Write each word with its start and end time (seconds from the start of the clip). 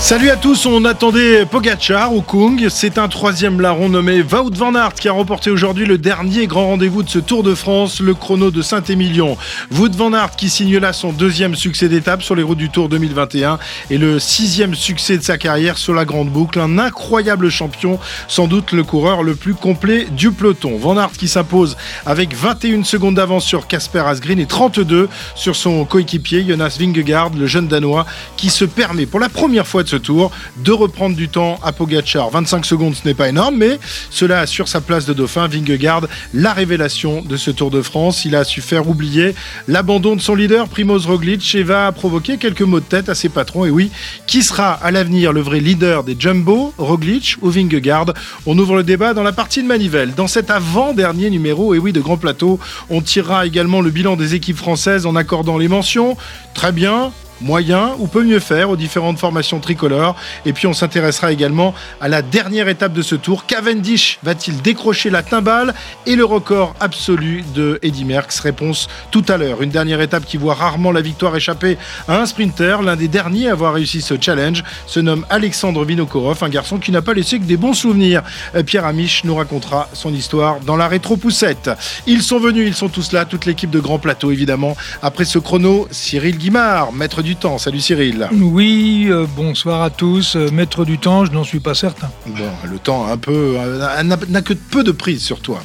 Salut 0.00 0.30
à 0.30 0.36
tous, 0.36 0.64
on 0.64 0.84
attendait 0.84 1.44
Pogachar 1.44 2.14
ou 2.14 2.22
Kung. 2.22 2.68
C'est 2.70 2.98
un 2.98 3.08
troisième 3.08 3.60
larron 3.60 3.88
nommé 3.88 4.22
Wout 4.22 4.54
van 4.54 4.74
Aert 4.76 4.94
qui 4.94 5.08
a 5.08 5.12
remporté 5.12 5.50
aujourd'hui 5.50 5.86
le 5.86 5.98
dernier 5.98 6.46
grand 6.46 6.68
rendez-vous 6.68 7.02
de 7.02 7.10
ce 7.10 7.18
Tour 7.18 7.42
de 7.42 7.54
France, 7.54 8.00
le 8.00 8.14
chrono 8.14 8.52
de 8.52 8.62
Saint-Émilion. 8.62 9.36
Wout 9.72 9.90
van 9.96 10.14
Aert 10.14 10.36
qui 10.36 10.50
signe 10.50 10.78
là 10.78 10.92
son 10.92 11.12
deuxième 11.12 11.56
succès 11.56 11.88
d'étape 11.88 12.22
sur 12.22 12.36
les 12.36 12.44
routes 12.44 12.58
du 12.58 12.70
Tour 12.70 12.88
2021 12.88 13.58
et 13.90 13.98
le 13.98 14.20
sixième 14.20 14.76
succès 14.76 15.18
de 15.18 15.22
sa 15.22 15.36
carrière 15.36 15.76
sur 15.76 15.94
la 15.94 16.04
grande 16.04 16.30
boucle. 16.30 16.60
Un 16.60 16.78
incroyable 16.78 17.50
champion, 17.50 17.98
sans 18.28 18.46
doute 18.46 18.70
le 18.72 18.84
coureur 18.84 19.24
le 19.24 19.34
plus 19.34 19.54
complet 19.54 20.06
du 20.12 20.30
peloton. 20.30 20.78
Van 20.78 20.96
Aert 20.96 21.12
qui 21.18 21.26
s'impose 21.26 21.76
avec 22.06 22.34
21 22.34 22.84
secondes 22.84 23.16
d'avance 23.16 23.44
sur 23.44 23.66
Casper 23.66 24.04
Asgreen 24.06 24.38
et 24.38 24.46
32 24.46 25.08
sur 25.34 25.56
son 25.56 25.84
coéquipier 25.84 26.46
Jonas 26.46 26.76
Vingegaard, 26.78 27.30
le 27.36 27.46
jeune 27.46 27.66
danois, 27.66 28.06
qui 28.36 28.48
se 28.48 28.64
permet 28.64 29.04
pour 29.04 29.20
la 29.20 29.28
première 29.28 29.66
fois 29.66 29.84
ce 29.88 29.96
tour, 29.96 30.30
de 30.58 30.72
reprendre 30.72 31.16
du 31.16 31.28
temps 31.28 31.58
à 31.64 31.72
Pogachar. 31.72 32.30
25 32.30 32.64
secondes, 32.64 32.94
ce 32.94 33.06
n'est 33.06 33.14
pas 33.14 33.28
énorme, 33.28 33.56
mais 33.56 33.78
cela 34.10 34.40
assure 34.40 34.68
sa 34.68 34.80
place 34.80 35.06
de 35.06 35.12
dauphin. 35.12 35.48
Vingegaard, 35.48 36.06
la 36.34 36.52
révélation 36.52 37.22
de 37.22 37.36
ce 37.36 37.50
Tour 37.50 37.70
de 37.70 37.82
France. 37.82 38.24
Il 38.24 38.36
a 38.36 38.44
su 38.44 38.60
faire 38.60 38.88
oublier 38.88 39.34
l'abandon 39.66 40.14
de 40.14 40.20
son 40.20 40.34
leader, 40.34 40.68
Primoz 40.68 41.06
Roglic, 41.06 41.54
et 41.54 41.62
va 41.62 41.90
provoquer 41.92 42.36
quelques 42.36 42.62
mots 42.62 42.80
de 42.80 42.84
tête 42.84 43.08
à 43.08 43.14
ses 43.14 43.28
patrons. 43.28 43.64
Et 43.64 43.70
oui, 43.70 43.90
qui 44.26 44.42
sera 44.42 44.72
à 44.72 44.90
l'avenir 44.90 45.32
le 45.32 45.40
vrai 45.40 45.60
leader 45.60 46.04
des 46.04 46.16
Jumbo, 46.18 46.72
Roglic 46.78 47.36
ou 47.40 47.50
Vingegaard? 47.50 48.12
On 48.46 48.58
ouvre 48.58 48.76
le 48.76 48.82
débat 48.82 49.14
dans 49.14 49.22
la 49.22 49.32
partie 49.32 49.62
de 49.62 49.68
Manivelle. 49.68 50.14
Dans 50.14 50.28
cet 50.28 50.50
avant-dernier 50.50 51.30
numéro, 51.30 51.74
et 51.74 51.78
oui, 51.78 51.92
de 51.92 52.00
Grand 52.00 52.18
Plateau, 52.18 52.60
on 52.90 53.00
tirera 53.00 53.46
également 53.46 53.80
le 53.80 53.90
bilan 53.90 54.16
des 54.16 54.34
équipes 54.34 54.58
françaises 54.58 55.06
en 55.06 55.16
accordant 55.16 55.58
les 55.58 55.68
mentions. 55.68 56.16
Très 56.54 56.72
bien, 56.72 57.12
moyen 57.40 57.92
ou 57.98 58.06
peut 58.06 58.24
mieux 58.24 58.40
faire 58.40 58.70
aux 58.70 58.76
différentes 58.76 59.18
formations 59.18 59.60
tricolores. 59.60 60.16
Et 60.46 60.52
puis 60.52 60.66
on 60.66 60.72
s'intéressera 60.72 61.32
également 61.32 61.74
à 62.00 62.08
la 62.08 62.22
dernière 62.22 62.68
étape 62.68 62.92
de 62.92 63.02
ce 63.02 63.14
tour. 63.14 63.46
Cavendish 63.46 64.18
va-t-il 64.22 64.60
décrocher 64.62 65.10
la 65.10 65.22
timbale 65.22 65.74
et 66.06 66.16
le 66.16 66.24
record 66.24 66.74
absolu 66.80 67.44
de 67.54 67.78
Eddy 67.82 68.04
Merckx? 68.04 68.40
Réponse 68.40 68.88
tout 69.10 69.24
à 69.28 69.36
l'heure. 69.36 69.62
Une 69.62 69.70
dernière 69.70 70.00
étape 70.00 70.24
qui 70.24 70.36
voit 70.36 70.54
rarement 70.54 70.92
la 70.92 71.00
victoire 71.00 71.36
échapper 71.36 71.78
à 72.06 72.20
un 72.20 72.26
sprinter. 72.26 72.82
L'un 72.82 72.96
des 72.96 73.08
derniers 73.08 73.48
à 73.48 73.52
avoir 73.52 73.74
réussi 73.74 74.00
ce 74.00 74.14
challenge 74.20 74.64
se 74.86 75.00
nomme 75.00 75.24
Alexandre 75.30 75.84
Vinokorov, 75.84 76.42
un 76.42 76.48
garçon 76.48 76.78
qui 76.78 76.92
n'a 76.92 77.02
pas 77.02 77.14
laissé 77.14 77.38
que 77.38 77.44
des 77.44 77.56
bons 77.56 77.74
souvenirs. 77.74 78.22
Euh, 78.54 78.62
Pierre 78.62 78.84
Amiche 78.84 79.24
nous 79.24 79.34
racontera 79.34 79.88
son 79.92 80.12
histoire 80.12 80.60
dans 80.60 80.76
la 80.76 80.88
rétro-poussette. 80.88 81.70
Ils 82.06 82.22
sont 82.22 82.38
venus, 82.38 82.66
ils 82.66 82.74
sont 82.74 82.88
tous 82.88 83.12
là, 83.12 83.24
toute 83.24 83.46
l'équipe 83.46 83.70
de 83.70 83.80
Grand 83.80 83.98
Plateau 83.98 84.30
évidemment. 84.30 84.76
Après 85.02 85.24
ce 85.24 85.38
chrono, 85.38 85.88
Cyril 85.90 86.38
Guimard, 86.38 86.92
maître 86.92 87.22
du 87.22 87.27
temps. 87.36 87.58
Salut 87.58 87.80
Cyril. 87.80 88.28
Oui, 88.32 89.06
euh, 89.08 89.26
bonsoir 89.36 89.82
à 89.82 89.90
tous. 89.90 90.36
Euh, 90.36 90.50
maître 90.50 90.84
du 90.84 90.98
temps, 90.98 91.24
je 91.24 91.32
n'en 91.32 91.44
suis 91.44 91.60
pas 91.60 91.74
certain. 91.74 92.10
Bon, 92.26 92.50
le 92.64 92.78
temps 92.78 93.06
un 93.06 93.16
peu 93.16 93.56
euh, 93.58 94.02
n'a 94.02 94.16
n'a 94.16 94.42
que 94.42 94.54
peu 94.54 94.82
de 94.84 94.92
prise 94.92 95.22
sur 95.22 95.40
toi. 95.40 95.60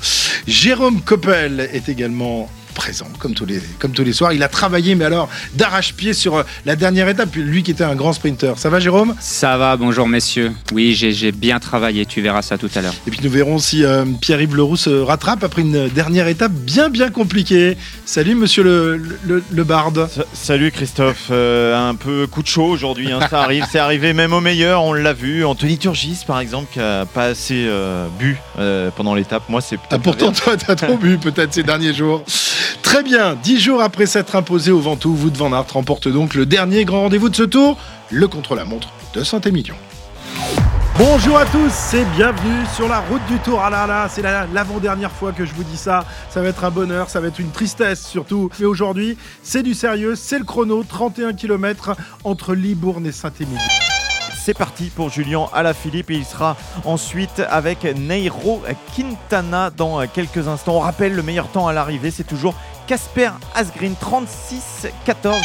Jérôme 0.48 1.02
Coppel 1.02 1.70
est 1.72 1.90
également 1.90 2.50
présent 2.74 3.08
comme 3.20 3.34
tous 3.34 3.46
les 3.46 3.62
comme 3.80 3.92
tous 3.92 4.04
les 4.04 4.14
soirs. 4.14 4.34
Il 4.34 4.44
a 4.44 4.48
travaillé 4.48 4.96
mais 4.96 5.06
alors 5.06 5.30
d'arrache-pied 5.56 6.14
sur 6.14 6.38
euh, 6.38 6.44
la 6.66 6.76
dernière 6.76 7.08
étape. 7.10 7.36
Lui 7.36 7.64
qui 7.64 7.72
était 7.72 7.84
un 7.84 7.96
grand 7.96 8.14
sprinter. 8.14 8.58
Ça 8.58 8.70
va 8.70 8.80
Jérôme? 8.80 9.16
Ça 9.20 9.58
va, 9.58 9.78
bonjour 9.78 10.08
messieurs. 10.08 10.52
Oui, 10.74 10.94
j'ai 10.96 11.32
bien 11.32 11.60
travaillé, 11.60 12.06
tu 12.06 12.22
verras 12.22 12.42
ça 12.42 12.58
tout 12.58 12.70
à 12.76 12.82
l'heure. 12.82 12.94
Et 13.08 13.12
puis 13.12 13.20
nous 13.24 13.30
verrons 13.30 13.60
si 13.60 13.84
euh, 13.86 14.06
Pierre-Yves 14.22 14.56
Leroux 14.56 14.78
se 14.78 14.90
rattrape 14.90 15.44
après 15.44 15.62
une 15.62 15.88
dernière 15.90 16.28
étape 16.28 16.52
bien 16.52 16.90
bien 16.90 17.10
compliquée. 17.10 17.78
Salut 18.06 18.36
Monsieur 18.36 18.64
le 18.64 18.98
le, 19.24 19.44
le 19.50 19.64
barde. 19.64 20.10
Sa- 20.14 20.24
Salut 20.34 20.72
Christophe, 20.72 21.28
Euh, 21.32 21.90
un 21.90 21.96
peu 21.96 22.28
coup 22.28 22.42
de 22.44 22.48
chaud 22.48 22.66
aujourd'hui, 22.68 23.12
hein, 23.12 23.20
ça 23.30 23.42
arrive, 23.42 23.66
c'est 23.72 23.80
arrivé 23.80 24.14
même 24.14 24.34
au 24.34 24.42
meilleur, 24.42 24.84
on 24.84 24.94
l'a 24.94 25.14
vu. 25.14 25.46
Anthony 25.46 25.78
Turgis 25.78 26.20
par 26.28 26.40
exemple 26.40 26.68
qui 26.74 26.80
a 26.80 27.06
pas 27.06 27.26
assez 27.26 27.66
euh, 27.68 28.08
bu 28.20 28.38
euh, 28.60 28.90
pendant 28.96 29.16
l'étape, 29.16 29.44
moi 29.50 29.62
c'est 29.62 29.78
Ah, 29.92 30.00
pourtant, 30.00 30.32
toi, 30.32 30.56
t'as 30.58 30.76
trop 30.76 30.98
bu 30.98 31.18
peut-être 31.18 31.54
ces 31.54 31.64
derniers 31.64 31.94
jours. 31.94 32.24
Très 32.82 33.04
bien, 33.04 33.36
dix 33.42 33.60
jours 33.60 33.82
après 33.82 34.06
s'être 34.06 34.36
imposé 34.36 34.72
au 34.72 34.80
Ventoux, 34.80 35.16
Wout 35.16 35.36
van 35.36 35.54
Aert 35.54 35.66
remporte 35.74 36.08
donc 36.08 36.34
le 36.36 36.46
dernier 36.46 36.86
grand 36.86 37.02
rendez-vous 37.04 37.30
de 37.30 37.36
ce 37.36 37.44
tour, 37.44 37.78
le 38.12 38.28
contre-la-montre 38.28 38.90
de 39.14 39.24
Saint-Émilion. 39.24 39.76
Bonjour 40.98 41.38
à 41.38 41.46
tous 41.46 41.96
et 41.96 42.06
bienvenue 42.16 42.66
sur 42.76 42.88
la 42.88 43.00
route 43.00 43.26
du 43.28 43.40
Tour. 43.40 43.60
Ah 43.64 43.70
là 43.72 43.88
là, 43.88 44.08
c'est 44.10 44.22
la- 44.22 44.46
l'avant-dernière 44.54 45.12
fois 45.12 45.32
que 45.32 45.44
je 45.44 45.52
vous 45.54 45.64
dis 45.64 45.76
ça. 45.78 46.06
Ça 46.30 46.42
va 46.42 46.50
être 46.50 46.64
un 46.66 46.70
bonheur, 46.70 47.10
ça 47.10 47.20
va 47.20 47.28
être 47.28 47.40
une 47.40 47.50
tristesse 47.50 48.06
surtout. 48.06 48.50
Mais 48.60 48.66
aujourd'hui, 48.66 49.18
c'est 49.42 49.64
du 49.64 49.74
sérieux, 49.74 50.14
c'est 50.16 50.38
le 50.38 50.46
chrono, 50.46 50.84
31 50.88 51.34
km 51.34 51.96
entre 52.24 52.54
Libourne 52.54 53.08
et 53.08 53.12
Saint-Émilion. 53.12 53.60
C'est 54.46 54.54
parti 54.54 54.90
pour 54.90 55.10
Julien 55.10 55.46
Alaphilippe 55.54 56.12
et 56.12 56.16
il 56.16 56.26
sera 56.26 56.58
ensuite 56.84 57.42
avec 57.50 57.86
Neiro 57.86 58.62
Quintana 58.94 59.70
dans 59.70 60.06
quelques 60.06 60.50
instants. 60.50 60.76
On 60.76 60.80
rappelle 60.80 61.16
le 61.16 61.24
meilleur 61.24 61.48
temps 61.48 61.66
à 61.70 61.72
l'arrivée, 61.72 62.12
c'est 62.12 62.26
toujours 62.26 62.54
Casper 62.86 63.30
Asgreen 63.56 63.94
36-14. 63.94 65.36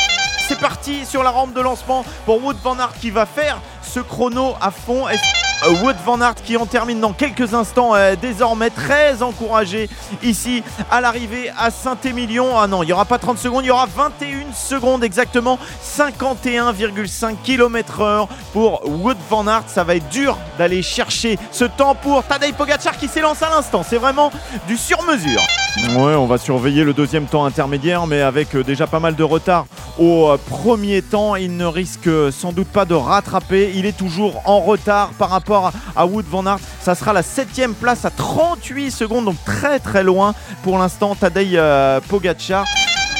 C'est 0.48 0.58
parti 0.58 1.06
sur 1.06 1.22
la 1.22 1.30
rampe 1.30 1.54
de 1.54 1.60
lancement 1.60 2.04
pour 2.26 2.42
Wood 2.42 2.56
Van 2.64 2.76
Aert 2.80 2.94
qui 3.00 3.10
va 3.10 3.24
faire 3.24 3.60
ce 3.88 4.00
chrono 4.00 4.54
à 4.60 4.70
fond. 4.70 5.06
Euh, 5.08 5.70
Wood 5.82 5.96
Van 6.04 6.20
Aert 6.20 6.36
qui 6.36 6.56
en 6.56 6.66
termine 6.66 7.00
dans 7.00 7.12
quelques 7.12 7.54
instants, 7.54 7.94
euh, 7.94 8.14
désormais 8.14 8.70
très 8.70 9.22
encouragé 9.22 9.88
ici 10.22 10.62
à 10.90 11.00
l'arrivée 11.00 11.50
à 11.58 11.70
Saint-Émilion. 11.70 12.58
Ah 12.58 12.66
non, 12.66 12.82
il 12.82 12.86
n'y 12.86 12.92
aura 12.92 13.06
pas 13.06 13.18
30 13.18 13.38
secondes, 13.38 13.64
il 13.64 13.68
y 13.68 13.70
aura 13.70 13.86
21 13.86 14.52
secondes 14.54 15.02
exactement, 15.02 15.58
51,5 15.82 17.36
km/h 17.42 18.28
pour 18.52 18.88
Wood 18.88 19.16
Van 19.28 19.46
Aert. 19.48 19.64
Ça 19.66 19.82
va 19.82 19.96
être 19.96 20.08
dur 20.08 20.38
d'aller 20.58 20.82
chercher 20.82 21.38
ce 21.50 21.64
temps 21.64 21.94
pour 21.94 22.22
Tadej 22.24 22.52
Pogacar 22.52 22.96
qui 22.96 23.08
s'élance 23.08 23.42
à 23.42 23.50
l'instant. 23.50 23.82
C'est 23.82 23.98
vraiment 23.98 24.30
du 24.68 24.76
sur-mesure. 24.76 25.42
Ouais, 25.86 26.14
on 26.14 26.26
va 26.26 26.38
surveiller 26.38 26.84
le 26.84 26.92
deuxième 26.92 27.26
temps 27.26 27.44
intermédiaire, 27.44 28.06
mais 28.06 28.20
avec 28.20 28.54
euh, 28.54 28.64
déjà 28.64 28.86
pas 28.86 29.00
mal 29.00 29.14
de 29.14 29.22
retard 29.22 29.66
au 29.98 30.28
euh, 30.28 30.36
premier 30.36 31.02
temps, 31.02 31.36
il 31.36 31.56
ne 31.56 31.64
risque 31.64 32.08
euh, 32.08 32.30
sans 32.30 32.52
doute 32.52 32.68
pas 32.68 32.84
de 32.84 32.94
rattraper. 32.94 33.72
Il 33.74 33.86
est 33.86 33.96
toujours 33.96 34.42
en 34.44 34.60
retard 34.60 35.10
par 35.18 35.30
rapport 35.30 35.72
à 35.96 36.06
Wood 36.06 36.26
Van 36.28 36.46
Aert. 36.46 36.58
Ça 36.80 36.94
sera 36.94 37.12
la 37.12 37.22
septième 37.22 37.74
place 37.74 38.04
à 38.04 38.10
38 38.10 38.90
secondes, 38.90 39.24
donc 39.24 39.36
très 39.44 39.78
très 39.78 40.02
loin 40.02 40.34
pour 40.62 40.78
l'instant. 40.78 41.14
Tadej 41.14 41.60
Pogacar. 42.08 42.64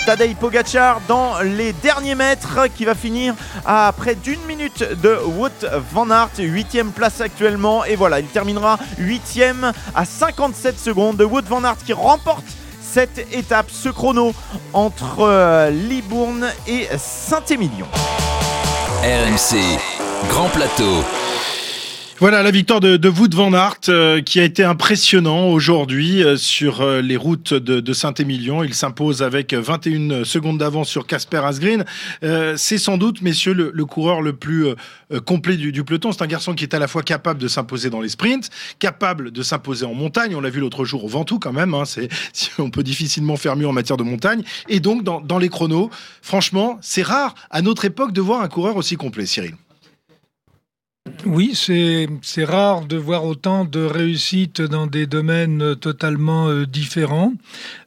Tadej 0.08 0.36
Pogacar 0.36 1.02
dans 1.06 1.38
les 1.40 1.74
derniers 1.74 2.14
mètres 2.14 2.60
qui 2.74 2.86
va 2.86 2.94
finir 2.94 3.34
à 3.66 3.92
près 3.94 4.14
d'une 4.14 4.40
minute 4.48 4.82
de 5.02 5.18
Wout 5.22 5.66
Van 5.92 6.08
Aert, 6.08 6.30
huitième 6.38 6.92
place 6.92 7.20
actuellement 7.20 7.84
et 7.84 7.94
voilà, 7.94 8.18
il 8.18 8.26
terminera 8.26 8.78
huitième 8.96 9.70
à 9.94 10.06
57 10.06 10.78
secondes 10.78 11.18
de 11.18 11.26
Wout 11.26 11.44
Van 11.46 11.62
Aert 11.62 11.76
qui 11.84 11.92
remporte 11.92 12.46
cette 12.80 13.18
étape, 13.34 13.66
ce 13.70 13.90
chrono 13.90 14.32
entre 14.72 15.18
euh, 15.20 15.68
Libourne 15.68 16.46
et 16.66 16.88
Saint-Émilion. 16.96 17.86
RMC. 19.02 19.58
Grand 20.30 20.48
plateau. 20.48 21.04
Voilà 22.20 22.42
la 22.42 22.50
victoire 22.50 22.80
de, 22.80 22.96
de 22.96 23.08
van 23.08 23.52
Aert 23.52 23.78
euh, 23.88 24.20
qui 24.20 24.40
a 24.40 24.42
été 24.42 24.64
impressionnant 24.64 25.50
aujourd'hui 25.50 26.24
euh, 26.24 26.36
sur 26.36 26.80
euh, 26.80 27.00
les 27.00 27.16
routes 27.16 27.54
de, 27.54 27.78
de 27.78 27.92
Saint-Émilion. 27.92 28.64
Il 28.64 28.74
s'impose 28.74 29.22
avec 29.22 29.54
21 29.54 30.24
secondes 30.24 30.58
d'avance 30.58 30.88
sur 30.88 31.06
Casper 31.06 31.42
Asgreen. 31.44 31.84
Euh, 32.24 32.54
C'est 32.56 32.78
sans 32.78 32.98
doute, 32.98 33.22
messieurs, 33.22 33.52
le, 33.52 33.70
le 33.72 33.84
coureur 33.84 34.20
le 34.20 34.32
plus 34.32 34.66
euh, 34.66 34.74
euh, 35.12 35.20
complet 35.20 35.56
du, 35.56 35.70
du 35.70 35.84
peloton. 35.84 36.10
C'est 36.10 36.22
un 36.22 36.26
garçon 36.26 36.54
qui 36.54 36.64
est 36.64 36.74
à 36.74 36.80
la 36.80 36.88
fois 36.88 37.04
capable 37.04 37.38
de 37.40 37.46
s'imposer 37.46 37.88
dans 37.88 38.00
les 38.00 38.08
sprints, 38.08 38.50
capable 38.80 39.30
de 39.30 39.42
s'imposer 39.44 39.86
en 39.86 39.94
montagne. 39.94 40.34
On 40.34 40.40
l'a 40.40 40.50
vu 40.50 40.58
l'autre 40.58 40.84
jour 40.84 41.04
au 41.04 41.08
Ventoux 41.08 41.38
quand 41.38 41.52
même. 41.52 41.72
Hein, 41.72 41.84
c'est, 41.84 42.08
on 42.58 42.70
peut 42.70 42.82
difficilement 42.82 43.36
faire 43.36 43.54
mieux 43.54 43.68
en 43.68 43.72
matière 43.72 43.96
de 43.96 44.02
montagne. 44.02 44.42
Et 44.68 44.80
donc 44.80 45.04
dans, 45.04 45.20
dans 45.20 45.38
les 45.38 45.50
chronos, 45.50 45.88
franchement, 46.20 46.78
c'est 46.80 47.04
rare 47.04 47.36
à 47.52 47.62
notre 47.62 47.84
époque 47.84 48.10
de 48.10 48.20
voir 48.20 48.40
un 48.40 48.48
coureur 48.48 48.76
aussi 48.76 48.96
complet, 48.96 49.24
Cyril. 49.24 49.54
Oui, 51.26 51.52
c'est 51.54 52.44
rare 52.44 52.86
de 52.86 52.96
voir 52.96 53.24
autant 53.24 53.64
de 53.64 53.80
réussite 53.80 54.60
dans 54.62 54.86
des 54.86 55.06
domaines 55.06 55.76
totalement 55.76 56.48
euh, 56.48 56.66
différents. 56.66 57.32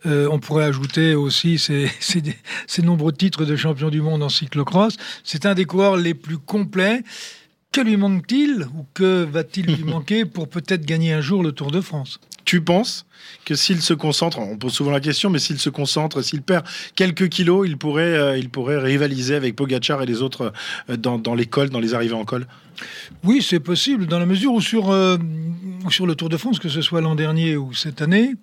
Euh, 0.05 0.27
on 0.31 0.39
pourrait 0.39 0.65
ajouter 0.65 1.15
aussi 1.15 1.57
ces, 1.57 1.89
ces, 1.99 2.21
ces 2.67 2.81
nombreux 2.81 3.13
titres 3.13 3.45
de 3.45 3.55
champion 3.55 3.89
du 3.89 4.01
monde 4.01 4.23
en 4.23 4.29
cyclocross. 4.29 4.97
C'est 5.23 5.45
un 5.45 5.53
des 5.53 5.65
coureurs 5.65 5.97
les 5.97 6.13
plus 6.13 6.37
complets. 6.37 7.03
Que 7.71 7.79
lui 7.79 7.95
manque-t-il 7.95 8.67
ou 8.75 8.85
que 8.93 9.23
va-t-il 9.23 9.65
lui 9.65 9.83
manquer 9.85 10.25
pour 10.25 10.49
peut-être 10.49 10.85
gagner 10.85 11.13
un 11.13 11.21
jour 11.21 11.41
le 11.41 11.53
Tour 11.53 11.71
de 11.71 11.81
France? 11.81 12.19
Tu 12.43 12.59
penses 12.59 13.05
que 13.45 13.55
s'il 13.55 13.81
se 13.81 13.93
concentre, 13.93 14.39
on 14.39 14.57
pose 14.57 14.73
souvent 14.73 14.91
la 14.91 14.99
question, 14.99 15.29
mais 15.29 15.39
s'il 15.39 15.59
se 15.59 15.69
concentre, 15.69 16.21
s'il 16.21 16.41
perd 16.41 16.65
quelques 16.95 17.29
kilos, 17.29 17.67
il 17.67 17.77
pourrait, 17.77 18.17
euh, 18.17 18.37
il 18.37 18.49
pourrait 18.49 18.79
rivaliser 18.79 19.35
avec 19.35 19.55
Pogachar 19.55 20.01
et 20.01 20.05
les 20.05 20.21
autres 20.21 20.51
dans, 20.89 21.17
dans 21.17 21.35
les 21.35 21.45
cols, 21.45 21.69
dans 21.69 21.79
les 21.79 21.93
arrivées 21.93 22.15
en 22.15 22.25
col? 22.25 22.47
Oui, 23.23 23.41
c'est 23.41 23.59
possible, 23.59 24.07
dans 24.07 24.19
la 24.19 24.25
mesure 24.25 24.53
où 24.53 24.61
sur, 24.61 24.91
euh, 24.91 25.17
sur 25.89 26.05
le 26.07 26.15
Tour 26.15 26.29
de 26.29 26.37
France, 26.37 26.59
que 26.59 26.69
ce 26.69 26.81
soit 26.81 27.01
l'an 27.01 27.15
dernier 27.15 27.55
ou 27.57 27.73
cette 27.73 28.01
année, 28.01 28.33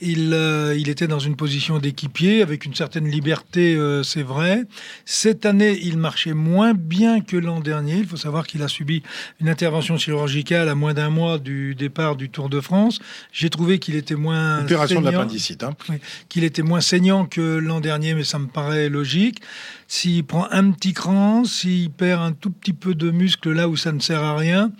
il, 0.00 0.32
euh, 0.32 0.76
il 0.78 0.88
était 0.88 1.06
dans 1.06 1.18
une 1.18 1.36
position 1.36 1.78
d'équipier 1.78 2.42
avec 2.42 2.64
une 2.64 2.74
certaine 2.74 3.08
liberté, 3.08 3.74
euh, 3.76 4.02
c'est 4.02 4.22
vrai. 4.22 4.62
Cette 5.04 5.46
année, 5.46 5.78
il 5.82 5.98
marchait 5.98 6.34
moins 6.34 6.74
bien 6.74 7.20
que 7.20 7.36
l'an 7.36 7.60
dernier. 7.60 7.98
Il 7.98 8.06
faut 8.06 8.16
savoir 8.16 8.46
qu'il 8.46 8.62
a 8.62 8.68
subi 8.68 9.02
une 9.40 9.48
intervention 9.48 9.96
chirurgicale 9.96 10.68
à 10.68 10.74
moins 10.74 10.94
d'un 10.94 11.10
mois 11.10 11.38
du 11.38 11.74
départ 11.74 12.16
du 12.16 12.28
Tour 12.30 12.48
de 12.48 12.60
France. 12.60 12.98
J'ai 13.32 13.50
trouvé 13.50 13.78
qu'il 13.78 13.94
était 13.96 14.14
moins 14.16 14.60
Opération 14.62 15.00
de 15.00 15.06
l'appendicite. 15.10 15.62
hein. 15.62 15.74
Oui, 15.88 15.96
qu'il 16.28 16.44
était 16.44 16.62
moins 16.62 16.80
saignant 16.80 17.24
que 17.24 17.40
l'an 17.58 17.80
dernier, 17.80 18.14
mais 18.14 18.24
ça 18.24 18.38
me 18.38 18.46
paraît 18.46 18.88
logique. 18.88 19.40
S'il 19.96 20.24
prend 20.24 20.48
un 20.50 20.72
petit 20.72 20.92
cran, 20.92 21.44
s'il 21.44 21.88
perd 21.88 22.20
un 22.20 22.32
tout 22.32 22.50
petit 22.50 22.72
peu 22.72 22.96
de 22.96 23.12
muscle 23.12 23.52
là 23.52 23.68
où 23.68 23.76
ça 23.76 23.92
ne 23.92 24.00
sert 24.00 24.24
à 24.24 24.36
rien, 24.36 24.72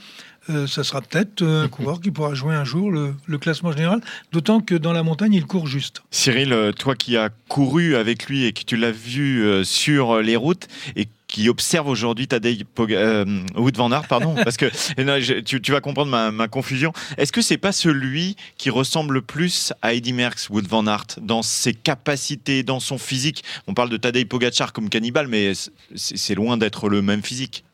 euh, 0.51 0.67
ça 0.67 0.83
sera 0.83 1.01
peut-être 1.03 1.43
euh, 1.43 1.63
un 1.63 1.69
coureur 1.77 2.01
qui 2.01 2.11
pourra 2.11 2.35
jouer 2.35 2.57
un 2.57 2.65
jour 2.65 2.91
le, 2.91 3.15
le 3.25 3.39
classement 3.39 3.71
général, 3.71 4.01
d'autant 4.33 4.59
que 4.61 4.75
dans 4.75 4.93
la 4.93 5.05
montagne, 5.05 5.33
il 5.33 5.47
court 5.47 5.69
juste. 5.69 6.03
Cyril, 6.11 6.53
euh, 6.53 6.73
toi 6.73 6.97
qui 6.97 7.17
as 7.17 7.31
couru 7.47 7.95
avec 7.95 8.27
lui 8.27 8.45
et 8.45 8.53
que 8.53 8.65
tu 8.65 8.77
l'as 8.77 8.91
vu 8.91 9.65
sur 9.65 10.21
les 10.21 10.35
routes 10.35 10.67
et 10.97 11.07
qui 11.35 11.49
observe 11.49 11.89
aujourd'hui 11.89 12.29
Tadej 12.29 12.65
euh, 12.79 13.25
Wout 13.57 13.73
van 13.77 13.91
Aert, 13.91 14.07
pardon, 14.07 14.35
parce 14.45 14.57
que 14.57 14.67
non, 15.03 15.19
je- 15.19 15.41
tu, 15.41 15.61
tu 15.61 15.73
vas 15.73 15.81
comprendre 15.81 16.11
ma, 16.13 16.31
ma 16.31 16.47
confusion. 16.47 16.93
Est-ce 17.19 17.33
que 17.33 17.43
c'est 17.43 17.59
pas 17.59 17.73
celui 17.73 18.37
qui 18.57 18.71
ressemble 18.71 19.15
le 19.15 19.21
plus 19.23 19.73
à 19.83 19.95
Eddy 19.95 20.13
Merckx, 20.13 20.49
Wout 20.51 20.63
van 20.69 20.87
Aert, 20.87 21.07
dans 21.21 21.43
ses 21.43 21.75
capacités, 21.75 22.63
dans 22.63 22.79
son 22.79 22.99
physique? 22.99 23.43
On 23.67 23.75
parle 23.75 23.91
de 23.91 23.97
Tadej 23.97 24.27
Pogacar 24.27 24.73
comme 24.73 24.89
cannibale, 24.89 25.27
mais 25.27 25.55
c'est 25.55 25.73
c'est 26.17 26.35
loin 26.37 26.57
d'être 26.57 26.89
le 26.89 27.03
même 27.03 27.23
physique. 27.23 27.65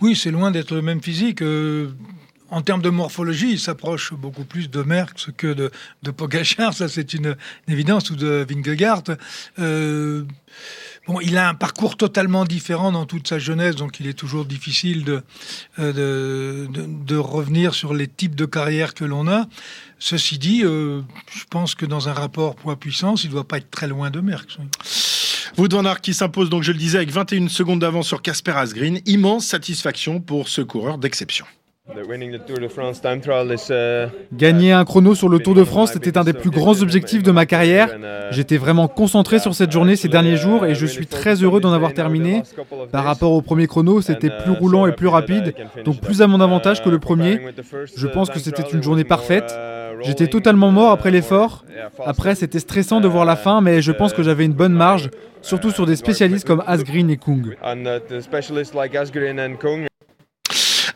Oui, 0.00 0.16
c'est 0.16 0.30
loin 0.30 0.50
d'être 0.50 0.74
le 0.74 0.80
même 0.82 1.02
physique. 1.02 1.42
euh, 1.42 1.90
en 2.50 2.62
termes 2.62 2.82
de 2.82 2.90
morphologie, 2.90 3.52
il 3.52 3.60
s'approche 3.60 4.12
beaucoup 4.12 4.44
plus 4.44 4.70
de 4.70 4.82
Merckx 4.82 5.30
que 5.36 5.52
de, 5.52 5.70
de 6.02 6.10
Pogacar, 6.10 6.74
ça 6.74 6.88
c'est 6.88 7.14
une, 7.14 7.36
évidence, 7.68 8.10
ou 8.10 8.16
de 8.16 8.46
Vingegaard. 8.48 9.02
Euh, 9.58 10.24
bon, 11.06 11.20
il 11.20 11.36
a 11.36 11.48
un 11.48 11.54
parcours 11.54 11.96
totalement 11.96 12.44
différent 12.44 12.92
dans 12.92 13.06
toute 13.06 13.28
sa 13.28 13.38
jeunesse, 13.38 13.76
donc 13.76 14.00
il 14.00 14.06
est 14.06 14.14
toujours 14.14 14.44
difficile 14.44 15.04
de, 15.04 15.22
euh, 15.78 16.66
de, 16.70 17.16
revenir 17.16 17.74
sur 17.74 17.94
les 17.94 18.06
types 18.06 18.34
de 18.34 18.46
carrière 18.46 18.94
que 18.94 19.04
l'on 19.04 19.28
a. 19.28 19.46
Ceci 19.98 20.38
dit, 20.38 20.62
euh, 20.62 21.02
je 21.34 21.44
pense 21.50 21.74
que 21.74 21.86
dans 21.86 22.08
un 22.08 22.12
rapport 22.12 22.54
poids-puissance, 22.54 23.24
il 23.24 23.28
ne 23.28 23.32
doit 23.32 23.48
pas 23.48 23.58
être 23.58 23.70
très 23.70 23.88
loin 23.88 24.10
de 24.10 24.20
Merckx. 24.20 24.58
oui. 24.58 25.68
Van 25.70 25.84
Aert 25.84 26.00
qui 26.00 26.14
s'impose, 26.14 26.50
donc 26.50 26.62
je 26.62 26.72
le 26.72 26.78
disais, 26.78 26.98
avec 26.98 27.10
21 27.10 27.48
secondes 27.48 27.80
d'avance 27.80 28.06
sur 28.06 28.22
Casper 28.22 28.52
Asgreen. 28.52 29.00
Immense 29.06 29.46
satisfaction 29.46 30.20
pour 30.20 30.48
ce 30.48 30.60
coureur 30.60 30.98
d'exception. 30.98 31.46
Gagner 34.32 34.72
un 34.72 34.84
chrono 34.84 35.14
sur 35.14 35.28
le 35.28 35.38
Tour 35.38 35.54
de 35.54 35.62
France 35.62 35.94
était 35.94 36.18
un 36.18 36.24
des 36.24 36.32
plus 36.32 36.50
grands 36.50 36.82
objectifs 36.82 37.22
de 37.22 37.30
ma 37.30 37.46
carrière. 37.46 37.88
J'étais 38.32 38.56
vraiment 38.56 38.88
concentré 38.88 39.38
sur 39.38 39.54
cette 39.54 39.70
journée 39.70 39.94
ces 39.94 40.08
derniers 40.08 40.36
jours 40.36 40.66
et 40.66 40.74
je 40.74 40.84
suis 40.84 41.06
très 41.06 41.42
heureux 41.42 41.60
d'en 41.60 41.72
avoir 41.72 41.94
terminé. 41.94 42.42
Par 42.90 43.04
rapport 43.04 43.32
au 43.32 43.40
premier 43.40 43.68
chrono, 43.68 44.00
c'était 44.00 44.30
plus 44.30 44.50
roulant 44.50 44.86
et 44.86 44.92
plus 44.92 45.06
rapide, 45.06 45.54
donc 45.84 46.00
plus 46.00 46.22
à 46.22 46.26
mon 46.26 46.40
avantage 46.40 46.82
que 46.82 46.90
le 46.90 46.98
premier. 46.98 47.40
Je 47.96 48.06
pense 48.08 48.30
que 48.30 48.40
c'était 48.40 48.62
une 48.62 48.82
journée 48.82 49.04
parfaite. 49.04 49.56
J'étais 50.02 50.26
totalement 50.26 50.72
mort 50.72 50.90
après 50.90 51.12
l'effort. 51.12 51.64
Après, 52.04 52.34
c'était 52.34 52.58
stressant 52.58 53.00
de 53.00 53.08
voir 53.08 53.24
la 53.24 53.36
fin, 53.36 53.60
mais 53.60 53.80
je 53.80 53.92
pense 53.92 54.12
que 54.12 54.22
j'avais 54.22 54.44
une 54.44 54.52
bonne 54.52 54.74
marge, 54.74 55.08
surtout 55.40 55.70
sur 55.70 55.86
des 55.86 55.96
spécialistes 55.96 56.46
comme 56.46 56.62
Asgreen 56.66 57.10
et 57.10 57.16
Kung. 57.16 57.56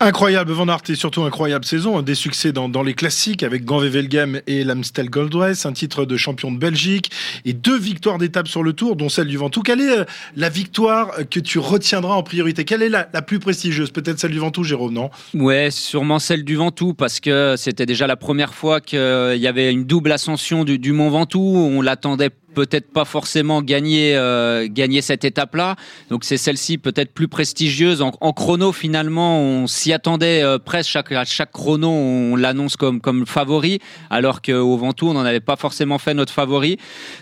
Incroyable 0.03 0.53
Van 0.53 0.67
Aert 0.69 0.81
et 0.89 0.95
surtout 0.95 1.25
incroyable 1.25 1.67
saison, 1.67 2.01
des 2.01 2.15
succès 2.15 2.53
dans, 2.53 2.83
les 2.83 2.95
classiques 2.95 3.43
avec 3.43 3.67
Gand-Wevelgem 3.67 4.41
et 4.47 4.65
l'Amstel 4.65 5.11
Gold 5.11 5.35
Race, 5.35 5.67
un 5.67 5.75
titre 5.75 6.07
de 6.07 6.17
champion 6.17 6.51
de 6.51 6.57
Belgique 6.57 7.11
et 7.45 7.53
deux 7.53 7.79
victoires 7.79 8.17
d'étape 8.17 8.49
sur 8.49 8.63
le 8.63 8.73
Tour, 8.73 8.97
dont 8.97 9.11
celle 9.11 9.27
du 9.27 9.37
Ventoux. 9.37 9.61
Quelle 9.61 9.83
est 9.83 9.99
euh, 9.99 10.05
la 10.37 10.49
victoire 10.49 11.11
que 11.31 11.39
tu 11.39 11.59
retiendras 11.59 12.15
en 12.15 12.23
priorité? 12.23 12.65
Quelle 12.65 12.83
est 12.83 12.89
la, 12.89 13.11
la 13.13 13.21
plus 13.21 13.41
prestigieuse? 13.41 13.91
Peut-être 13.91 14.19
celle 14.19 14.31
du 14.31 14.39
Ventoux, 14.39 14.65
Jérôme, 14.65 14.95
non? 14.95 15.11
Ouais, 15.35 15.71
sûrement 15.71 16.19
celle 16.19 16.45
du 16.45 16.57
Ventoux, 16.57 16.95
parce 16.95 17.21
que 17.21 17.57
c'était 17.59 17.85
déjà 17.85 18.07
la 18.07 18.17
première 18.17 18.55
fois 18.55 18.81
qu'il 18.81 18.99
y 18.99 19.47
avait 19.47 19.71
une 19.71 19.85
double 19.85 20.13
ascension 20.13 20.65
du, 20.65 20.79
du 20.79 20.93
Mont 20.93 21.11
Ventoux. 21.11 21.57
On 21.57 21.83
l'attendait 21.83 22.31
peut-être 22.55 22.93
pas 22.93 23.05
forcément 23.05 23.63
gagner, 23.63 24.15
euh, 24.17 24.69
gagner 24.71 25.03
cette 25.03 25.25
étape-là. 25.25 25.77
Donc 26.11 26.25
c'est 26.25 26.37
celle-ci 26.37 26.79
peut-être 26.79 27.13
plus 27.13 27.29
prestigieuse. 27.29 28.03
En, 28.03 28.33
chrono, 28.33 28.73
finalement, 28.73 29.41
on 29.41 29.67
s'y 29.67 29.93
attendait 29.93 30.43
euh, 30.43 30.59
presque. 30.59 30.91
À 30.91 31.25
chaque 31.25 31.53
chrono, 31.53 31.89
on 31.89 32.37
l'annonce 32.37 32.77
comme, 32.77 33.01
comme 33.01 33.27
favori, 33.27 33.79
alors 34.11 34.43
qu'au 34.43 34.77
Ventoux, 34.77 35.09
on 35.09 35.15
n'en 35.15 35.25
avait 35.25 35.41
pas 35.41 35.57
forcément 35.57 35.99
fait 35.99 36.15
notre 36.15 36.33
favori. 36.33 36.79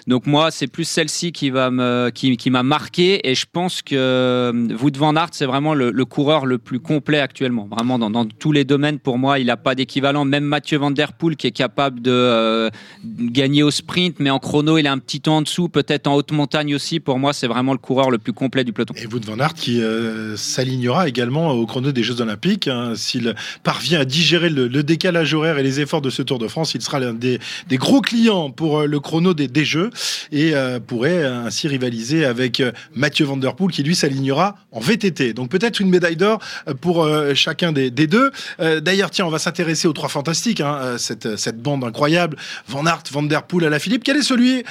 Donc 0.06 0.26
moi, 0.26 0.50
c'est 0.50 0.66
plus 0.66 0.84
celle-ci 0.84 1.32
qui 1.32 1.50
va 1.50 1.70
me, 1.70 2.10
qui, 2.14 2.36
qui 2.36 2.50
m'a 2.50 2.62
marqué. 2.62 3.28
Et 3.28 3.34
je 3.34 3.46
pense 3.50 3.82
que 3.82 3.94
euh, 3.94 4.76
Wout 4.80 4.96
van 4.96 5.16
Aert, 5.16 5.28
c'est 5.32 5.46
vraiment 5.46 5.74
le, 5.74 5.92
coureur 6.04 6.46
le 6.46 6.58
plus 6.58 6.80
complet 6.80 7.20
actuellement. 7.20 7.68
Vraiment, 7.70 7.98
dans, 7.98 8.24
tous 8.24 8.52
les 8.52 8.64
domaines, 8.64 8.98
pour 8.98 9.18
moi, 9.18 9.38
il 9.38 9.46
n'a 9.46 9.56
pas 9.56 9.74
d'équivalent. 9.74 10.24
Même 10.24 10.44
Mathieu 10.44 10.78
Van 10.78 10.90
Der 10.90 11.12
Poel, 11.12 11.36
qui 11.36 11.46
est 11.46 11.52
capable 11.52 12.00
de 12.00 12.70
gagner 13.04 13.62
au 13.62 13.70
sprint, 13.70 14.16
mais 14.20 14.30
en 14.30 14.38
chrono, 14.38 14.78
il 14.78 14.86
est 14.86 14.90
un 14.90 14.98
petit 14.98 15.17
en 15.26 15.42
dessous, 15.42 15.68
peut-être 15.68 16.06
en 16.06 16.14
haute 16.14 16.30
montagne 16.30 16.74
aussi. 16.74 17.00
Pour 17.00 17.18
moi, 17.18 17.32
c'est 17.32 17.46
vraiment 17.46 17.72
le 17.72 17.78
coureur 17.78 18.10
le 18.10 18.18
plus 18.18 18.32
complet 18.32 18.62
du 18.62 18.72
peloton. 18.72 18.94
Et 18.96 19.06
Wout 19.06 19.24
van 19.24 19.38
Aert 19.40 19.54
qui 19.54 19.80
euh, 19.80 20.36
s'alignera 20.36 21.08
également 21.08 21.50
au 21.52 21.66
chrono 21.66 21.90
des 21.90 22.02
Jeux 22.02 22.20
Olympiques. 22.20 22.68
hein. 22.68 22.92
S'il 22.94 23.34
parvient 23.64 24.00
à 24.00 24.04
digérer 24.04 24.50
le, 24.50 24.68
décalage 24.82 25.34
horaire 25.34 25.58
et 25.58 25.62
les 25.62 25.80
efforts 25.80 26.00
de 26.00 26.10
ce 26.10 26.22
Tour 26.22 26.38
de 26.38 26.46
France, 26.46 26.74
il 26.74 26.82
sera 26.82 27.00
l'un 27.00 27.14
des, 27.14 27.40
gros 27.72 28.00
clients 28.00 28.50
pour 28.50 28.80
euh, 28.80 28.86
le 28.86 29.00
chrono 29.00 29.34
des, 29.34 29.48
Jeux 29.64 29.90
et 30.30 30.54
euh, 30.54 30.78
pourrait 30.78 31.24
ainsi 31.24 31.66
rivaliser 31.66 32.24
avec 32.24 32.62
Mathieu 32.94 33.24
Van 33.24 33.36
Der 33.36 33.56
Poel 33.56 33.72
qui 33.72 33.82
lui 33.82 33.96
s'alignera 33.96 34.56
en 34.70 34.78
VTT. 34.78 35.32
Donc 35.32 35.50
peut-être 35.50 35.80
une 35.80 35.90
médaille 35.90 36.16
d'or 36.16 36.38
pour 36.80 37.08
chacun 37.34 37.72
des, 37.72 37.90
deux. 37.90 38.30
D'ailleurs, 38.58 39.10
tiens, 39.10 39.26
on 39.26 39.30
va 39.30 39.40
s'intéresser 39.40 39.88
aux 39.88 39.92
trois 39.92 40.08
fantastiques, 40.08 40.60
hein, 40.60 40.96
cette, 40.96 41.36
cette 41.36 41.60
bande 41.60 41.82
incroyable. 41.82 42.36
Van 42.68 42.86
Aert, 42.86 43.02
Van 43.10 43.22
Der 43.22 43.42
Poel 43.42 43.66
à 43.66 43.70
la 43.70 43.78
Philippe. 43.78 44.04
Quel 44.04 44.16
est 44.16 44.22
celui 44.22 44.62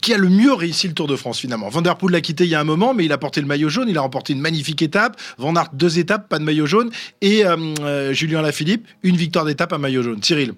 qui 0.00 0.12
a 0.12 0.18
le 0.18 0.28
mieux 0.28 0.52
réussi 0.52 0.88
le 0.88 0.94
Tour 0.94 1.06
de 1.06 1.16
France 1.16 1.38
finalement. 1.38 1.68
Van 1.68 1.82
Der 1.82 1.96
Poel 1.96 2.12
l'a 2.12 2.20
quitté 2.20 2.44
il 2.44 2.50
y 2.50 2.54
a 2.54 2.60
un 2.60 2.64
moment, 2.64 2.94
mais 2.94 3.04
il 3.04 3.12
a 3.12 3.18
porté 3.18 3.40
le 3.40 3.46
maillot 3.46 3.68
jaune, 3.68 3.88
il 3.88 3.98
a 3.98 4.00
remporté 4.00 4.32
une 4.32 4.40
magnifique 4.40 4.82
étape. 4.82 5.20
Van 5.38 5.54
Aert 5.56 5.70
deux 5.72 5.98
étapes, 5.98 6.28
pas 6.28 6.38
de 6.38 6.44
maillot 6.44 6.66
jaune, 6.66 6.90
et 7.20 7.44
euh, 7.44 7.56
euh, 7.80 8.12
Julien 8.12 8.42
Lafilippe 8.42 8.86
une 9.02 9.16
victoire 9.16 9.44
d'étape 9.44 9.72
à 9.72 9.78
maillot 9.78 10.02
jaune. 10.02 10.22
Cyril. 10.22 10.54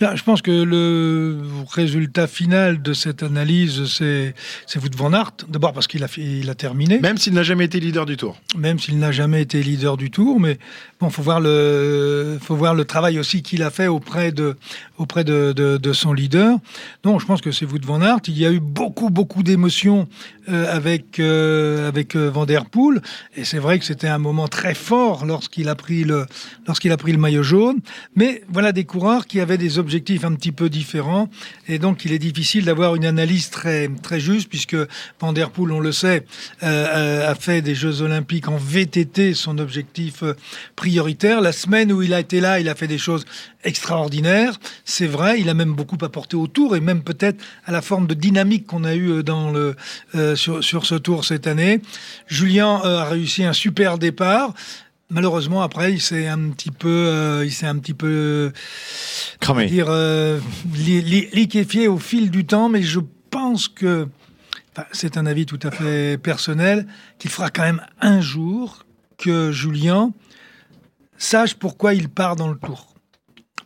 Là, 0.00 0.16
je 0.16 0.22
pense 0.22 0.40
que 0.40 0.50
le 0.50 1.42
résultat 1.70 2.26
final 2.26 2.80
de 2.80 2.94
cette 2.94 3.22
analyse, 3.22 3.84
c'est 3.84 4.34
Wout 4.76 4.96
van 4.96 5.12
Aert. 5.12 5.32
D'abord 5.46 5.74
parce 5.74 5.86
qu'il 5.86 6.02
a, 6.02 6.06
il 6.16 6.48
a 6.48 6.54
terminé, 6.54 7.00
Même 7.00 7.18
s'il 7.18 7.34
n'a 7.34 7.42
jamais 7.42 7.66
été 7.66 7.80
leader 7.80 8.06
du 8.06 8.16
Tour. 8.16 8.40
même 8.56 8.78
s'il 8.78 8.98
n'a 8.98 9.12
jamais 9.12 9.42
été 9.42 9.62
leader 9.62 9.98
du 9.98 10.10
Tour. 10.10 10.40
Mais 10.40 10.58
bon, 11.00 11.10
faut 11.10 11.20
voir 11.20 11.38
le, 11.38 12.38
faut 12.40 12.56
voir 12.56 12.74
le 12.74 12.86
travail 12.86 13.18
aussi 13.18 13.42
qu'il 13.42 13.62
a 13.62 13.70
fait 13.70 13.88
auprès 13.88 14.32
de, 14.32 14.56
auprès 14.96 15.22
de, 15.22 15.52
de, 15.52 15.76
de 15.76 15.92
son 15.92 16.14
leader. 16.14 16.56
Donc, 17.02 17.20
je 17.20 17.26
pense 17.26 17.42
que 17.42 17.52
c'est 17.52 17.66
Wout 17.66 17.84
van 17.84 18.00
Aert. 18.00 18.20
Il 18.26 18.38
y 18.38 18.46
a 18.46 18.52
eu 18.52 18.60
beaucoup, 18.60 19.10
beaucoup 19.10 19.42
d'émotions 19.42 20.08
euh, 20.48 20.74
avec 20.74 21.20
euh, 21.20 21.86
avec 21.86 22.16
euh, 22.16 22.30
Van 22.30 22.46
der 22.46 22.64
Poel, 22.64 23.02
et 23.36 23.44
c'est 23.44 23.58
vrai 23.58 23.78
que 23.78 23.84
c'était 23.84 24.08
un 24.08 24.18
moment 24.18 24.48
très 24.48 24.74
fort 24.74 25.26
lorsqu'il 25.26 25.68
a 25.68 25.74
pris 25.74 26.04
le 26.04 26.24
lorsqu'il 26.66 26.90
a 26.90 26.96
pris 26.96 27.12
le 27.12 27.18
maillot 27.18 27.42
jaune. 27.42 27.80
Mais 28.16 28.42
voilà 28.48 28.72
des 28.72 28.84
coureurs 28.84 29.26
qui 29.26 29.40
avaient 29.40 29.58
des 29.58 29.78
objectifs 29.78 29.89
un 30.24 30.34
petit 30.34 30.52
peu 30.52 30.68
différents, 30.68 31.28
et 31.68 31.78
donc 31.78 32.04
il 32.04 32.12
est 32.12 32.18
difficile 32.18 32.64
d'avoir 32.64 32.96
une 32.96 33.04
analyse 33.04 33.50
très 33.50 33.88
très 34.02 34.20
juste 34.20 34.48
puisque 34.48 34.76
Van 35.20 35.34
on 35.58 35.80
le 35.80 35.92
sait, 35.92 36.24
euh, 36.62 36.66
euh, 36.66 37.30
a 37.30 37.34
fait 37.34 37.62
des 37.62 37.74
Jeux 37.74 38.02
Olympiques 38.02 38.48
en 38.48 38.56
VTT 38.56 39.34
son 39.34 39.58
objectif 39.58 40.22
euh, 40.22 40.34
prioritaire. 40.76 41.40
La 41.40 41.52
semaine 41.52 41.92
où 41.92 42.02
il 42.02 42.14
a 42.14 42.20
été 42.20 42.40
là, 42.40 42.60
il 42.60 42.68
a 42.68 42.74
fait 42.74 42.86
des 42.86 42.98
choses 42.98 43.24
extraordinaires. 43.64 44.58
C'est 44.84 45.06
vrai, 45.06 45.40
il 45.40 45.48
a 45.48 45.54
même 45.54 45.74
beaucoup 45.74 45.98
apporté 46.02 46.36
au 46.36 46.46
tour 46.46 46.76
et 46.76 46.80
même 46.80 47.02
peut-être 47.02 47.42
à 47.66 47.72
la 47.72 47.82
forme 47.82 48.06
de 48.06 48.14
dynamique 48.14 48.66
qu'on 48.66 48.84
a 48.84 48.94
eu 48.94 49.22
dans 49.22 49.50
le 49.50 49.76
sur, 50.34 50.64
sur 50.64 50.86
ce 50.86 50.94
tour 50.94 51.24
cette 51.24 51.46
année. 51.46 51.80
Julien 52.26 52.80
a 52.82 53.04
réussi 53.04 53.44
un 53.44 53.52
super 53.52 53.98
départ. 53.98 54.54
Malheureusement, 55.10 55.62
après, 55.62 55.92
il 55.92 56.00
s'est 56.00 56.28
un 56.28 56.50
petit 56.50 56.70
peu, 56.70 56.88
euh, 56.88 57.44
il 57.44 57.52
s'est 57.52 57.66
un 57.66 57.76
petit 57.78 57.94
peu, 57.94 58.52
Cramé. 59.40 59.66
dire, 59.66 59.86
euh, 59.88 60.38
li- 60.74 61.02
li- 61.02 61.28
liquéfié 61.32 61.88
au 61.88 61.98
fil 61.98 62.30
du 62.30 62.46
temps. 62.46 62.68
Mais 62.68 62.82
je 62.82 63.00
pense 63.30 63.68
que, 63.68 64.06
enfin, 64.76 64.86
c'est 64.92 65.16
un 65.16 65.26
avis 65.26 65.46
tout 65.46 65.58
à 65.62 65.70
fait 65.70 66.16
personnel, 66.18 66.86
qu'il 67.18 67.30
fera 67.30 67.50
quand 67.50 67.62
même 67.62 67.82
un 68.00 68.20
jour 68.20 68.84
que 69.18 69.50
Julien 69.52 70.12
sache 71.18 71.54
pourquoi 71.54 71.92
il 71.94 72.08
part 72.08 72.36
dans 72.36 72.48
le 72.48 72.56
tour. 72.56 72.86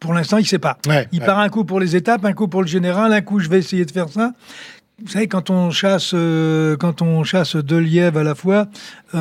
pour 0.01 0.13
l'instant, 0.13 0.37
il 0.37 0.43
ne 0.43 0.47
sait 0.47 0.59
pas. 0.59 0.79
il 1.13 1.21
part 1.21 1.39
un 1.39 1.49
coup 1.49 1.65
pour 1.65 1.81
les 1.81 1.97
étapes, 1.97 2.25
un 2.27 2.35
coup 2.35 2.47
pour 2.49 2.61
le 2.61 2.69
général, 2.69 3.11
un 3.15 3.23
coup 3.23 3.39
je 3.41 3.49
vais 3.49 3.59
essayer 3.59 3.87
de 3.87 3.91
faire 3.91 4.09
ça. 4.11 4.33
Vous 5.03 5.09
savez, 5.09 5.29
quand 5.29 5.49
on 5.51 5.71
chasse, 5.71 6.11
euh, 6.15 6.77
quand 6.77 7.01
on 7.03 7.25
chasse 7.25 7.57
deux 7.57 7.79
lièvres 7.79 8.19
à 8.19 8.23
la 8.23 8.35
fois, 8.35 8.69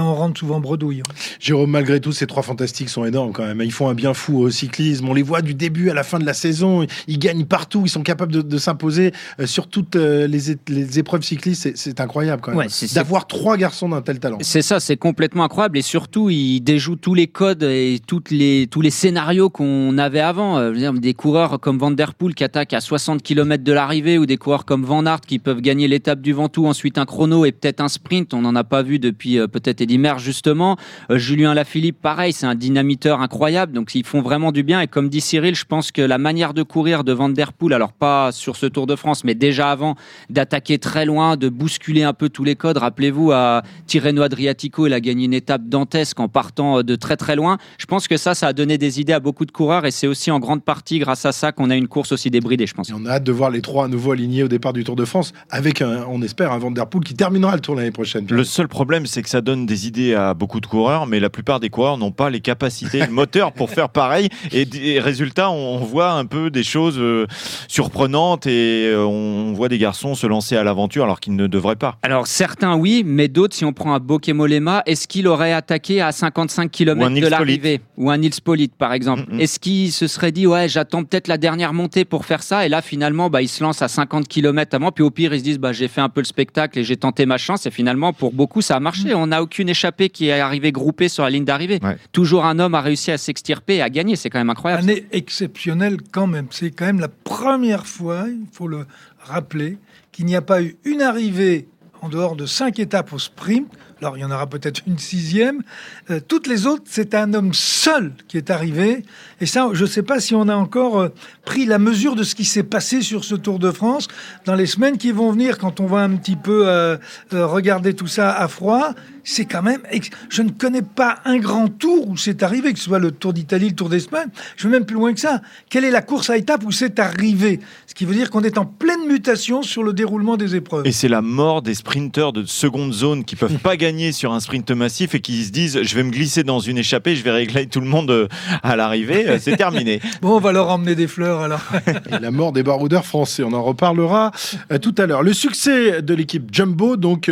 on 0.02 0.16
rentre 0.16 0.40
souvent 0.40 0.60
bredouille. 0.60 1.04
Jérôme, 1.40 1.72
malgré 1.72 2.00
tout, 2.00 2.12
ces 2.12 2.28
trois 2.28 2.44
fantastiques 2.44 2.90
sont 2.90 3.06
énormes 3.06 3.32
quand 3.32 3.46
même. 3.46 3.62
Ils 3.62 3.72
font 3.72 3.90
un 3.90 3.94
bien 3.94 4.14
fou 4.14 4.40
au 4.40 4.50
cyclisme. 4.50 5.08
On 5.08 5.14
les 5.14 5.24
voit 5.24 5.42
du 5.42 5.54
début 5.54 5.90
à 5.90 5.94
la 5.94 6.04
fin 6.04 6.20
de 6.20 6.26
la 6.26 6.34
saison. 6.34 6.86
Ils 7.08 7.20
gagnent 7.20 7.46
partout. 7.46 7.84
Ils 7.86 7.90
sont 7.90 8.04
capables 8.04 8.32
de, 8.32 8.58
s'imposer 8.58 9.12
euh, 9.40 9.46
sur 9.46 9.68
toutes 9.68 9.96
les, 9.96 10.28
les, 10.68 11.00
épreuves 11.00 11.24
cyclistes. 11.24 11.76
C'est 11.76 12.00
incroyable 12.00 12.42
quand 12.42 12.56
même. 12.56 12.68
D'avoir 12.94 13.28
trois 13.28 13.58
garçons 13.58 13.90
d'un 13.90 14.02
tel 14.02 14.20
talent. 14.20 14.38
C'est 14.42 14.62
ça, 14.62 14.80
c'est 14.80 14.98
complètement 14.98 15.44
incroyable. 15.44 15.78
Et 15.78 15.82
surtout, 15.82 16.30
ils 16.30 16.62
déjouent 16.62 16.96
tous 16.96 17.14
les 17.14 17.28
codes 17.28 17.64
et 17.64 18.00
toutes 18.06 18.32
les, 18.32 18.68
tous 18.70 18.82
les 18.82 18.90
scénarios 18.90 19.50
qu'on 19.50 19.98
avait 19.98 20.20
avant. 20.20 20.72
Des 20.72 21.14
coureurs 21.14 21.60
comme 21.60 21.78
Van 21.78 21.92
Der 21.92 22.14
Poel 22.14 22.36
qui 22.36 22.44
attaquent 22.44 22.74
à 22.74 22.82
60 22.82 23.22
km 23.22 23.64
de 23.64 23.74
l'arrivée 23.74 24.18
ou 24.18 24.26
des 24.26 24.38
coureurs 24.38 24.66
comme 24.66 24.84
Van 24.84 25.06
Aert 25.06 25.22
qui 25.22 25.40
peuvent 25.40 25.62
gagner 25.62 25.88
l'étape 25.88 26.22
du 26.22 26.34
Ventoux, 26.34 26.66
ensuite 26.66 26.98
un 26.98 27.06
chrono 27.06 27.46
et 27.46 27.52
peut-être 27.52 27.82
un 27.82 27.88
sprint. 27.88 28.34
On 28.34 28.42
n'en 28.42 28.56
a 28.56 28.64
pas 28.64 28.82
vu 28.82 29.00
depuis 29.00 29.40
euh, 29.40 29.48
peut-être 29.48 29.82
Eddy 29.84 29.98
Merckx 29.98 30.22
justement. 30.22 30.78
Euh, 31.10 31.18
Julien 31.18 31.54
Lafilippe, 31.54 32.02
pareil, 32.02 32.34
c'est 32.34 32.46
un 32.46 32.56
dynamiteur 32.56 33.22
incroyable. 33.22 33.74
Donc 33.74 33.94
ils 33.96 34.06
font 34.06 34.22
vraiment 34.22 34.52
du 34.52 34.64
bien. 34.64 34.82
Et 34.82 34.88
comme 34.88 35.10
dit 35.10 35.22
Cyril, 35.22 35.56
je 35.56 35.66
pense 35.66 35.92
que 35.92 36.02
la 36.02 36.18
manière 36.18 36.54
de 36.54 36.64
courir 36.64 37.04
de 37.04 37.14
Van 37.14 37.30
Der 37.30 37.54
Poel, 37.54 37.74
alors 37.74 37.94
pas 37.94 38.32
sur 38.32 38.56
ce 38.56 38.66
Tour 38.66 38.88
de 38.88 38.96
France, 38.96 39.24
mais 39.24 39.36
déjà 39.36 39.72
avant, 39.72 39.96
d'attaquer 40.30 40.80
très 40.80 41.06
loin, 41.06 41.38
de 41.38 41.50
bousculer 41.50 42.04
un 42.04 42.14
peu 42.14 42.30
tous 42.30 42.44
les 42.44 42.56
codes. 42.56 42.78
Rappelez-vous, 42.78 43.32
à 43.32 43.64
Tirreno 43.88 44.22
Adriatico, 44.22 44.88
il 44.88 44.94
a 44.94 45.00
gagné 45.00 45.26
une 45.26 45.34
étape 45.34 45.64
dantesque 45.68 46.20
en 46.20 46.28
partant 46.28 46.80
euh, 46.80 46.84
de 46.84 46.96
très 46.96 47.18
très 47.18 47.36
loin. 47.36 47.58
Je 47.78 47.86
pense 47.86 48.08
que 48.08 48.18
ça, 48.18 48.34
ça 48.34 48.48
a 48.48 48.54
donné 48.54 48.78
des 48.78 49.00
idées 49.00 49.14
à 49.14 49.20
beaucoup 49.20 49.46
de 49.46 49.52
coureurs 49.52 49.86
et 49.86 49.92
c'est 49.92 50.08
aussi 50.08 50.32
en 50.32 50.40
grande 50.40 50.64
partie 50.64 51.00
grâce 51.00 51.26
à 51.26 51.32
ça 51.32 51.52
qu'on 51.52 51.70
a 51.70 51.76
une 51.76 51.88
course 51.88 52.12
aussi 52.12 52.30
débridée, 52.32 52.68
je 52.68 52.74
pense. 52.74 52.92
on 52.92 53.06
a 53.06 53.12
hâte 53.12 53.24
de 53.24 53.32
voir 53.32 53.50
les 53.50 53.62
trois 53.62 53.86
à 53.86 53.88
nouveau 53.88 54.12
alignés 54.12 54.44
au 54.44 54.48
départ 54.48 54.74
du 54.74 54.84
Tour 54.84 54.96
de 54.96 55.06
France 55.06 55.34
avec 55.50 55.84
on 56.08 56.22
espère, 56.22 56.52
un 56.52 56.58
Vanderpool 56.58 57.04
qui 57.04 57.14
terminera 57.14 57.56
le 57.56 57.62
tour 57.62 57.76
l'année 57.76 57.92
prochaine. 57.92 58.26
Le 58.30 58.44
seul 58.44 58.68
problème, 58.68 59.06
c'est 59.06 59.22
que 59.22 59.30
ça 59.30 59.42
donne 59.42 59.66
des 59.66 59.73
idées 59.76 60.14
à 60.14 60.34
beaucoup 60.34 60.60
de 60.60 60.66
coureurs, 60.66 61.08
mais 61.08 61.20
la 61.20 61.30
plupart 61.30 61.60
des 61.60 61.70
coureurs 61.70 61.98
n'ont 61.98 62.12
pas 62.12 62.30
les 62.30 62.42
capacités, 62.42 63.00
le 63.06 63.12
moteur 63.12 63.52
pour 63.52 63.70
faire 63.70 63.90
pareil. 63.90 64.30
Et, 64.52 65.00
résultat, 65.00 65.50
on, 65.50 65.84
voit 65.84 66.12
un 66.12 66.26
peu 66.26 66.50
des 66.50 66.64
choses 66.64 66.98
euh, 66.98 67.28
surprenantes 67.68 68.48
et 68.48 68.88
euh, 68.88 69.06
on 69.06 69.54
voit 69.54 69.68
des 69.68 69.78
garçons 69.78 70.16
se 70.16 70.26
lancer 70.28 70.56
à 70.56 70.64
l'aventure 70.64 71.04
alors 71.04 71.20
qu'ils 71.20 71.36
ne 71.36 71.48
devraient 71.48 71.76
pas. 71.76 71.98
Alors 72.04 72.28
certains 72.28 72.76
oui, 72.76 73.04
mais 73.06 73.28
d'autres, 73.28 73.56
si 73.56 73.66
on 73.66 73.74
prend 73.74 73.94
un 73.94 74.00
Bokemolema, 74.00 74.84
est-ce 74.86 75.08
qu'il 75.08 75.28
aurait 75.28 75.54
attaqué 75.54 76.02
à 76.02 76.12
55 76.12 76.72
km 76.72 77.10
de 77.10 77.28
l'arrivée 77.28 77.82
Ou 77.98 78.10
un 78.10 78.18
Nils 78.18 78.42
Polite, 78.44 78.76
par 78.76 78.94
exemple. 78.94 79.24
Mm, 79.30 79.36
mm. 79.36 79.40
Est-ce 79.42 79.60
qu'il 79.60 79.92
se 79.92 80.08
serait 80.08 80.32
dit, 80.32 80.48
ouais, 80.48 80.68
j'attends 80.68 81.04
peut-être 81.04 81.28
la 81.28 81.38
dernière 81.38 81.74
montée 81.74 82.06
pour 82.06 82.26
faire 82.26 82.44
ça 82.44 82.66
Et 82.66 82.70
là, 82.70 82.82
finalement, 82.82 83.30
bah, 83.30 83.42
il 83.42 83.48
se 83.48 83.64
lance 83.64 83.82
à 83.82 83.88
50 83.88 84.28
km 84.28 84.76
avant, 84.76 84.92
puis 84.92 85.04
au 85.04 85.12
pire, 85.12 85.34
ils 85.34 85.40
se 85.40 85.44
disent, 85.44 85.60
bah, 85.60 85.72
j'ai 85.74 85.88
fait 85.88 86.02
un 86.02 86.10
peu 86.10 86.22
le 86.22 86.26
spectacle 86.26 86.80
et 86.80 86.84
j'ai 86.84 86.98
tenté 86.98 87.26
ma 87.26 87.38
chance. 87.38 87.66
Et 87.66 87.72
finalement, 87.72 88.14
pour 88.14 88.34
beaucoup, 88.34 88.62
ça 88.62 88.76
a 88.76 88.80
marché. 88.80 89.14
On 89.14 89.28
n'a 89.28 89.42
aucune 89.54 89.70
échappée 89.70 90.10
qui 90.10 90.30
est 90.30 90.40
arrivée 90.40 90.72
groupée 90.72 91.10
sur 91.10 91.24
la 91.24 91.30
ligne 91.30 91.46
d'arrivée. 91.46 91.80
Toujours 92.12 92.46
un 92.46 92.58
homme 92.58 92.74
a 92.74 92.82
réussi 92.82 93.12
à 93.12 93.20
s'extirper 93.20 93.76
et 93.76 93.82
à 93.84 93.90
gagner. 93.92 94.16
C'est 94.16 94.32
quand 94.32 94.40
même 94.40 94.50
incroyable. 94.50 94.82
Année 94.82 95.06
exceptionnelle 95.12 95.98
quand 96.12 96.26
même. 96.26 96.48
C'est 96.50 96.72
quand 96.72 96.86
même 96.86 97.00
la 97.00 97.08
première 97.08 97.86
fois, 97.86 98.26
il 98.28 98.48
faut 98.52 98.68
le 98.68 98.88
rappeler, 99.20 99.78
qu'il 100.12 100.26
n'y 100.26 100.36
a 100.36 100.42
pas 100.42 100.64
eu 100.64 100.76
une 100.86 101.04
arrivée 101.04 101.68
en 102.02 102.10
dehors 102.10 102.36
de 102.36 102.48
cinq 102.48 102.80
étapes 102.80 103.14
au 103.14 103.20
sprint 103.20 103.68
alors 104.04 104.18
il 104.18 104.22
y 104.22 104.26
en 104.26 104.32
aura 104.32 104.48
peut-être 104.48 104.82
une 104.86 104.98
sixième. 104.98 105.64
Euh, 106.10 106.20
toutes 106.28 106.48
les 106.48 106.68
autres, 106.68 106.84
c'est 106.86 107.16
un 107.16 107.34
homme 107.34 107.54
seul 107.54 108.12
qui 108.28 108.38
est 108.38 108.52
arrivé. 108.52 109.04
Et 109.40 109.46
ça, 109.46 109.70
je 109.72 109.84
ne 109.84 109.90
sais 109.90 110.04
pas 110.04 110.20
si 110.20 110.36
on 110.36 110.50
a 110.50 110.56
encore 110.56 111.00
euh, 111.00 111.10
pris 111.46 111.66
la 111.66 111.80
mesure 111.80 112.16
de 112.16 112.24
ce 112.24 112.36
qui 112.36 112.44
s'est 112.44 112.64
passé 112.64 113.02
sur 113.02 113.24
ce 113.24 113.36
Tour 113.36 113.60
de 113.60 113.72
France 113.72 114.10
dans 114.46 114.56
les 114.56 114.66
semaines 114.66 114.98
qui 114.98 115.12
vont 115.12 115.32
venir, 115.32 115.58
quand 115.58 115.80
on 115.80 115.86
va 115.86 116.00
un 116.00 116.18
petit 116.18 116.36
peu 116.36 116.68
euh, 116.68 116.98
regarder 117.32 117.94
tout 117.94 118.08
ça 118.08 118.32
à 118.34 118.50
froid 118.50 118.94
c'est 119.24 119.46
quand 119.46 119.64
même. 119.64 119.82
Je 120.30 120.42
ne 120.42 120.50
connais 120.50 120.82
pas 120.82 121.20
un 121.26 121.38
grand 121.38 121.68
tour 121.68 122.10
où 122.10 122.18
c'est 122.18 122.44
arrivé, 122.44 122.74
que 122.74 122.80
ce 122.80 122.86
soit 122.86 123.00
le 123.00 123.12
Tour 123.12 123.34
d'Italie, 123.34 123.70
le 123.70 123.76
Tour 123.76 123.90
d'Espagne. 123.90 124.28
Je 124.58 124.68
vais 124.68 124.74
même 124.74 124.86
plus 124.86 124.96
loin 124.96 125.14
que 125.14 125.20
ça. 125.20 125.42
Quelle 125.70 125.86
est 125.86 125.92
la 125.92 126.02
course 126.02 126.30
à 126.30 126.38
étapes 126.38 126.64
où 126.66 126.72
c'est 126.72 127.00
arrivé? 127.00 127.60
Ce 127.88 127.94
qui 127.94 128.06
veut 128.06 128.14
dire 128.14 128.30
qu'on 128.30 128.44
est 128.44 128.58
en 128.58 128.66
pleine 128.66 129.08
mutation 129.08 129.62
sur 129.62 129.84
le 129.84 129.94
déroulement 129.94 130.38
des 130.38 130.56
épreuves. 130.56 130.86
Et 130.86 130.92
c'est 130.92 131.08
la 131.08 131.22
mort 131.22 131.62
des 131.62 131.74
sprinteurs 131.74 132.34
de 132.34 132.44
seconde 132.46 132.94
zone 132.94 133.24
qui 133.24 133.36
peuvent 133.36 133.58
pas 133.64 133.78
gagner 133.78 133.93
sur 134.12 134.34
un 134.34 134.40
sprint 134.40 134.72
massif 134.72 135.16
et 135.16 135.20
qui 135.20 135.44
se 135.44 135.52
disent 135.52 135.82
je 135.84 135.96
vais 135.96 136.04
me 136.04 136.12
glisser 136.12 136.44
dans 136.44 136.60
une 136.60 136.78
échappée, 136.78 137.16
je 137.16 137.24
vais 137.24 137.32
régler 137.32 137.68
tout 137.68 137.80
le 137.80 137.88
monde 137.88 138.10
euh, 138.10 138.28
à 138.64 138.76
l'arrivée. 138.76 139.28
Euh, 139.28 139.38
c'est 139.40 139.56
terminé. 139.56 140.02
bon, 140.22 140.36
on 140.36 140.40
va 140.40 140.52
leur 140.52 140.70
emmener 140.70 140.96
des 140.96 141.08
fleurs 141.08 141.42
alors. 141.42 141.62
et 142.12 142.20
la 142.20 142.32
mort 142.32 142.52
des 142.52 142.64
baroudeurs 142.64 143.06
français, 143.06 143.44
on 143.44 143.54
en 143.54 143.64
reparlera 143.64 144.32
euh, 144.72 144.80
tout 144.80 144.96
à 144.98 145.06
l'heure. 145.06 145.22
Le 145.22 145.34
succès 145.34 146.02
de 146.02 146.14
l'équipe 146.14 146.54
Jumbo, 146.54 146.98
donc 146.98 147.32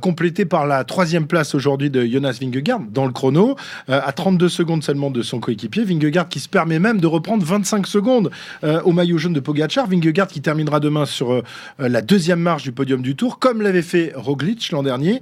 complété 0.00 0.44
par 0.44 0.66
la 0.66 0.84
troisième 0.84 1.26
place 1.26 1.54
aujourd'hui 1.54 1.90
de 1.90 2.04
Jonas 2.04 2.38
Vingegaard 2.40 2.80
dans 2.92 3.06
le 3.06 3.12
chrono, 3.12 3.56
euh, 3.88 4.00
à 4.04 4.12
32 4.12 4.48
secondes 4.48 4.82
seulement 4.82 5.10
de 5.10 5.22
son 5.22 5.40
coéquipier. 5.40 5.84
Vingegaard 5.84 6.28
qui 6.28 6.40
se 6.40 6.48
permet 6.48 6.78
même 6.78 7.00
de 7.00 7.06
reprendre 7.06 7.44
25 7.44 7.86
secondes 7.86 8.30
euh, 8.64 8.80
au 8.82 8.92
maillot 8.92 9.18
jaune 9.18 9.32
de 9.32 9.40
Pogacar. 9.40 9.86
Vingegaard 9.86 10.28
qui 10.28 10.40
terminera 10.40 10.80
demain 10.80 11.06
sur 11.06 11.32
euh, 11.32 11.42
la 11.78 12.02
deuxième 12.02 12.40
marche 12.40 12.62
du 12.62 12.72
podium 12.72 13.02
du 13.02 13.16
Tour, 13.16 13.38
comme 13.38 13.62
l'avait 13.62 13.82
fait 13.82 14.12
Roglic 14.14 14.70
l'an 14.70 14.82
dernier. 14.82 15.20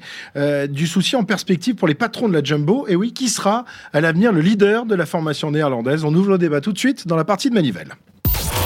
Du 0.75 0.87
souci 0.87 1.17
en 1.17 1.25
perspective 1.25 1.77
pour 1.77 1.89
les 1.89 1.95
patrons 1.95 2.29
de 2.29 2.35
la 2.35 2.43
Jumbo. 2.43 2.87
Et 2.89 2.97
oui, 2.97 3.13
qui 3.13 3.29
sera 3.29 3.65
à 3.93 4.01
l'avenir 4.01 4.33
le 4.33 4.41
leader 4.41 4.85
de 4.85 4.95
la 4.95 5.07
formation 5.07 5.51
néerlandaise? 5.51 6.05
On 6.05 6.15
ouvre 6.15 6.31
le 6.31 6.39
débat 6.39 6.61
tout 6.61 6.73
de 6.73 6.79
suite 6.79 7.07
dans 7.07 7.17
la 7.17 7.25
partie 7.25 7.49
de 7.49 7.55
Manivelle. 7.55 7.95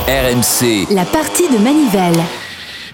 RMC. 0.09 0.93
La 0.95 1.05
partie 1.05 1.49
de 1.49 1.59
Manivelle. 1.59 2.48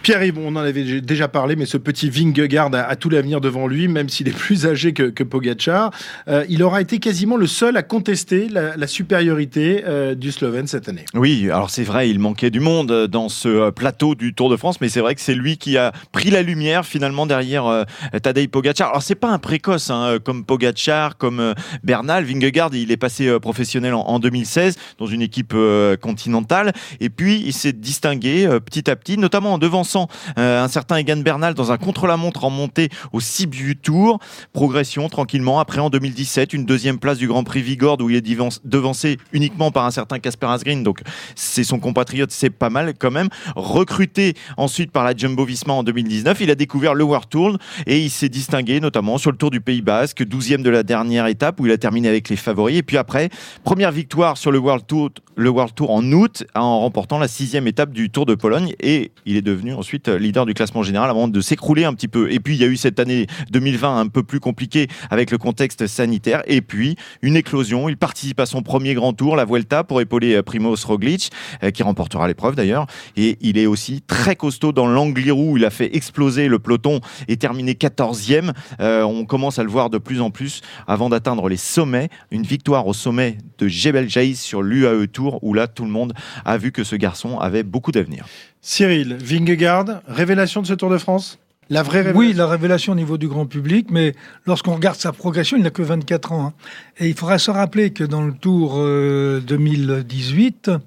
Pierre-Yves, 0.05 0.39
on 0.39 0.49
en 0.49 0.57
avait 0.57 1.01
déjà 1.01 1.29
parlé, 1.29 1.57
mais 1.57 1.65
ce 1.65 1.79
petit 1.79 2.11
Vingegaard 2.11 2.69
a, 2.75 2.95
tout 2.95 3.09
l'avenir 3.09 3.41
devant 3.41 3.67
lui, 3.67 3.89
même 3.89 4.11
s'il 4.11 4.29
est 4.29 4.37
plus 4.37 4.67
âgé 4.67 4.93
que, 4.93 5.05
que 5.05 5.25
Pogacar. 5.25 5.93
Euh, 6.29 6.45
il 6.51 6.63
aura 6.63 6.83
été 6.83 6.99
quasiment 6.99 7.39
le 7.39 7.47
seul 7.47 7.75
à 7.79 7.83
contester 7.83 8.49
la, 8.51 8.87
supériorité 8.87 9.83
euh, 9.87 10.15
du 10.15 10.31
Slovène 10.31 10.67
cette 10.67 10.91
année. 10.91 11.07
Oui, 11.15 11.49
alors 11.51 11.71
c'est 11.71 11.85
vrai, 11.85 12.11
il 12.11 12.19
manquait 12.19 12.51
du 12.51 12.61
monde 12.61 13.07
dans 13.07 13.31
ce 13.31 13.71
plateau 13.71 14.15
du 14.15 14.35
Tour 14.35 14.51
de 14.51 14.59
France, 14.59 14.79
mais 14.83 14.91
c'est 14.91 15.01
vrai 15.01 15.15
que 15.15 15.23
c'est 15.23 15.35
lui 15.35 15.57
qui 15.57 15.79
a 15.79 15.93
pris 16.13 16.29
la 16.29 16.43
lumière 16.43 16.85
finalement 16.85 17.25
derrière 17.25 17.65
euh, 17.65 17.85
Tadej 18.23 18.49
Pogacar. 18.49 18.91
Alors 18.91 19.03
c'est 19.03 19.15
pas 19.15 19.31
un 19.31 19.39
précoce 19.39 19.89
hein, 19.89 20.19
comme 20.23 20.45
Pogacar, 20.45 21.17
comme 21.17 21.55
Bernal. 21.83 22.25
Vingegaard, 22.25 22.75
il 22.75 22.93
est 22.93 22.99
passé 22.99 23.41
professionnel 23.41 23.95
en, 23.95 24.19
2016 24.19 24.77
dans 24.99 25.07
une 25.07 25.23
équipe 25.23 25.55
continentale, 26.03 26.75
et 27.01 27.09
puis 27.09 27.43
il 27.47 27.55
s'est 27.55 27.73
distingué 27.73 28.47
petit 28.67 28.91
à 28.91 28.97
petit, 28.97 29.17
notamment 29.17 29.55
en 29.55 29.59
devançant 29.59 29.94
euh, 30.39 30.63
un 30.63 30.69
certain 30.69 30.97
Egan 30.97 31.19
Bernal 31.19 31.55
dans 31.55 31.73
un 31.73 31.77
contre-la-montre 31.77 32.45
en 32.45 32.51
montée 32.51 32.89
au 33.13 33.21
Sibiu 33.21 33.77
Tour. 33.77 34.19
Progression 34.53 35.09
tranquillement. 35.09 35.61
Après 35.61 35.81
en 35.81 35.91
2017, 35.91 36.53
une 36.53 36.65
deuxième 36.65 36.99
place 36.99 37.19
du 37.19 37.29
Grand 37.29 37.45
Prix 37.45 37.63
Vigord 37.63 38.01
où 38.01 38.11
il 38.11 38.17
est 38.17 38.65
devancé 38.65 39.19
uniquement 39.33 39.71
par 39.71 39.87
un 39.87 39.91
certain 39.91 40.19
Casper 40.19 40.47
Asgreen. 40.47 40.83
Donc 40.83 41.01
c'est 41.35 41.65
son 41.65 41.79
compatriote, 41.79 42.31
c'est 42.31 42.51
pas 42.51 42.71
mal 42.71 42.95
quand 42.99 43.11
même. 43.11 43.29
Recruté 43.57 44.35
ensuite 44.57 44.91
par 44.91 45.05
la 45.05 45.17
Jumbo 45.17 45.45
Visma 45.45 45.73
en 45.73 45.83
2019, 45.83 46.41
il 46.41 46.51
a 46.51 46.55
découvert 46.55 46.95
le 46.95 47.05
World 47.05 47.29
Tour 47.29 47.59
et 47.87 48.01
il 48.01 48.11
s'est 48.11 48.29
distingué 48.29 48.81
notamment 48.81 49.19
sur 49.19 49.31
le 49.31 49.37
Tour 49.37 49.51
du 49.51 49.61
Pays 49.61 49.83
Basque, 49.83 50.23
12e 50.23 50.63
de 50.63 50.71
la 50.71 50.83
dernière 50.83 51.27
étape 51.27 51.61
où 51.61 51.67
il 51.67 51.73
a 51.73 51.79
terminé 51.79 52.09
avec 52.09 52.29
les 52.29 52.37
favoris. 52.37 52.79
Et 52.79 52.83
puis 52.83 52.97
après, 52.97 53.31
première 53.63 53.93
victoire 53.93 54.37
sur 54.37 54.53
le 54.53 54.59
World 54.59 54.87
Tour, 54.87 55.11
le 55.37 55.51
World 55.51 55.75
Tour 55.75 55.91
en 55.91 56.05
août 56.13 56.45
en 56.55 56.81
remportant 56.81 57.19
la 57.19 57.29
sixième 57.29 57.67
étape 57.67 57.93
du 57.93 58.11
Tour 58.11 58.27
de 58.27 58.35
Pologne 58.35 58.75
et 58.81 59.13
il 59.27 59.37
est 59.37 59.43
devenu 59.43 59.75
ensuite 59.85 60.09
euh, 60.09 60.19
leader 60.19 60.47
du 60.47 60.55
classement 60.55 60.83
général 60.83 61.11
avant 61.11 61.29
de 61.29 61.41
s'écrouler 61.43 61.85
un 61.85 61.93
petit 61.93 62.09
peu. 62.09 62.33
Et 62.33 62.41
puis 62.41 62.55
il 62.55 62.61
y 62.61 62.65
a 62.65 62.67
eu 62.67 62.79
cette 62.79 62.99
année 62.99 63.27
2020 63.51 64.01
un 64.01 64.07
peu 64.07 64.23
plus 64.23 64.41
compliquée 64.41 64.89
avec 65.11 65.31
le 65.31 65.37
contexte 65.37 65.87
sanitaire. 65.87 66.43
Et 66.47 66.63
puis 66.63 66.97
une 67.21 67.37
éclosion. 67.37 67.91
Il 67.91 67.99
participe 67.99 68.41
à 68.41 68.47
son 68.47 68.63
premier 68.63 68.95
grand 68.95 69.13
tour, 69.13 69.37
la 69.37 69.45
Vuelta, 69.45 69.85
pour 69.85 70.01
épauler 70.01 70.37
euh, 70.37 70.43
Primoz 70.43 70.87
Roglic, 70.87 71.31
euh, 71.63 71.71
qui 71.71 71.83
remportera 71.83 72.27
l'épreuve 72.27 72.57
d'ailleurs. 72.57 72.87
Et 73.19 73.37
il 73.43 73.59
est 73.59 73.67
aussi 73.67 74.01
très 74.01 74.37
costaud 74.37 74.73
dans 74.73 74.87
l'Angliru. 74.87 75.59
Il 75.59 75.67
a 75.67 75.71
fait 75.71 75.95
exploser 75.95 76.49
le 76.49 76.59
peloton 76.59 77.01
et 77.29 77.37
terminé 77.37 77.75
14e. 77.75 78.53
on 78.81 79.27
commence 79.27 79.59
à 79.59 79.65
le 79.65 79.69
voir 79.69 79.91
de 79.91 79.99
plus 79.99 80.23
en 80.23 80.31
plus 80.31 80.63
avant 80.87 81.11
d'atteindre 81.11 81.51
les 81.51 81.59
sommets. 81.59 82.09
Une 82.31 82.45
victoire 82.45 82.87
au 82.87 82.95
sommet 82.95 83.37
de 83.59 83.69
Jebel 83.69 84.09
Jaïs 84.09 84.41
sur 84.41 84.63
l'UAE 84.63 85.09
Tour, 85.09 85.41
où 85.43 85.53
là 85.53 85.67
tout 85.67 85.85
le 85.85 85.91
monde 85.91 86.15
a 86.47 86.57
vu 86.57 86.73
que 86.73 86.85
ce 86.85 86.97
garçon 86.97 87.39
avait 87.39 87.65
beaucoup 87.65 87.93
d'avenir. 87.93 88.25
Cyril, 88.67 89.19
Vingegaard, 89.21 90.01
révélation 90.09 90.63
de 90.63 90.67
ce 90.67 90.73
Tour 90.73 90.89
de 90.89 90.97
France? 90.97 91.39
La 91.69 91.83
vraie 91.83 91.99
révélation? 91.99 92.19
Oui, 92.19 92.33
la 92.33 92.47
révélation 92.47 92.93
au 92.95 92.97
niveau 92.97 93.19
du 93.19 93.29
grand 93.29 93.45
public, 93.45 93.89
mais 93.91 94.15
lorsqu'on 94.47 94.75
regarde 94.75 94.97
sa 94.97 95.13
progression, 95.13 95.59
il 95.59 95.63
n'a 95.63 95.69
que 95.69 95.83
24 95.83 96.33
ans. 96.33 96.47
Hein. 96.47 96.53
Et 96.99 97.09
il 97.09 97.15
faudra 97.15 97.39
se 97.39 97.51
rappeler 97.51 97.91
que 97.91 98.05
dans 98.05 98.23
le 98.23 98.33
Tour 98.33 98.77
2018, 98.77 100.69
euh, 100.69 100.79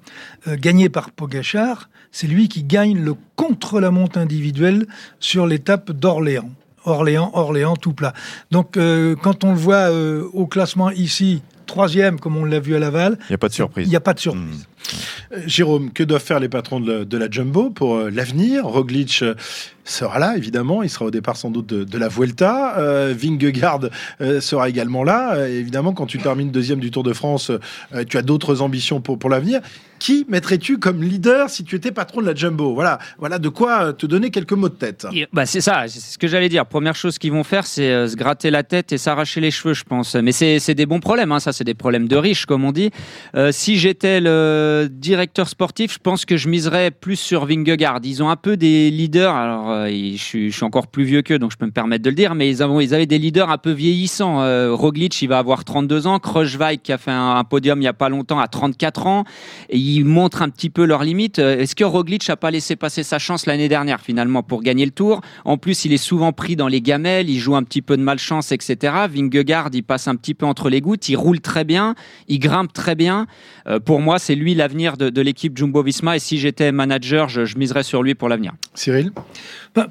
euh, 0.48 0.56
gagné 0.56 0.88
par 0.88 1.12
Pogachar, 1.12 1.88
c'est 2.10 2.26
lui 2.26 2.48
qui 2.48 2.64
gagne 2.64 2.98
le 3.00 3.14
contre-la-montre 3.36 4.18
individuel 4.18 4.84
sur 5.20 5.46
l'étape 5.46 5.92
d'Orléans. 5.92 6.50
Orléans, 6.84 7.30
Orléans, 7.34 7.76
tout 7.76 7.92
plat. 7.92 8.12
Donc, 8.50 8.76
euh, 8.76 9.14
quand 9.14 9.44
on 9.44 9.52
le 9.52 9.58
voit 9.58 9.88
au 10.32 10.48
classement 10.48 10.90
ici, 10.90 11.42
troisième, 11.68 12.18
comme 12.18 12.36
on 12.36 12.44
l'a 12.44 12.58
vu 12.58 12.74
à 12.74 12.80
Laval, 12.80 13.16
il 13.28 13.30
n'y 13.30 13.34
a 13.34 13.38
pas 13.38 13.48
de 13.48 13.54
surprise. 13.54 13.86
Il 13.86 13.90
n'y 13.90 13.96
a 13.96 14.00
pas 14.00 14.14
de 14.14 14.18
surprise. 14.18 14.42
Hmm. 14.42 15.36
Jérôme, 15.46 15.92
que 15.92 16.02
doivent 16.02 16.22
faire 16.22 16.40
les 16.40 16.48
patrons 16.48 16.80
de 16.80 17.16
la, 17.16 17.30
Jumbo 17.30 17.70
pour 17.70 17.98
l'avenir? 17.98 18.64
Roglic 18.64 19.22
sera 19.88 20.18
là, 20.18 20.36
évidemment. 20.36 20.82
Il 20.82 20.90
sera 20.90 21.06
au 21.06 21.10
départ 21.10 21.36
sans 21.36 21.50
doute 21.50 21.66
de, 21.66 21.98
la 21.98 22.08
Vuelta. 22.08 22.78
Euh, 22.78 23.14
Vingegaard 23.16 23.80
euh, 24.20 24.40
sera 24.40 24.68
également 24.68 25.04
là. 25.04 25.34
Euh, 25.34 25.46
évidemment, 25.48 25.92
quand 25.92 26.06
tu 26.06 26.18
termines 26.18 26.50
deuxième 26.50 26.80
du 26.80 26.90
Tour 26.90 27.02
de 27.02 27.12
France, 27.12 27.50
euh, 27.50 28.04
tu 28.08 28.16
as 28.16 28.22
d'autres 28.22 28.62
ambitions 28.62 29.00
pour, 29.00 29.18
pour 29.18 29.30
l'avenir. 29.30 29.60
Qui 29.98 30.26
mettrais-tu 30.28 30.78
comme 30.78 31.02
leader 31.02 31.50
si 31.50 31.64
tu 31.64 31.76
étais 31.76 31.92
patron 31.92 32.20
de 32.20 32.26
la 32.26 32.34
Jumbo? 32.34 32.74
Voilà, 32.74 32.98
voilà 33.18 33.38
de 33.38 33.48
quoi 33.48 33.92
te 33.92 34.06
donner 34.06 34.30
quelques 34.30 34.52
mots 34.52 34.68
de 34.68 34.74
tête. 34.74 35.06
bah 35.32 35.46
c'est 35.46 35.60
ça, 35.60 35.84
c'est 35.88 36.00
ce 36.00 36.18
que 36.18 36.28
j'allais 36.28 36.48
dire. 36.48 36.66
Première 36.66 36.94
chose 36.94 37.18
qu'ils 37.18 37.32
vont 37.32 37.44
faire, 37.44 37.66
c'est 37.66 38.08
se 38.08 38.16
gratter 38.16 38.50
la 38.50 38.62
tête 38.62 38.92
et 38.92 38.98
s'arracher 38.98 39.40
les 39.40 39.50
cheveux, 39.50 39.74
je 39.74 39.84
pense. 39.84 40.14
Mais 40.14 40.32
c'est 40.32 40.74
des 40.74 40.86
bons 40.86 41.00
problèmes, 41.00 41.32
hein. 41.32 41.40
ça, 41.40 41.52
c'est 41.52 41.64
des 41.64 41.74
problèmes 41.74 42.08
de 42.08 42.16
riches, 42.16 42.46
comme 42.46 42.64
on 42.64 42.72
dit. 42.72 42.90
si 43.50 43.78
j'étais 43.78 44.20
le 44.20 44.88
directeur 44.90 45.48
sportif, 45.48 45.94
je 45.94 45.98
pense 45.98 46.24
que 46.24 46.36
je 46.36 46.48
miserais 46.48 46.90
plus 46.90 47.16
sur 47.16 47.46
Vingegaard. 47.46 48.00
Ils 48.04 48.22
ont 48.22 48.30
un 48.30 48.36
peu 48.36 48.56
des 48.56 48.90
leaders. 48.90 49.34
Alors, 49.34 49.86
je, 49.86 50.16
suis, 50.16 50.64
encore 50.64 50.88
plus 50.88 51.04
vieux 51.04 51.22
qu'eux, 51.22 51.38
donc 51.38 51.52
je 51.52 51.56
peux 51.56 51.66
me 51.66 51.70
permettre 51.70 52.04
de 52.04 52.10
le 52.10 52.16
dire, 52.16 52.34
mais 52.34 52.50
ils, 52.50 52.62
avaient 52.62 53.06
des 53.06 53.18
leaders 53.18 53.50
un 53.50 53.58
peu 53.58 53.70
vieillissants. 53.70 54.42
Euh, 54.42 54.74
Roglic, 54.74 55.20
il 55.22 55.28
va 55.28 55.38
avoir 55.38 55.64
32 55.64 56.06
ans, 56.06 56.18
Kruijswijk 56.18 56.82
qui 56.82 56.92
a 56.92 56.98
fait 56.98 57.10
un, 57.10 57.42
podium 57.44 57.78
il 57.78 57.82
n'y 57.82 57.88
a 57.88 57.92
pas 57.92 58.08
longtemps 58.08 58.38
à 58.38 58.48
34 58.48 59.06
ans, 59.06 59.24
ils 59.96 60.04
montrent 60.04 60.42
un 60.42 60.48
petit 60.48 60.70
peu 60.70 60.84
leurs 60.84 61.02
limites. 61.02 61.38
Euh, 61.38 61.58
est-ce 61.58 61.74
que 61.74 61.84
Roglic 61.84 62.28
n'a 62.28 62.36
pas 62.36 62.50
laissé 62.50 62.76
passer 62.76 63.02
sa 63.02 63.18
chance 63.18 63.46
l'année 63.46 63.68
dernière 63.68 64.00
finalement 64.00 64.42
pour 64.42 64.62
gagner 64.62 64.84
le 64.84 64.90
Tour? 64.90 65.20
En 65.44 65.56
plus, 65.56 65.84
il 65.84 65.92
est 65.92 65.96
souvent 65.96 66.32
pris 66.32 66.56
dans 66.56 66.68
les 66.68 66.80
gamelles, 66.80 67.30
il 67.30 67.38
joue 67.38 67.56
un 67.56 67.62
petit 67.62 67.82
peu 67.82 67.96
de 67.96 68.02
malchance, 68.02 68.52
etc. 68.52 68.94
Vingegaard, 69.10 69.70
il 69.72 69.82
passe 69.82 70.08
un 70.08 70.16
petit 70.16 70.34
peu 70.34 70.46
entre 70.46 70.68
les 70.68 70.80
gouttes, 70.80 71.08
il 71.08 71.16
roule 71.16 71.40
très 71.40 71.64
bien, 71.64 71.94
il 72.28 72.38
grimpe 72.38 72.72
très 72.72 72.94
bien. 72.94 73.26
Euh, 73.66 73.80
pour 73.80 74.00
moi, 74.00 74.18
c'est 74.18 74.34
lui 74.34 74.54
l'avenir 74.54 74.96
de, 74.96 75.20
l'équipe 75.20 75.56
Jumbo-Visma, 75.56 76.16
et 76.16 76.20
si 76.20 76.38
j'étais 76.38 76.70
manager, 76.70 77.28
je, 77.28 77.44
je 77.44 77.58
miserais 77.58 77.82
sur 77.82 78.02
lui 78.02 78.14
pour 78.14 78.28
l'avenir. 78.28 78.52
Cyril? 78.74 79.10
Bah, 79.74 79.88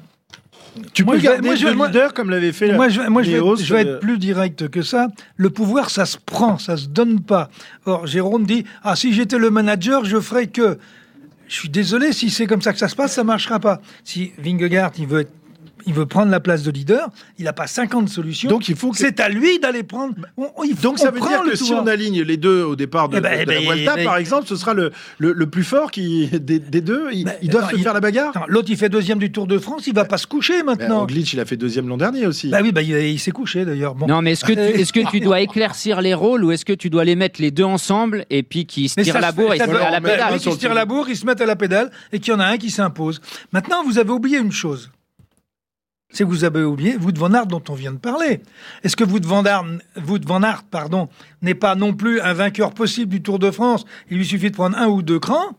tu 0.92 1.04
peux 1.04 1.18
garder 1.18 1.48
moi, 1.48 1.56
je, 1.56 1.66
leader 1.66 2.14
comme 2.14 2.30
l'avait 2.30 2.52
fait 2.52 2.72
Moi, 2.72 2.88
je, 2.88 3.02
moi, 3.02 3.22
je, 3.22 3.74
vais, 3.74 3.80
être, 3.82 4.00
plus 4.00 4.18
direct 4.18 4.68
que 4.68 4.82
ça. 4.82 5.08
Le 5.36 5.50
pouvoir, 5.50 5.90
ça 5.90 6.06
se 6.06 6.16
prend, 6.18 6.58
ça 6.58 6.76
se 6.76 6.86
donne 6.86 7.20
pas. 7.20 7.50
Or, 7.86 8.06
Jérôme 8.06 8.44
dit 8.44 8.64
Ah, 8.82 8.96
si 8.96 9.12
j'étais 9.12 9.38
le 9.38 9.50
manager, 9.50 10.04
je 10.04 10.20
ferais 10.20 10.46
que. 10.46 10.78
Je 11.48 11.54
suis 11.54 11.70
désolé, 11.70 12.12
si 12.12 12.28
c'est 12.28 12.46
comme 12.46 12.60
ça 12.60 12.74
que 12.74 12.78
ça 12.78 12.88
se 12.88 12.96
passe, 12.96 13.14
ça 13.14 13.24
marchera 13.24 13.58
pas. 13.58 13.80
Si 14.04 14.32
Vingegaard, 14.38 14.92
il 14.98 15.06
veut 15.06 15.20
être 15.20 15.32
il 15.88 15.94
veut 15.94 16.06
prendre 16.06 16.30
la 16.30 16.38
place 16.38 16.62
de 16.62 16.70
leader, 16.70 17.08
il 17.38 17.46
n'a 17.46 17.54
pas 17.54 17.66
50 17.66 18.10
solutions. 18.10 18.50
Donc 18.50 18.68
il 18.68 18.76
faut 18.76 18.90
que... 18.90 18.98
c'est 18.98 19.20
à 19.20 19.30
lui 19.30 19.58
d'aller 19.58 19.82
prendre. 19.82 20.14
Donc 20.82 20.98
ça 20.98 21.10
veut 21.10 21.18
dire 21.18 21.42
que 21.42 21.56
si 21.56 21.72
on 21.72 21.86
aligne 21.86 22.22
les 22.22 22.36
deux 22.36 22.62
au 22.62 22.76
départ 22.76 23.08
de, 23.08 23.16
eh 23.16 23.20
ben, 23.20 23.46
la 23.48 23.58
eh 23.58 23.64
Vuelta, 23.64 23.96
ben, 23.96 24.04
par 24.04 24.18
exemple, 24.18 24.46
ce 24.46 24.54
sera 24.54 24.74
le, 24.74 24.92
le, 25.18 25.46
plus 25.46 25.64
fort 25.64 25.90
qui 25.90 26.26
des, 26.26 26.58
deux. 26.58 27.08
Ils, 27.12 27.24
ben, 27.24 27.34
doivent 27.44 27.70
se 27.70 27.78
faire 27.78 27.94
la 27.94 28.00
bagarre. 28.00 28.44
L'autre 28.48 28.68
il 28.70 28.76
fait 28.76 28.90
deuxième 28.90 29.18
du 29.18 29.32
Tour 29.32 29.46
de 29.46 29.58
France, 29.58 29.86
il 29.86 29.94
va 29.94 30.04
pas 30.04 30.18
se 30.18 30.26
coucher 30.26 30.62
maintenant. 30.62 31.06
Glitch, 31.06 31.32
il 31.32 31.40
a 31.40 31.46
fait 31.46 31.56
deuxième 31.56 31.88
l'an 31.88 31.96
dernier 31.96 32.26
aussi. 32.26 32.48
Bah 32.48 32.58
oui, 32.62 32.70
bah, 32.70 32.82
il, 32.82 33.18
s'est 33.18 33.30
couché 33.30 33.64
d'ailleurs. 33.64 33.94
Bon. 33.94 34.06
Non, 34.06 34.20
mais 34.20 34.32
est-ce 34.32 34.44
que 34.44 34.52
tu, 34.52 34.60
est-ce 34.60 34.92
que 34.92 35.10
tu 35.10 35.20
dois 35.28 35.40
éclaircir 35.40 36.02
les 36.02 36.12
rôles 36.12 36.44
ou 36.44 36.52
est-ce 36.52 36.66
que 36.66 36.74
tu 36.74 36.90
dois 36.90 37.04
les 37.04 37.16
mettre 37.16 37.40
les 37.40 37.50
deux 37.50 37.64
ensemble 37.64 38.26
et 38.28 38.42
puis 38.42 38.66
qui 38.66 38.90
se 38.90 39.00
tirent 39.00 39.20
la 39.20 39.32
bourre 39.32 39.54
et 39.54 39.58
se 39.58 39.64
mettent 39.64 39.80
à 39.80 39.90
la 39.90 40.00
pédale? 40.02 40.38
Qui 40.38 40.52
se 40.52 40.58
tirent 40.58 40.74
la 40.74 40.84
bourre, 40.84 41.08
ils 41.08 41.16
se 41.16 41.24
mettent 41.24 41.40
à 41.40 41.46
la 41.46 41.56
pédale 41.56 41.90
et 42.12 42.18
qu'il 42.18 42.34
y 42.34 42.36
en 42.36 42.40
a 42.40 42.46
un 42.46 42.58
qui 42.58 42.70
s'impose. 42.70 43.22
Maintenant, 43.52 43.82
vous 43.84 43.98
avez 43.98 44.10
oublié 44.10 44.36
une 44.36 44.52
chose 44.52 44.90
c'est 46.10 46.24
que 46.24 46.28
vous 46.28 46.44
avez 46.44 46.64
oublié 46.64 46.96
Wout 46.96 47.16
van 47.16 47.32
Aert 47.34 47.46
dont 47.46 47.62
on 47.68 47.74
vient 47.74 47.92
de 47.92 47.98
parler. 47.98 48.40
Est-ce 48.82 48.96
que 48.96 49.04
Wout 49.04 49.24
van 49.24 49.44
Aert, 49.44 49.64
van 49.96 50.42
Aert 50.42 50.64
pardon, 50.64 51.08
n'est 51.42 51.54
pas 51.54 51.74
non 51.74 51.92
plus 51.94 52.20
un 52.20 52.32
vainqueur 52.32 52.72
possible 52.72 53.10
du 53.10 53.22
Tour 53.22 53.38
de 53.38 53.50
France? 53.50 53.84
Il 54.10 54.16
lui 54.16 54.26
suffit 54.26 54.50
de 54.50 54.56
prendre 54.56 54.76
un 54.76 54.86
ou 54.86 55.02
deux 55.02 55.18
crans, 55.18 55.56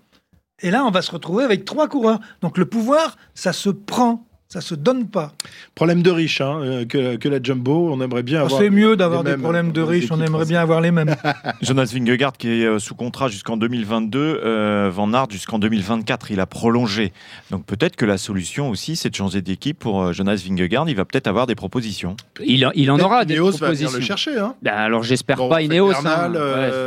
et 0.61 0.71
là 0.71 0.83
on 0.85 0.91
va 0.91 1.01
se 1.01 1.11
retrouver 1.11 1.43
avec 1.43 1.65
trois 1.65 1.87
coureurs. 1.87 2.19
Donc 2.41 2.57
le 2.57 2.65
pouvoir, 2.65 3.15
ça 3.35 3.53
se 3.53 3.69
prend. 3.69 4.25
Ça 4.51 4.61
se 4.61 4.73
donne 4.73 5.07
pas. 5.07 5.33
Problème 5.75 6.01
de 6.01 6.09
riches, 6.09 6.41
hein, 6.41 6.59
euh, 6.63 6.83
que, 6.85 7.29
la 7.29 7.37
Jumbo, 7.39 7.93
on 7.93 8.01
aimerait 8.01 8.23
bien 8.23 8.41
avoir. 8.41 8.59
C'est 8.59 8.71
mieux 8.71 8.95
d'avoir 8.95 9.23
des 9.23 9.37
problèmes 9.37 9.71
de 9.71 9.81
riches, 9.81 10.07
on 10.09 10.19
aimerait 10.19 10.47
bien 10.47 10.59
avoir 10.59 10.81
les 10.81 10.89
mêmes. 10.89 11.15
Jonas 11.61 11.91
Vingegaard 11.93 12.33
qui 12.35 12.47
est 12.47 12.65
euh, 12.65 12.79
sous 12.79 12.95
contrat 12.95 13.27
jusqu'en 13.27 13.57
2022, 13.57 14.19
euh, 14.19 14.89
Van 14.91 15.13
Aert 15.13 15.29
jusqu'en 15.29 15.59
2024, 15.59 16.31
il 16.31 16.39
a 16.39 16.47
prolongé. 16.47 17.13
Donc 17.51 17.63
peut-être 17.67 17.95
que 17.95 18.05
la 18.05 18.17
solution 18.17 18.71
aussi, 18.71 18.95
c'est 18.95 19.11
de 19.11 19.15
changer 19.15 19.43
d'équipe 19.43 19.77
pour 19.77 20.13
Jonas 20.13 20.41
Vingegaard. 20.43 20.89
Il 20.89 20.95
va 20.95 21.05
peut-être 21.05 21.27
avoir 21.27 21.45
des 21.45 21.53
propositions. 21.53 22.17
Il, 22.43 22.67
il 22.73 22.89
en 22.89 22.97
aura 22.97 23.25
des 23.25 23.35
propositions. 23.35 23.67
va 23.67 23.73
venir 23.73 23.91
le 23.91 24.01
chercher. 24.01 24.39
Hein. 24.39 24.55
Ben, 24.63 24.73
alors 24.73 25.03
j'espère 25.03 25.47
pas 25.47 25.61
Ineos. 25.61 25.93
Hein. 25.93 26.33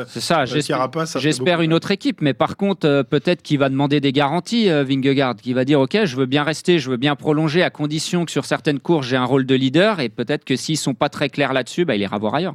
c'est 0.09 0.19
ça. 0.19 0.47
J'espère 0.47 1.61
une 1.61 1.73
autre 1.73 1.93
équipe, 1.93 2.23
mais 2.23 2.35
par 2.35 2.57
contre 2.57 3.07
peut-être 3.09 3.43
qu'il 3.43 3.61
va 3.61 3.69
demander 3.69 4.01
des 4.01 4.11
garanties, 4.11 4.69
Vingegaard, 4.69 5.37
qui 5.37 5.53
va 5.53 5.65
dire 5.65 5.79
ok, 5.79 6.07
je 6.07 6.17
veux 6.17 6.27
bien 6.27 6.43
rester, 6.43 6.81
je 6.81 6.91
veux 6.91 6.97
bien 6.97 7.15
prolonger 7.15 7.52
à 7.61 7.69
condition 7.69 8.25
que 8.25 8.31
sur 8.31 8.47
certaines 8.47 8.81
courses, 8.81 9.07
j'ai 9.07 9.17
un 9.17 9.27
rôle 9.27 9.45
de 9.45 9.55
leader. 9.55 10.01
Et 10.01 10.09
peut-être 10.09 10.45
que 10.45 10.57
s'ils 10.57 10.79
sont 10.79 10.95
pas 10.95 11.11
très 11.11 11.29
clairs 11.29 11.53
là-dessus, 11.53 11.85
bah, 11.85 11.95
il 11.97 12.01
ira 12.01 12.17
voir 12.17 12.37
ailleurs. 12.37 12.55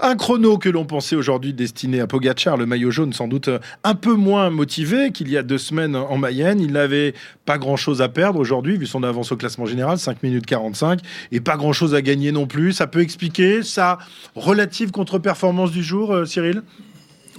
Un 0.00 0.16
chrono 0.16 0.58
que 0.58 0.68
l'on 0.68 0.84
pensait 0.84 1.16
aujourd'hui 1.16 1.52
destiné 1.52 2.00
à 2.00 2.06
Pogachar, 2.06 2.56
le 2.56 2.66
maillot 2.66 2.90
jaune 2.90 3.12
sans 3.12 3.28
doute 3.28 3.50
un 3.84 3.94
peu 3.94 4.14
moins 4.14 4.50
motivé 4.50 5.12
qu'il 5.12 5.28
y 5.30 5.36
a 5.36 5.42
deux 5.42 5.58
semaines 5.58 5.96
en 5.96 6.16
Mayenne. 6.18 6.60
Il 6.60 6.72
n'avait 6.72 7.14
pas 7.44 7.58
grand-chose 7.58 8.02
à 8.02 8.08
perdre 8.08 8.38
aujourd'hui, 8.38 8.76
vu 8.76 8.86
son 8.86 9.02
avance 9.02 9.32
au 9.32 9.36
classement 9.36 9.66
général, 9.66 9.98
5 9.98 10.22
minutes 10.22 10.46
45, 10.46 11.00
et 11.32 11.40
pas 11.40 11.56
grand-chose 11.56 11.94
à 11.94 12.02
gagner 12.02 12.32
non 12.32 12.46
plus. 12.46 12.72
Ça 12.72 12.86
peut 12.86 13.00
expliquer 13.00 13.62
sa 13.62 13.98
relative 14.34 14.90
contre-performance 14.90 15.72
du 15.72 15.82
jour, 15.82 16.12
euh, 16.12 16.24
Cyril? 16.24 16.62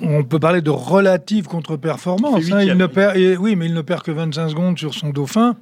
On 0.02 0.24
peut 0.24 0.40
parler 0.40 0.62
de 0.62 0.70
relative 0.70 1.46
contre-performance. 1.46 2.52
Hein. 2.52 2.62
il 2.62 2.74
ne 2.76 2.86
perd, 2.88 3.18
oui, 3.40 3.56
mais 3.56 3.66
il 3.66 3.74
ne 3.74 3.82
perd 3.82 4.02
que 4.04 4.12
25 4.12 4.50
secondes 4.50 4.80
sur 4.80 4.94
son 4.94 5.10
dauphin. 5.10 5.58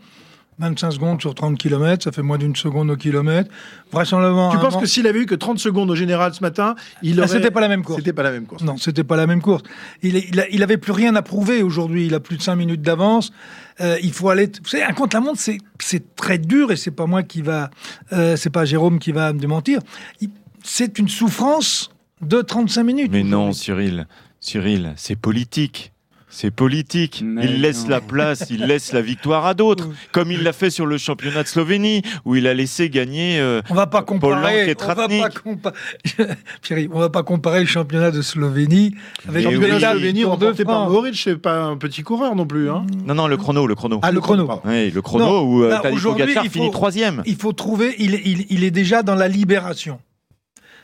25 0.60 0.92
secondes 0.92 1.22
sur 1.22 1.36
30 1.36 1.58
km, 1.58 2.04
ça 2.04 2.12
fait 2.12 2.24
moins 2.24 2.38
d'une 2.38 2.56
seconde 2.56 2.90
au 2.90 2.96
kilomètre. 2.96 3.50
Vraisemblablement. 3.92 4.50
Tu 4.50 4.58
penses 4.58 4.78
que 4.78 4.88
s'il 4.88 5.06
avait 5.06 5.20
eu 5.20 5.26
que 5.26 5.36
30 5.36 5.60
secondes 5.60 5.92
au 5.92 5.96
général 5.96 6.34
ce 6.34 6.42
matin, 6.42 6.76
il 7.04 7.20
ah, 7.20 7.24
aurait. 7.24 7.28
c'était 7.28 7.52
pas 7.52 7.62
la 7.62 7.68
même 7.68 7.84
course. 7.84 8.00
C'était 8.00 8.14
pas 8.14 8.24
la 8.24 8.32
même 8.32 8.46
course. 8.46 8.64
Non, 8.64 8.78
c'était 8.78 9.04
pas 9.04 9.18
la 9.18 9.28
même 9.28 9.42
course. 9.42 9.64
Il, 10.02 10.16
il, 10.16 10.64
avait 10.64 10.78
plus 10.78 10.94
rien 10.94 11.16
à 11.16 11.22
prouver 11.22 11.62
aujourd'hui. 11.62 12.08
Il 12.08 12.16
a 12.16 12.20
plus 12.20 12.38
de 12.38 12.42
5 12.42 12.56
minutes 12.56 12.82
d'avance. 12.82 13.32
Euh, 13.82 13.98
il 14.02 14.12
faut 14.14 14.30
aller. 14.30 14.48
Vous 14.48 14.70
savez, 14.70 14.84
un 14.84 14.94
contre 14.94 15.16
la 15.16 15.22
montre, 15.22 15.40
c'est, 15.40 15.60
c'est 15.80 16.16
très 16.16 16.40
dur 16.40 16.72
et 16.72 16.76
c'est 16.76 16.92
pas 16.92 17.06
moi 17.06 17.22
qui 17.22 17.44
va. 17.44 17.70
Euh, 18.12 18.36
c'est 18.36 18.50
pas 18.50 18.66
Jérôme 18.66 18.98
qui 18.98 19.12
va 19.12 19.34
me 19.34 19.40
démentir. 19.40 19.82
C'est 20.64 20.98
une 20.98 21.08
souffrance 21.08 21.92
de 22.22 22.42
35 22.42 22.84
minutes. 22.84 23.12
Mais 23.12 23.24
non, 23.24 23.54
Cyril. 23.54 24.08
Cyril, 24.40 24.94
c'est 24.98 25.16
politique. 25.16 25.92
C'est 26.30 26.52
politique. 26.52 27.22
il 27.22 27.62
laisse 27.62 27.88
la 27.88 28.02
place, 28.02 28.48
il 28.50 28.66
laisse 28.66 28.92
la 28.92 29.02
victoire 29.02 29.46
à 29.46 29.54
d'autres, 29.54 29.88
comme 30.12 30.32
il 30.32 30.44
l'a 30.44 30.54
fait 30.54 30.70
sur 30.70 30.86
le 30.86 30.98
championnat 30.98 31.44
de 31.44 31.48
Slovénie, 31.48 32.02
où 32.26 32.36
il 32.36 32.48
a 32.48 32.54
laissé 32.54 32.90
gagner 32.90 33.40
euh, 33.40 33.62
on 33.70 33.74
va 33.74 33.88
pas 33.88 34.04
comparer, 34.04 34.76
on 34.80 34.86
va 34.88 34.96
pas, 34.96 35.72
on 36.92 37.00
va 37.00 37.10
pas 37.10 37.24
comparer 37.24 37.62
le 37.62 37.66
championnat 37.66 38.12
de 38.12 38.22
Slovénie 38.22 38.94
avec 39.28 39.46
le 39.46 39.52
championnat 39.52 39.76
de 39.76 39.80
Slovénie 39.80 40.24
remporté 40.26 40.66
par 40.66 40.86
Mohoric, 40.86 41.16
c'est 41.16 41.38
pas 41.38 41.64
un 41.64 41.78
petit 41.78 42.04
coureur 42.04 42.36
non 42.36 42.46
plus. 42.46 42.70
Hein. 42.70 42.86
Non, 43.06 43.16
non, 43.16 43.28
le 43.28 43.38
chrono, 43.38 43.66
le 43.66 43.76
chrono. 43.76 44.00
Ah, 44.04 44.12
le 44.12 44.20
chrono. 44.20 44.62
Oui, 44.66 44.92
le 44.92 45.02
chrono 45.02 45.44
où 45.44 45.64
euh, 45.64 45.80
Pogacar 46.02 46.46
finit 46.46 46.72
troisième. 46.72 47.24
Il 47.26 47.36
faut 47.36 47.54
trouver, 47.54 47.96
il, 48.00 48.16
il, 48.26 48.46
il 48.50 48.64
est 48.64 48.72
déjà 48.72 49.02
dans 49.02 49.16
la 49.16 49.28
libération. 49.28 50.00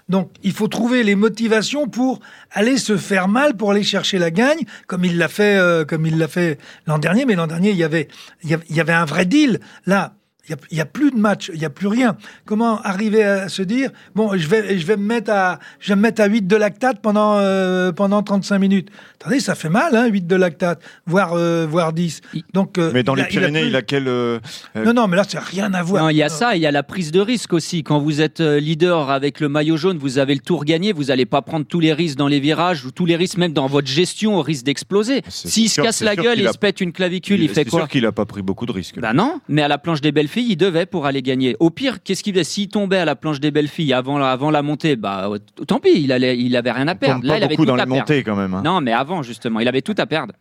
Donc, 0.10 0.32
il 0.44 0.52
faut 0.52 0.68
trouver 0.68 1.04
les 1.04 1.16
motivations 1.16 1.88
pour 1.88 2.20
aller 2.52 2.78
se 2.78 2.98
faire 2.98 3.28
mal, 3.28 3.56
pour 3.56 3.72
aller 3.72 3.84
chercher 3.84 4.18
la 4.18 4.32
gagne, 4.32 4.60
comme 4.88 5.06
il 5.06 5.18
l'a 5.18 5.28
fait, 5.28 5.58
euh, 5.58 5.86
comme 5.86 6.06
il 6.06 6.18
l'a 6.18 6.28
fait 6.28 6.60
l'an 6.88 6.98
dernier. 6.98 7.26
Mais 7.26 7.36
l'an 7.36 7.48
dernier, 7.48 7.72
il 7.72 7.78
y 7.78 7.84
avait, 7.84 8.10
il 8.44 8.60
y 8.70 8.80
avait 8.80 8.94
un 8.94 9.06
vrai 9.06 9.26
deal. 9.26 9.60
Là, 9.86 10.14
il 10.50 10.56
n'y 10.74 10.82
a, 10.82 10.86
plus 10.86 11.10
de 11.10 11.16
match, 11.16 11.50
il 11.54 11.60
n'y 11.60 11.66
a 11.66 11.70
plus 11.70 11.88
rien. 11.88 12.18
Comment 12.44 12.82
arriver 12.82 13.24
à 13.24 13.48
se 13.48 13.62
dire, 13.62 13.92
bon, 14.14 14.36
je 14.36 14.46
vais, 14.50 14.78
je 14.78 14.86
vais, 14.86 14.98
me, 14.98 15.06
mettre 15.06 15.32
à, 15.32 15.58
je 15.80 15.88
vais 15.88 15.96
me 15.96 16.02
mettre 16.02 16.22
à 16.22 16.26
8 16.26 16.48
de 16.48 16.58
lactate 16.58 17.02
pendant, 17.02 17.38
euh, 17.38 17.94
pendant 17.94 18.22
35 18.22 18.60
minutes 18.60 18.90
Attendez, 19.22 19.40
ça 19.40 19.56
fait 19.56 19.70
mal, 19.70 19.96
hein, 19.96 20.08
8 20.08 20.28
de 20.28 20.36
lactate, 20.36 20.82
voire, 21.06 21.32
euh, 21.34 21.66
voire 21.66 21.94
10. 21.94 22.20
Donc, 22.54 22.78
euh, 22.78 22.92
mais 22.94 23.04
dans 23.04 23.16
les 23.16 23.24
Pyrénées, 23.24 23.64
il 23.64 23.76
a, 23.78 23.82
quel. 23.82 24.04
Non, 24.04 24.94
non, 24.94 25.08
mais 25.08 25.16
là, 25.16 25.24
ça 25.24 25.40
n'a 25.40 25.46
rien 25.46 25.74
à 25.74 25.82
voir. 25.82 26.12
il 26.12 26.18
y 26.18 26.24
a 26.24 26.28
ça, 26.28 26.58
il 26.58 26.62
y 26.62 26.66
a 26.66 26.72
la 26.72 26.84
prise 26.84 27.14
de 27.14 27.22
risque 27.22 27.54
aussi. 27.54 27.84
Quand 27.84 28.00
vous 28.00 28.20
êtes 28.20 28.42
leader 28.42 29.12
avec 29.12 29.40
le 29.40 29.48
maillot 29.48 29.78
jaune, 29.78 29.98
vous 29.98 30.18
avez 30.18 30.34
le 30.34 30.42
tour 30.42 30.66
gagné, 30.66 30.92
vous 30.92 31.06
n'allez 31.06 31.26
pas 31.26 31.42
prendre 31.42 31.66
tous 31.66 31.80
les 31.80 31.94
risques 31.94 32.18
dans 32.18 32.28
les 32.28 32.42
virages 32.42 32.84
ou 32.84 32.92
tous 32.92 33.06
les 33.06 33.16
risques, 33.16 33.38
même 33.38 33.54
dans 33.54 33.68
votre 33.68 33.88
gestion, 33.88 34.38
au 34.38 34.42
risque 34.42 34.66
d'exploser. 34.66 35.22
S'il 35.30 35.70
se 35.70 35.80
casse 35.80 36.02
la 36.02 36.18
gueule, 36.18 36.42
il, 36.42 36.50
se 36.50 36.58
pète 36.58 36.82
une 36.82 36.92
clavicule, 36.92 37.42
il, 37.42 37.48
fait 37.48 37.64
quoi 37.64 37.72
C'est 37.72 37.78
sûr 37.78 37.88
qu'il 37.88 38.04
n'a 38.04 38.12
pas 38.12 38.26
pris 38.26 38.42
beaucoup 38.42 38.66
de 38.66 38.74
risques. 38.74 39.00
Bah 39.00 39.14
non, 39.14 39.40
mais 39.48 39.62
à 39.62 39.70
la 39.70 39.78
planche 39.78 40.02
des 40.02 40.12
belles 40.12 40.28
filles, 40.34 40.52
il 40.52 40.56
devait 40.58 40.86
pour 40.86 41.06
aller 41.06 41.22
gagner. 41.22 41.56
Au 41.60 41.70
pire, 41.70 42.04
qu'est-ce 42.04 42.24
qu'il 42.24 42.34
faisait 42.34 42.44
S'il 42.44 42.68
tombait 42.68 42.98
à 42.98 43.06
la 43.06 43.16
planche 43.16 43.40
des 43.40 43.52
belles 43.52 43.68
filles 43.68 43.94
avant 43.94 44.18
la, 44.18 44.32
avant 44.32 44.52
la 44.52 44.62
montée, 44.62 44.96
bah 44.96 45.30
tant 45.68 45.80
pis, 45.80 45.92
il, 45.96 46.12
allait, 46.12 46.38
il 46.38 46.56
avait 46.56 46.72
rien 46.72 46.88
à 46.88 46.96
perdre. 46.96 47.26
Là, 47.26 47.38
il, 47.38 47.44
avait 47.44 47.56
tout 47.56 47.66
dans 47.66 47.76
à 47.76 47.86
les 47.86 47.86
montées 47.86 48.24
quand 48.24 48.36
même. 48.36 48.54
Hein. 48.54 48.62
Non, 48.64 48.82
mais 48.82 48.92
avant 48.92 49.24
justement, 49.24 49.60
il 49.60 49.68
avait 49.68 49.82
tout 49.82 49.96
à 49.98 50.06
perdre. 50.06 50.34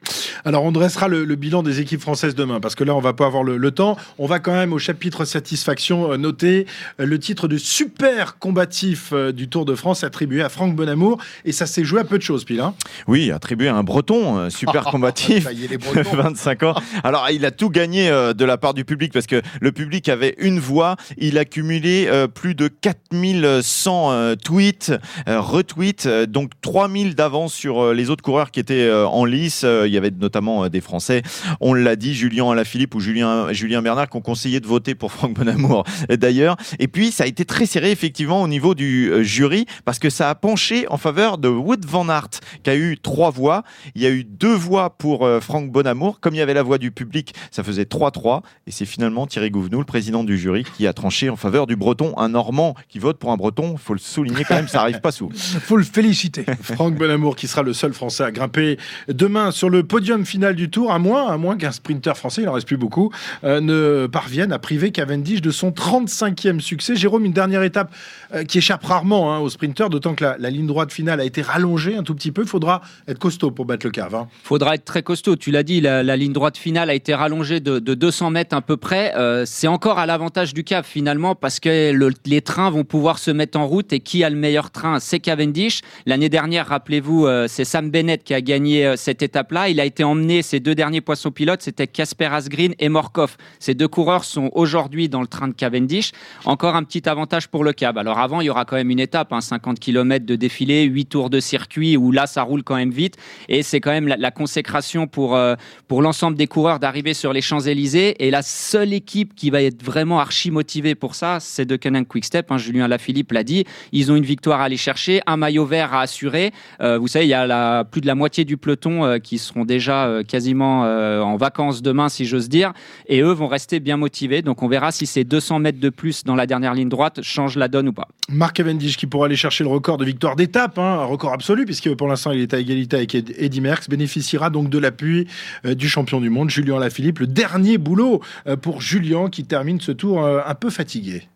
Alors 0.44 0.64
on 0.64 0.72
dressera 0.72 1.08
le, 1.08 1.24
bilan 1.36 1.62
des 1.62 1.80
équipes 1.80 2.00
françaises 2.00 2.34
demain, 2.34 2.60
parce 2.60 2.74
que 2.74 2.84
là 2.84 2.94
on 2.94 3.00
va 3.00 3.12
pas 3.12 3.26
avoir 3.26 3.44
le, 3.44 3.70
temps. 3.70 3.96
On 4.18 4.26
va 4.26 4.38
quand 4.38 4.52
même 4.52 4.72
au 4.72 4.78
chapitre 4.78 5.24
satisfaction 5.24 6.12
euh, 6.12 6.16
noter 6.16 6.66
euh, 7.00 7.06
le 7.06 7.18
titre 7.18 7.48
de 7.48 7.56
super 7.56 8.38
combatif 8.38 9.10
euh, 9.12 9.32
du 9.32 9.48
Tour 9.48 9.64
de 9.64 9.74
France 9.74 10.04
attribué 10.04 10.42
à 10.42 10.48
Franck 10.48 10.74
Bonamour, 10.74 11.18
et 11.44 11.52
ça 11.52 11.66
s'est 11.66 11.84
joué 11.84 12.00
à 12.00 12.04
peu 12.04 12.18
de 12.18 12.22
choses, 12.22 12.44
Pile. 12.44 12.60
Hein. 12.60 12.74
oui, 13.06 13.30
attribué 13.30 13.68
à 13.68 13.76
un 13.76 13.82
Breton 13.82 14.50
super 14.50 14.84
combatif, 14.90 15.46
25 16.12 16.62
ans. 16.64 16.74
Alors 17.04 17.28
il 17.30 17.44
a 17.44 17.50
tout 17.50 17.70
gagné 17.70 18.10
de 18.10 18.44
la 18.44 18.58
part 18.58 18.74
du 18.74 18.84
public, 18.84 19.12
parce 19.12 19.26
que 19.26 19.40
le 19.60 19.72
public 19.72 19.81
avait 20.08 20.34
une 20.38 20.58
voix, 20.58 20.96
il 21.16 21.38
a 21.38 21.44
cumulé 21.44 22.08
plus 22.34 22.54
de 22.54 22.68
4100 22.68 24.36
tweets, 24.44 24.92
retweets, 25.26 26.08
donc 26.28 26.52
3000 26.60 27.14
d'avance 27.14 27.54
sur 27.54 27.92
les 27.92 28.10
autres 28.10 28.22
coureurs 28.22 28.50
qui 28.50 28.60
étaient 28.60 28.90
en 28.92 29.24
lice. 29.24 29.64
Il 29.64 29.92
y 29.92 29.96
avait 29.96 30.10
notamment 30.10 30.68
des 30.68 30.80
Français. 30.80 31.22
On 31.60 31.74
l'a 31.74 31.96
dit, 31.96 32.14
Julien 32.14 32.50
Alaphilippe 32.50 32.94
ou 32.94 33.00
Julien, 33.00 33.52
Julien 33.52 33.82
Bernard 33.82 34.08
qui 34.08 34.16
ont 34.16 34.22
conseillé 34.22 34.60
de 34.60 34.66
voter 34.66 34.94
pour 34.94 35.12
Franck 35.12 35.34
Bonamour 35.34 35.84
d'ailleurs. 36.08 36.56
Et 36.78 36.88
puis, 36.88 37.12
ça 37.12 37.24
a 37.24 37.26
été 37.26 37.44
très 37.44 37.66
serré 37.66 37.90
effectivement 37.90 38.42
au 38.42 38.48
niveau 38.48 38.74
du 38.74 39.10
euh, 39.10 39.22
jury 39.22 39.66
parce 39.84 39.98
que 39.98 40.10
ça 40.10 40.30
a 40.30 40.34
penché 40.34 40.86
en 40.88 40.96
faveur 40.96 41.38
de 41.38 41.48
Wood 41.48 41.84
Van 41.84 42.08
Aert 42.08 42.40
qui 42.62 42.70
a 42.70 42.76
eu 42.76 42.98
trois 42.98 43.30
voix. 43.30 43.62
Il 43.94 44.02
y 44.02 44.06
a 44.06 44.10
eu 44.10 44.24
deux 44.24 44.54
voix 44.54 44.90
pour 44.90 45.24
euh, 45.24 45.40
Franck 45.40 45.70
Bonamour. 45.70 46.20
Comme 46.20 46.34
il 46.34 46.38
y 46.38 46.42
avait 46.42 46.54
la 46.54 46.62
voix 46.62 46.78
du 46.78 46.90
public, 46.90 47.34
ça 47.50 47.62
faisait 47.62 47.84
3-3. 47.84 48.42
Et 48.66 48.70
c'est 48.70 48.84
finalement 48.84 49.26
Thierry 49.26 49.50
Gouvenou, 49.50 49.71
le 49.78 49.84
président 49.84 50.24
du 50.24 50.38
jury, 50.38 50.64
qui 50.76 50.86
a 50.86 50.92
tranché 50.92 51.30
en 51.30 51.36
faveur 51.36 51.66
du 51.66 51.76
Breton. 51.76 52.14
Un 52.16 52.30
Normand 52.30 52.74
qui 52.88 52.98
vote 52.98 53.18
pour 53.18 53.32
un 53.32 53.36
Breton, 53.36 53.72
il 53.72 53.78
faut 53.78 53.94
le 53.94 53.98
souligner 53.98 54.44
quand 54.44 54.54
même, 54.54 54.68
ça 54.68 54.80
arrive 54.80 55.00
pas 55.00 55.12
souvent. 55.12 55.32
Il 55.32 55.60
faut 55.60 55.76
le 55.76 55.84
féliciter. 55.84 56.44
Franck 56.62 56.94
Bonamour 56.96 57.36
qui 57.36 57.48
sera 57.48 57.62
le 57.62 57.72
seul 57.72 57.92
Français 57.92 58.24
à 58.24 58.30
grimper 58.30 58.78
demain 59.08 59.50
sur 59.50 59.70
le 59.70 59.82
podium 59.82 60.24
final 60.24 60.54
du 60.54 60.70
Tour, 60.70 60.92
à 60.92 60.98
moins, 60.98 61.28
à 61.28 61.36
moins 61.36 61.56
qu'un 61.56 61.72
sprinter 61.72 62.16
français, 62.16 62.42
il 62.42 62.48
en 62.48 62.52
reste 62.52 62.66
plus 62.66 62.76
beaucoup, 62.76 63.10
euh, 63.44 63.60
ne 63.60 64.06
parvienne 64.06 64.52
à 64.52 64.58
priver 64.58 64.90
Cavendish 64.90 65.40
de 65.40 65.50
son 65.50 65.70
35e 65.70 66.60
succès. 66.60 66.96
Jérôme, 66.96 67.24
une 67.24 67.32
dernière 67.32 67.62
étape 67.62 67.92
euh, 68.34 68.44
qui 68.44 68.58
échappe 68.58 68.84
rarement 68.84 69.34
hein, 69.34 69.38
aux 69.38 69.50
sprinters, 69.50 69.90
d'autant 69.90 70.14
que 70.14 70.24
la, 70.24 70.50
ligne 70.50 70.66
droite 70.66 70.92
finale 70.92 71.20
a 71.20 71.24
été 71.24 71.42
rallongée 71.42 71.96
un 71.96 72.02
tout 72.02 72.14
petit 72.14 72.32
peu. 72.32 72.42
Il 72.42 72.48
faudra 72.48 72.82
être 73.08 73.18
costaud 73.18 73.50
pour 73.50 73.64
battre 73.64 73.86
le 73.86 73.90
cave. 73.90 74.12
Il 74.12 74.16
hein. 74.16 74.28
faudra 74.42 74.74
être 74.74 74.84
très 74.84 75.02
costaud. 75.02 75.36
Tu 75.36 75.50
l'as 75.50 75.62
dit, 75.62 75.80
la, 75.80 76.16
ligne 76.16 76.32
droite 76.32 76.56
finale 76.56 76.90
a 76.90 76.94
été 76.94 77.14
rallongée 77.14 77.60
de, 77.60 77.78
200 77.78 78.30
mètres 78.30 78.56
à 78.56 78.60
peu 78.60 78.76
près. 78.76 79.14
Euh, 79.16 79.44
c'est 79.62 79.68
encore 79.68 80.00
à 80.00 80.06
l'avantage 80.06 80.54
du 80.54 80.64
cave 80.64 80.84
finalement 80.84 81.36
parce 81.36 81.60
que 81.60 81.96
les 82.26 82.42
trains 82.42 82.68
vont 82.68 82.82
pouvoir 82.82 83.20
se 83.20 83.30
mettre 83.30 83.56
en 83.56 83.64
route 83.64 83.92
et 83.92 84.00
qui 84.00 84.24
a 84.24 84.28
le 84.28 84.34
meilleur 84.34 84.72
train? 84.72 84.98
C'est 84.98 85.20
Cavendish. 85.20 85.82
L'année 86.04 86.28
dernière, 86.28 86.66
rappelez-vous, 86.66 87.28
c'est 87.46 87.64
Sam 87.64 87.88
Bennett 87.88 88.24
qui 88.24 88.34
a 88.34 88.40
gagné 88.40 88.94
cette 88.96 89.22
étape-là. 89.22 89.68
Il 89.68 89.78
a 89.78 89.84
été 89.84 90.02
emmené 90.02 90.42
ces 90.42 90.58
deux 90.58 90.74
derniers 90.74 91.00
poissons 91.00 91.30
pilotes, 91.30 91.62
c'était 91.62 91.86
Casper 91.86 92.26
Asgreen 92.32 92.74
et 92.80 92.88
Morkov. 92.88 93.36
Ces 93.60 93.74
deux 93.74 93.86
coureurs 93.86 94.24
sont 94.24 94.50
aujourd'hui 94.52 95.08
dans 95.08 95.20
le 95.20 95.28
train 95.28 95.46
de 95.46 95.52
Cavendish. 95.52 96.10
Encore 96.44 96.74
un 96.74 96.82
petit 96.82 97.08
avantage 97.08 97.46
pour 97.46 97.62
le 97.62 97.72
cab. 97.72 97.98
Alors 97.98 98.18
avant, 98.18 98.40
il 98.40 98.46
y 98.46 98.50
aura 98.50 98.64
quand 98.64 98.74
même 98.74 98.90
une 98.90 98.98
étape, 98.98 99.32
50 99.32 99.64
hein, 99.64 99.74
km 99.80 100.26
de 100.26 100.34
défilé, 100.34 100.82
8 100.82 101.04
tours 101.04 101.30
de 101.30 101.38
circuit, 101.38 101.96
où 101.96 102.10
là, 102.10 102.26
ça 102.26 102.42
roule 102.42 102.64
quand 102.64 102.74
même 102.74 102.90
vite. 102.90 103.16
Et 103.48 103.62
c'est 103.62 103.80
quand 103.80 103.92
même 103.92 104.08
la, 104.08 104.30
consécration 104.32 105.06
pour, 105.06 105.36
euh, 105.36 105.54
pour 105.86 106.02
l'ensemble 106.02 106.36
des 106.36 106.48
coureurs 106.48 106.80
d'arriver 106.80 107.14
sur 107.14 107.32
les 107.32 107.42
Champs-Élysées. 107.42 108.26
Et 108.26 108.32
la 108.32 108.42
seule 108.42 108.92
équipe 108.92 109.36
qui 109.36 109.51
va 109.52 109.62
être 109.62 109.82
vraiment 109.82 110.18
archi 110.18 110.50
motivée 110.50 110.94
pour 110.94 111.14
ça, 111.14 111.38
c'est 111.40 111.64
de 111.64 111.76
Canon 111.76 112.04
Quickstep. 112.04 112.50
Hein, 112.50 112.58
Julien 112.58 112.88
Lafilippe 112.88 113.32
l'a 113.32 113.44
dit. 113.44 113.64
Ils 113.92 114.10
ont 114.10 114.16
une 114.16 114.24
victoire 114.24 114.60
à 114.60 114.64
aller 114.64 114.76
chercher, 114.76 115.20
un 115.26 115.36
maillot 115.36 115.64
vert 115.64 115.94
à 115.94 116.00
assurer. 116.00 116.52
Euh, 116.80 116.98
vous 116.98 117.08
savez, 117.08 117.26
il 117.26 117.28
y 117.28 117.34
a 117.34 117.46
la, 117.46 117.84
plus 117.84 118.00
de 118.00 118.06
la 118.06 118.14
moitié 118.14 118.44
du 118.44 118.56
peloton 118.56 119.04
euh, 119.04 119.18
qui 119.18 119.38
seront 119.38 119.64
déjà 119.64 120.22
quasiment 120.26 120.82
en 120.82 121.36
vacances 121.36 121.82
demain, 121.82 122.08
si 122.08 122.24
j'ose 122.24 122.48
dire, 122.48 122.72
et 123.06 123.20
eux 123.20 123.32
vont 123.32 123.46
rester 123.46 123.78
bien 123.78 123.96
motivés. 123.96 124.42
Donc 124.42 124.62
on 124.62 124.68
verra 124.68 124.90
si 124.90 125.06
ces 125.06 125.24
200 125.24 125.60
mètres 125.60 125.80
de 125.80 125.90
plus 125.90 126.24
dans 126.24 126.34
la 126.34 126.46
dernière 126.46 126.74
ligne 126.74 126.88
droite 126.88 127.20
changent 127.22 127.56
la 127.56 127.68
donne 127.68 127.88
ou 127.88 127.92
pas. 127.92 128.08
Marc 128.28 128.56
Cavendish 128.56 128.96
qui 128.96 129.06
pourra 129.06 129.26
aller 129.26 129.36
chercher 129.36 129.64
le 129.64 129.70
record 129.70 129.98
de 129.98 130.04
victoire 130.04 130.36
d'étape, 130.36 130.78
hein, 130.78 130.98
un 131.00 131.04
record 131.04 131.32
absolu, 131.32 131.64
puisque 131.64 131.94
pour 131.94 132.08
l'instant 132.08 132.32
il 132.32 132.40
est 132.40 132.54
à 132.54 132.58
égalité 132.58 132.96
avec 132.96 133.14
Eddy 133.14 133.60
Merckx, 133.60 133.88
bénéficiera 133.88 134.50
donc 134.50 134.70
de 134.70 134.78
l'appui 134.78 135.26
euh, 135.64 135.74
du 135.74 135.88
champion 135.88 136.20
du 136.20 136.30
monde, 136.30 136.50
Julien 136.50 136.78
Lafilippe. 136.78 137.18
Le 137.18 137.26
dernier 137.26 137.78
boulot 137.78 138.22
euh, 138.46 138.56
pour 138.56 138.80
Julien 138.80 139.28
qui 139.28 139.41
termine 139.46 139.80
ce 139.80 139.92
tour 139.92 140.24
euh, 140.24 140.40
un 140.44 140.54
peu 140.54 140.70
fatigué. 140.70 141.28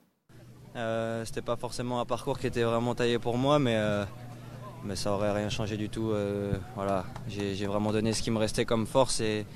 C'était 1.25 1.43
pas 1.43 1.57
forcément 1.57 2.01
un 2.01 2.05
parcours 2.05 2.39
qui 2.39 2.47
était 2.47 2.63
vraiment 2.63 2.95
taillé 2.95 3.19
pour 3.19 3.39
moi, 3.39 3.59
mais 3.59 3.77
mais 4.85 4.95
ça 4.95 5.11
aurait 5.13 5.33
rien 5.33 5.49
changé 5.49 5.77
du 5.79 5.89
tout. 5.89 6.13
voilà, 6.75 7.05
j'ai 7.29 7.67
vraiment 7.67 7.93
donné 7.93 8.13
ce 8.13 8.23
qui 8.23 8.31
me 8.31 8.39
restait 8.39 8.67
comme 8.67 8.87
force 8.87 9.21
et, 9.21 9.47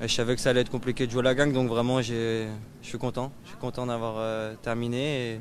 je 0.00 0.08
savais 0.08 0.34
que 0.34 0.40
ça 0.40 0.50
allait 0.50 0.60
être 0.60 0.70
compliqué 0.70 1.06
de 1.06 1.12
jouer 1.12 1.22
la 1.22 1.34
gang, 1.34 1.52
donc 1.52 1.68
vraiment 1.68 2.02
je 2.02 2.46
suis 2.82 2.98
content. 2.98 3.32
Je 3.44 3.50
suis 3.50 3.58
content 3.58 3.86
d'avoir 3.86 4.14
euh, 4.18 4.54
terminé 4.62 5.40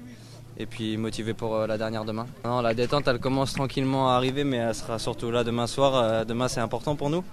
et, 0.57 0.65
puis 0.65 0.95
motivé 0.97 1.33
pour 1.33 1.55
euh, 1.55 1.67
la 1.67 1.77
dernière 1.77 2.05
demain. 2.05 2.25
Non, 2.45 2.61
la 2.61 2.73
détente 2.73 3.07
elle 3.07 3.19
commence 3.19 3.53
tranquillement 3.53 4.09
à 4.11 4.13
arriver, 4.13 4.43
mais 4.43 4.57
elle 4.57 4.75
sera 4.75 4.97
surtout 4.97 5.29
là 5.29 5.43
demain 5.43 5.67
soir. 5.67 5.95
Euh, 5.95 6.23
demain 6.23 6.47
c'est 6.47 6.61
important 6.61 6.95
pour 6.95 7.09
nous. 7.09 7.23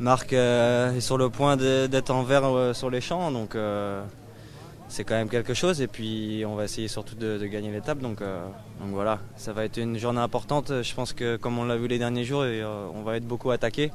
Marc 0.00 0.32
est 0.32 1.00
sur 1.00 1.18
le 1.18 1.28
point 1.28 1.56
d'être 1.56 2.10
en 2.10 2.22
vert 2.22 2.74
sur 2.74 2.88
les 2.88 3.02
champs, 3.02 3.30
donc 3.30 3.54
c'est 4.90 5.04
quand 5.04 5.14
même 5.14 5.30
quelque 5.30 5.54
chose. 5.54 5.80
Et 5.80 5.86
puis 5.86 6.44
on 6.46 6.54
va 6.54 6.64
essayer 6.64 6.88
surtout 6.88 7.14
de, 7.14 7.46
gagner 7.46 7.72
l'étape, 7.72 8.00
donc, 8.00 8.18
donc 8.20 8.90
voilà, 8.90 9.18
ça 9.36 9.52
va 9.52 9.64
être 9.64 9.78
une 9.78 9.98
journée 9.98 10.20
importante. 10.20 10.82
Je 10.82 10.94
pense 10.94 11.12
que 11.12 11.36
comme 11.36 11.58
on 11.58 11.64
l'a 11.64 11.76
vu 11.76 11.88
les 11.88 11.98
derniers 11.98 12.24
jours, 12.24 12.44
on 12.94 13.02
va 13.02 13.16
être 13.16 13.26
beaucoup 13.26 13.50
attaqué 13.50 13.90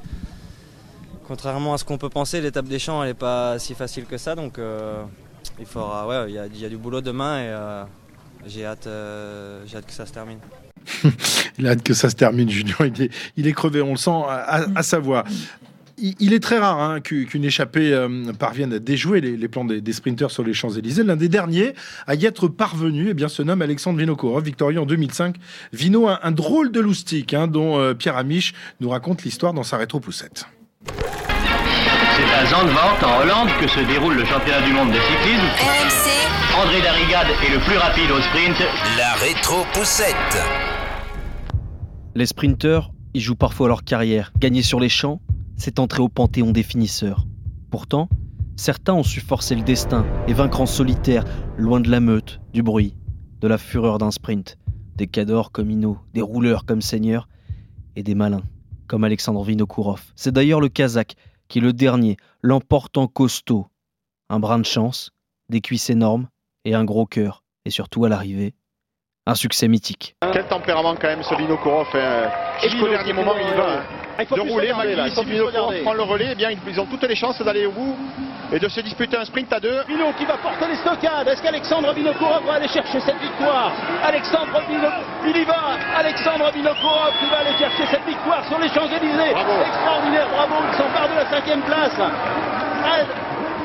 contrairement 1.27 1.73
à 1.73 1.77
ce 1.77 1.85
qu'on 1.85 1.97
peut 1.97 2.09
penser, 2.09 2.41
l'étape 2.41 2.67
des 2.67 2.79
champs, 2.79 3.03
elle 3.03 3.09
n'est 3.09 3.13
pas 3.13 3.59
si 3.59 3.73
facile 3.73 4.05
que 4.05 4.17
ça. 4.17 4.35
Donc, 4.35 4.59
euh, 4.59 5.03
il 5.59 5.65
faudra, 5.65 6.07
ouais, 6.07 6.31
y, 6.31 6.37
a 6.37 6.69
du 6.69 6.77
boulot 6.77 7.01
demain 7.01 7.39
et 7.39 7.47
euh, 7.47 7.83
j'ai 8.45 8.65
hâte, 8.65 8.87
euh, 8.87 9.65
hâte 9.73 9.85
que 9.85 9.93
ça 9.93 10.05
se 10.05 10.13
termine. 10.13 10.39
il 11.57 11.67
a 11.67 11.71
hâte 11.71 11.83
que 11.83 11.93
ça 11.93 12.09
se 12.09 12.15
termine, 12.15 12.49
Julien. 12.49 12.75
Il 13.37 13.47
est, 13.47 13.53
crevé, 13.53 13.81
on 13.81 13.91
le 13.91 13.97
sent 13.97 14.21
à, 14.27 14.83
sa 14.83 14.99
voix. 14.99 15.23
Il, 15.97 16.33
est 16.33 16.39
très 16.39 16.57
rare 16.57 16.81
hein, 16.81 16.99
qu'une 16.99 17.45
échappée 17.45 17.97
parvienne 18.37 18.73
à 18.73 18.79
déjouer 18.79 19.21
les, 19.21 19.47
plans 19.47 19.63
des, 19.63 19.93
sprinteurs 19.93 20.31
sur 20.31 20.43
les 20.43 20.53
Champs-Élysées. 20.53 21.03
L'un 21.03 21.15
des 21.15 21.29
derniers 21.29 21.73
à 22.05 22.15
y 22.15 22.25
être 22.25 22.47
parvenu 22.47 23.07
eh 23.09 23.13
bien, 23.13 23.29
se 23.29 23.41
nomme 23.41 23.61
Alexandre 23.61 23.99
Vinokourov, 23.99 24.43
victorieux 24.43 24.81
en 24.81 24.85
2005. 24.85 25.37
Vino, 25.71 26.07
un, 26.07 26.19
un 26.21 26.31
drôle 26.31 26.71
de 26.71 26.81
loustique 26.81 27.33
hein, 27.33 27.47
dont 27.47 27.95
Pierre 27.95 28.17
Amiche 28.17 28.53
nous 28.81 28.89
raconte 28.89 29.23
l'histoire 29.23 29.53
dans 29.53 29.63
sa 29.63 29.77
rétro-poussette. 29.77 30.45
C'est 32.15 32.33
à 32.33 32.45
Zandvoort, 32.45 32.97
en 33.03 33.21
Hollande, 33.21 33.49
que 33.59 33.67
se 33.67 33.79
déroule 33.81 34.15
le 34.15 34.23
championnat 34.23 34.61
du 34.61 34.71
monde 34.71 34.89
de 34.89 34.99
cyclisme. 34.99 35.43
RMC. 35.59 36.15
André 36.63 36.81
Darrigade 36.81 37.27
est 37.45 37.53
le 37.53 37.59
plus 37.59 37.77
rapide 37.77 38.09
au 38.09 38.21
sprint. 38.21 38.55
La 38.97 39.13
rétro-poussette. 39.15 40.15
Les 42.15 42.25
sprinteurs, 42.25 42.91
ils 43.13 43.19
jouent 43.19 43.35
parfois 43.35 43.67
leur 43.67 43.83
carrière. 43.83 44.31
Gagner 44.39 44.61
sur 44.61 44.79
les 44.79 44.87
champs, 44.87 45.19
c'est 45.57 45.79
entrer 45.79 46.01
au 46.01 46.09
panthéon 46.09 46.51
des 46.51 46.63
finisseurs. 46.63 47.25
Pourtant, 47.69 48.09
certains 48.55 48.93
ont 48.93 49.03
su 49.03 49.19
forcer 49.19 49.55
le 49.55 49.63
destin 49.63 50.05
et 50.27 50.33
vaincre 50.33 50.61
en 50.61 50.65
solitaire, 50.65 51.23
loin 51.57 51.79
de 51.79 51.89
la 51.89 51.99
meute, 51.99 52.39
du 52.53 52.63
bruit, 52.63 52.95
de 53.41 53.47
la 53.47 53.57
fureur 53.57 53.97
d'un 53.97 54.11
sprint. 54.11 54.57
Des 54.95 55.07
cadors 55.07 55.51
comme 55.51 55.71
Ino, 55.71 55.97
des 56.13 56.21
rouleurs 56.21 56.65
comme 56.65 56.81
Seigneur 56.81 57.27
et 57.95 58.03
des 58.03 58.15
malins 58.15 58.43
comme 58.87 59.03
Alexandre 59.03 59.43
Vinokourov. 59.43 60.01
C'est 60.15 60.31
d'ailleurs 60.31 60.61
le 60.61 60.69
Kazakh 60.69 61.15
qui, 61.47 61.59
le 61.59 61.73
dernier, 61.73 62.17
l'emporte 62.41 62.97
en 62.97 63.07
costaud. 63.07 63.67
Un 64.29 64.39
brin 64.39 64.59
de 64.59 64.65
chance, 64.65 65.11
des 65.49 65.61
cuisses 65.61 65.89
énormes 65.89 66.27
et 66.63 66.73
un 66.73 66.83
gros 66.83 67.05
cœur. 67.05 67.43
Et 67.65 67.69
surtout 67.69 68.05
à 68.05 68.09
l'arrivée, 68.09 68.53
un 69.25 69.35
succès 69.35 69.67
mythique. 69.67 70.15
Quel 70.31 70.47
tempérament 70.47 70.95
quand 70.95 71.07
même 71.07 71.23
ce 71.23 71.35
Vinokourov. 71.35 71.87
Hein. 71.95 72.29
Jusqu'au 72.61 72.87
dernier 72.87 73.13
moment, 73.13 73.33
il 73.37 73.57
va 73.57 74.04
de 74.19 74.41
rouler. 74.41 74.71
Malgré 74.75 75.09
si 75.09 75.83
prend 75.83 75.93
le 75.93 76.03
relais, 76.03 76.29
eh 76.31 76.35
bien, 76.35 76.49
ils 76.51 76.79
ont 76.79 76.85
toutes 76.85 77.03
les 77.03 77.15
chances 77.15 77.41
d'aller 77.41 77.65
au 77.65 77.71
bout 77.71 77.95
et 78.53 78.59
de 78.59 78.67
se 78.67 78.79
disputer 78.81 79.17
un 79.17 79.25
sprint 79.25 79.51
à 79.51 79.59
deux. 79.59 79.81
Vino 79.87 80.05
qui 80.17 80.25
va 80.25 80.37
porter 80.37 80.67
les 80.67 80.75
stockades. 80.75 81.27
Est-ce 81.27 81.41
qu'Alexandre 81.41 81.93
Vinokourov 81.93 82.45
va 82.45 82.53
aller 82.53 82.67
chercher 82.67 82.99
cette 82.99 83.19
victoire? 83.19 83.73
Alexandre 84.03 84.61
Vinokourov, 84.67 85.03
il 85.27 85.37
y 85.37 85.43
va. 85.45 85.77
Alexandre 85.97 86.51
Vinokourov 86.53 87.13
qui 87.19 87.29
va 87.29 87.39
aller 87.39 87.57
chercher 87.57 87.85
cette 87.89 88.05
victoire 88.05 88.45
sur 88.47 88.59
les 88.59 88.69
Champs-Élysées. 88.69 89.31
Extraordinaire, 89.31 90.27
bravo, 90.29 90.55
il 90.69 90.77
s'empare 90.77 91.09
de 91.09 91.15
la 91.15 91.29
cinquième 91.29 91.61
place 91.61 91.99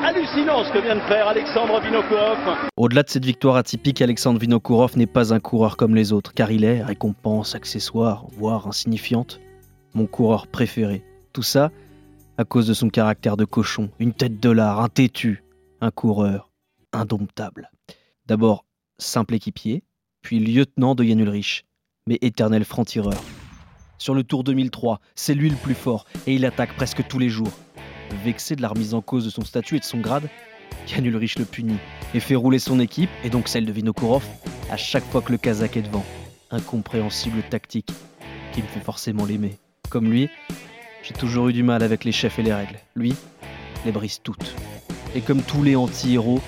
hallucinant 0.03 0.65
ce 0.65 0.73
que 0.73 0.79
vient 0.79 0.97
de 0.97 1.01
faire 1.01 1.29
Alexandre 1.29 1.79
Vinokourov. 1.81 2.39
Au-delà 2.77 3.03
de 3.03 3.11
cette 3.11 3.25
victoire 3.25 3.57
atypique, 3.57 4.01
Alexandre 4.01 4.41
Vinokourov 4.41 4.97
n'est 4.97 5.07
pas 5.07 5.35
un 5.35 5.41
coureur 5.41 5.77
comme 5.77 5.95
les 5.95 6.13
autres, 6.13 6.33
car 6.33 6.51
il 6.51 6.65
est 6.65 6.83
récompense, 6.83 7.55
accessoire, 7.55 8.25
voire 8.31 8.67
insignifiante, 8.67 9.41
mon 9.95 10.07
coureur 10.07 10.47
préféré. 10.47 11.05
Tout 11.33 11.43
ça 11.43 11.71
à 12.39 12.45
cause 12.45 12.67
de 12.67 12.75
son 12.75 12.89
caractère 12.89 13.37
de 13.37 13.45
cochon, 13.45 13.91
une 13.99 14.15
tête 14.15 14.41
de 14.41 14.51
lard, 14.51 14.81
un 14.81 14.89
têtu, 14.89 15.45
un 15.81 15.91
coureur 15.91 16.51
indomptable. 16.93 17.71
D'abord 18.27 18.65
simple 18.99 19.35
équipier, 19.35 19.83
puis 20.23 20.41
lieutenant 20.41 20.95
de 20.95 21.05
Yann 21.05 21.21
Ulrich, 21.21 21.67
mais 22.07 22.19
éternel 22.23 22.65
franc-tireur. 22.65 23.23
Sur 23.99 24.15
le 24.15 24.25
Tour 24.25 24.45
2003, 24.45 25.01
c'est 25.15 25.35
lui 25.35 25.51
le 25.51 25.57
plus 25.57 25.75
fort 25.75 26.07
et 26.27 26.35
il 26.35 26.47
attaque 26.47 26.75
presque 26.77 27.07
tous 27.07 27.19
les 27.19 27.29
jours. 27.29 27.53
Vexé 28.25 28.57
de 28.57 28.63
la 28.63 28.69
remise 28.69 28.95
en 28.95 29.03
cause 29.03 29.25
de 29.25 29.31
son 29.31 29.45
statut 29.45 29.77
et 29.77 29.81
de 29.81 29.85
son 29.85 29.99
grade, 29.99 30.29
Yann 30.89 31.05
Ulrich 31.05 31.39
le 31.39 31.45
punit 31.45 31.79
et 32.15 32.21
fait 32.21 32.35
rouler 32.35 32.59
son 32.59 32.81
équipe, 32.81 33.11
et 33.23 33.31
donc 33.31 33.49
celle 33.49 33.67
de 33.67 33.73
Vinokourov, 33.73 34.25
à 34.71 34.77
chaque 34.77 35.05
fois 35.05 35.21
que 35.21 35.33
le 35.33 35.39
Kazakh 35.39 35.77
est 35.77 35.83
devant. 35.83 36.05
Incompréhensible 36.51 37.43
tactique 37.49 37.93
qui 38.53 38.63
me 38.63 38.67
fait 38.67 38.81
forcément 38.81 39.25
l'aimer. 39.25 39.59
Comme 39.91 40.09
lui, 40.09 40.29
j'ai 41.03 41.15
toujours 41.15 41.49
eu 41.49 41.53
du 41.53 41.65
mal 41.65 41.83
avec 41.83 42.05
les 42.05 42.13
chefs 42.13 42.39
et 42.39 42.45
les 42.45 42.55
règles. 42.55 42.79
Lui, 42.95 43.13
les 43.85 43.91
brise 43.91 44.21
toutes. 44.23 44.55
Et 45.17 45.21
comme 45.21 45.43
tous 45.43 45.65
les 45.65 45.75
anti-héros, 45.75 46.41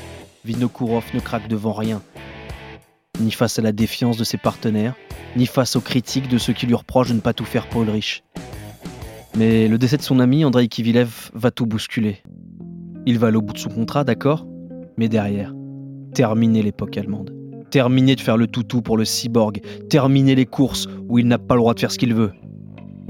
Vinokourov 0.44 1.04
ne 1.12 1.18
craque 1.18 1.48
devant 1.48 1.72
rien. 1.72 2.00
Ni 3.20 3.32
face 3.32 3.58
à 3.58 3.62
la 3.62 3.72
défiance 3.72 4.16
de 4.16 4.22
ses 4.22 4.38
partenaires, 4.38 4.94
ni 5.36 5.46
face 5.46 5.74
aux 5.74 5.80
critiques 5.80 6.28
de 6.28 6.38
ceux 6.38 6.52
qui 6.52 6.66
lui 6.66 6.74
reprochent 6.76 7.08
de 7.08 7.14
ne 7.14 7.20
pas 7.20 7.34
tout 7.34 7.44
faire 7.44 7.68
pour 7.68 7.82
Ulrich. 7.82 8.22
Mais 9.36 9.66
le 9.66 9.76
décès 9.76 9.96
de 9.96 10.02
son 10.02 10.20
ami, 10.20 10.44
Andrei 10.44 10.68
Kivilev, 10.68 11.30
va 11.34 11.50
tout 11.50 11.66
bousculer. 11.66 12.22
Il 13.06 13.18
va 13.18 13.26
aller 13.26 13.38
au 13.38 13.42
bout 13.42 13.54
de 13.54 13.58
son 13.58 13.70
contrat, 13.70 14.04
d'accord? 14.04 14.46
Mais 14.96 15.08
derrière, 15.08 15.52
terminer 16.14 16.62
l'époque 16.62 16.96
allemande. 16.96 17.34
Terminer 17.70 18.14
de 18.14 18.20
faire 18.20 18.36
le 18.36 18.46
toutou 18.46 18.82
pour 18.82 18.96
le 18.96 19.04
cyborg. 19.04 19.62
Terminer 19.88 20.36
les 20.36 20.46
courses 20.46 20.86
où 21.08 21.18
il 21.18 21.26
n'a 21.26 21.38
pas 21.38 21.54
le 21.54 21.60
droit 21.60 21.74
de 21.74 21.80
faire 21.80 21.90
ce 21.90 21.98
qu'il 21.98 22.14
veut. 22.14 22.32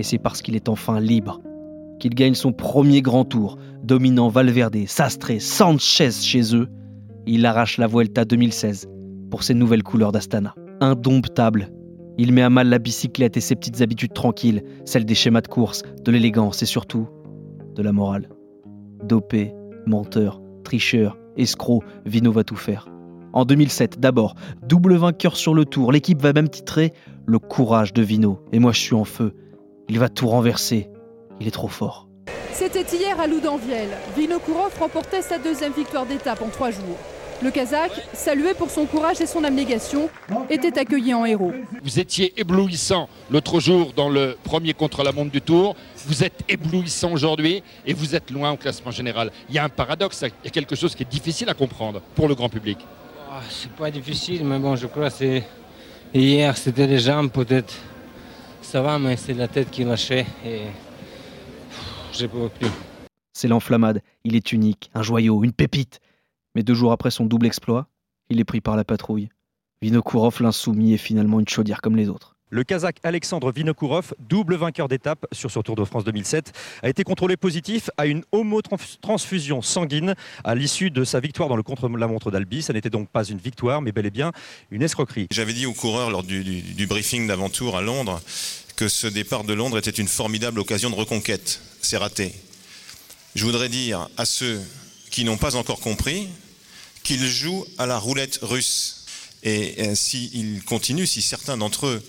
Et 0.03 0.05
c'est 0.05 0.19
parce 0.19 0.43
qu'il 0.43 0.57
est 0.57 0.69
enfin 0.69 0.99
libre 0.99 1.41
qu'il 2.01 2.17
gagne 2.17 2.35
son 2.35 2.53
premier 2.53 3.03
grand 3.03 3.25
tour, 3.25 3.57
dominant 3.85 4.27
Valverde, 4.27 4.89
Sastre, 4.89 5.41
Sanchez 5.41 6.11
chez 6.11 6.57
eux. 6.57 6.67
Il 7.25 7.47
arrache 7.47 7.79
la 7.79 7.87
Vuelta 7.87 8.25
2016 8.25 8.89
pour 9.31 9.45
ses 9.45 9.55
nouvelles 9.55 9.85
couleurs 9.85 10.11
d'Astana. 10.11 10.57
Indomptable, 10.81 11.69
il 12.19 12.33
met 12.33 12.43
à 12.43 12.51
mal 12.51 12.69
la 12.69 12.81
bicyclette 12.81 13.37
et 13.37 13.41
ses 13.41 13.55
petites 13.55 13.81
habitudes 13.81 14.13
tranquilles, 14.13 14.65
celles 14.85 15.05
des 15.05 15.15
schémas 15.15 15.41
de 15.41 15.47
course, 15.47 15.85
de 16.03 16.11
l'élégance 16.11 16.65
et 16.65 16.67
surtout 16.67 17.07
de 17.77 17.83
la 17.85 17.93
morale. 17.93 18.29
Dopé, 19.05 19.55
menteur, 19.87 20.43
tricheur, 20.65 21.17
escroc, 21.37 21.85
Vino 22.07 22.33
va 22.33 22.43
tout 22.43 22.57
faire. 22.57 22.89
En 23.35 23.45
2007, 23.45 24.01
d'abord, 24.01 24.35
double 24.67 24.97
vainqueur 24.97 25.37
sur 25.37 25.55
le 25.55 25.65
tour, 25.65 25.93
l'équipe 25.93 26.21
va 26.21 26.33
même 26.33 26.49
titrer 26.49 26.93
Le 27.25 27.39
courage 27.39 27.93
de 27.93 28.03
Vino. 28.03 28.41
Et 28.51 28.59
moi 28.59 28.73
je 28.73 28.81
suis 28.81 28.97
en 28.97 29.05
feu. 29.05 29.33
Il 29.89 29.99
va 29.99 30.09
tout 30.09 30.29
renverser. 30.29 30.89
Il 31.41 31.49
est 31.49 31.53
trop 31.53 31.69
fort. 31.69 32.09
C'était 32.53 32.85
hier 32.97 33.19
à 33.21 33.27
Loudanviel. 33.27 33.89
Vinokourov 34.17 34.79
remportait 34.79 35.23
sa 35.23 35.39
deuxième 35.39 35.73
victoire 35.73 36.07
d'étape 36.07 36.41
en 36.43 36.49
trois 36.49 36.71
jours. 36.71 36.97
Le 37.43 37.51
Kazakh, 37.51 37.91
salué 38.13 38.55
pour 38.55 38.71
son 38.71 38.87
courage 38.87 39.21
et 39.21 39.27
son 39.27 39.43
abnégation, 39.43 40.09
était 40.49 40.79
accueilli 40.79 41.13
en 41.13 41.25
héros. 41.25 41.53
Vous 41.83 41.99
étiez 41.99 42.33
éblouissant 42.41 43.09
l'autre 43.33 43.59
jour 43.59 43.93
dans 43.97 44.09
le 44.09 44.37
premier 44.45 44.75
contre-la-montre 44.75 45.33
du 45.33 45.41
Tour. 45.41 45.75
Vous 46.07 46.23
êtes 46.23 46.45
éblouissant 46.49 47.11
aujourd'hui 47.11 47.65
et 47.85 47.95
vous 47.95 48.15
êtes 48.15 48.31
loin 48.31 48.53
au 48.53 48.57
classement 48.57 48.93
général. 48.93 49.33
Il 49.49 49.57
y 49.57 49.59
a 49.59 49.65
un 49.65 49.69
paradoxe, 49.69 50.23
il 50.23 50.45
y 50.45 50.49
a 50.49 50.51
quelque 50.51 50.77
chose 50.77 50.95
qui 50.95 51.03
est 51.03 51.11
difficile 51.11 51.49
à 51.49 51.55
comprendre 51.55 52.01
pour 52.15 52.29
le 52.29 52.37
grand 52.37 52.49
public. 52.49 52.79
Oh, 53.29 53.41
c'est 53.51 53.73
pas 53.73 53.91
difficile, 53.91 54.45
mais 54.45 54.61
bon, 54.61 54.77
je 54.77 54.87
crois 54.87 55.11
que 55.11 55.17
c'est 55.17 55.43
hier, 56.15 56.57
c'était 56.57 56.87
les 56.87 57.01
jambes 57.01 57.31
peut-être. 57.31 57.75
Ça 58.73 58.81
va, 58.81 58.99
mais 58.99 59.19
c'est 59.19 59.35
la 59.35 59.49
tête 59.49 59.71
qui 59.71 59.85
lâchait 59.85 60.25
et 60.47 60.63
j'ai 62.11 62.27
pas 62.27 62.49
plus. 62.49 62.71
C'est 63.35 63.47
l'enflammade. 63.47 64.01
Il 64.25 64.35
est 64.35 64.51
unique, 64.51 64.91
un 64.95 65.03
joyau, 65.03 65.45
une 65.45 65.53
pépite. 65.53 66.01
Mais 66.55 66.63
deux 66.63 66.73
jours 66.73 66.91
après 66.91 67.11
son 67.11 67.27
double 67.27 67.45
exploit, 67.45 67.87
il 68.31 68.41
est 68.41 68.45
pris 68.45 68.63
par 68.63 68.77
la 68.77 68.85
patrouille. 68.85 69.29
Vinokourov, 69.83 70.41
l'insoumis, 70.41 70.95
est 70.95 70.97
finalement 70.97 71.39
une 71.39 71.49
chaudière 71.49 71.83
comme 71.83 71.97
les 71.97 72.09
autres. 72.09 72.32
Le 72.55 72.65
Kazakh 72.65 72.99
Alexandre 73.03 73.51
Vinokourov, 73.51 74.13
double 74.29 74.57
vainqueur 74.57 74.87
d'étape 74.87 75.25
sur 75.33 75.51
ce 75.51 75.59
Tour 75.61 75.75
de 75.75 75.87
France 75.87 76.05
2007, 76.05 76.53
a 76.83 76.91
été 76.91 77.03
contrôlé 77.03 77.39
positif 77.39 77.89
à 77.97 78.05
une 78.05 78.25
homotransfusion 78.31 79.63
sanguine 79.63 80.15
à 80.45 80.55
l'issue 80.55 80.91
de 80.91 81.03
sa 81.03 81.19
victoire 81.19 81.49
dans 81.49 81.57
le 81.57 81.63
contre-la-montre 81.63 82.31
d'Albi. 82.31 82.61
Ça 82.61 82.75
n'était 82.75 82.91
donc 82.91 83.09
pas 83.09 83.25
une 83.25 83.39
victoire, 83.39 83.81
mais 83.81 83.91
bel 83.91 84.05
et 84.05 84.11
bien 84.11 84.33
une 84.71 84.83
escroquerie. 84.83 85.29
J'avais 85.31 85.55
dit 85.55 85.65
aux 85.65 85.73
coureurs 85.73 86.11
lors 86.11 86.23
du, 86.23 86.87
briefing 86.87 87.27
d'avant-tour 87.27 87.75
à 87.75 87.81
Londres 87.81 88.21
que 88.77 88.87
ce 88.87 89.07
départ 89.07 89.45
de 89.45 89.55
Londres 89.55 89.79
était 89.79 89.91
une 89.91 90.09
formidable 90.09 90.61
occasion 90.61 90.91
de 90.91 90.95
reconquête. 90.95 91.59
C'est 91.81 91.97
raté. 91.97 92.35
Je 93.35 93.47
voudrais 93.47 93.71
dire 93.71 94.11
à 94.19 94.27
ceux 94.27 94.61
qui 95.11 95.25
n'ont 95.25 95.39
pas 95.39 95.57
encore 95.57 95.81
compris 95.81 96.29
qu'ils 97.03 97.27
jouent 97.27 97.65
à 97.79 97.87
la 97.87 97.99
roulette 97.99 98.41
russe. 98.43 99.07
Et 99.43 99.75
euh, 99.79 99.95
s'ils 99.95 100.63
continuent, 100.65 101.07
si 101.07 101.23
certains 101.23 101.57
d'entre 101.57 101.87
eux 101.87 102.03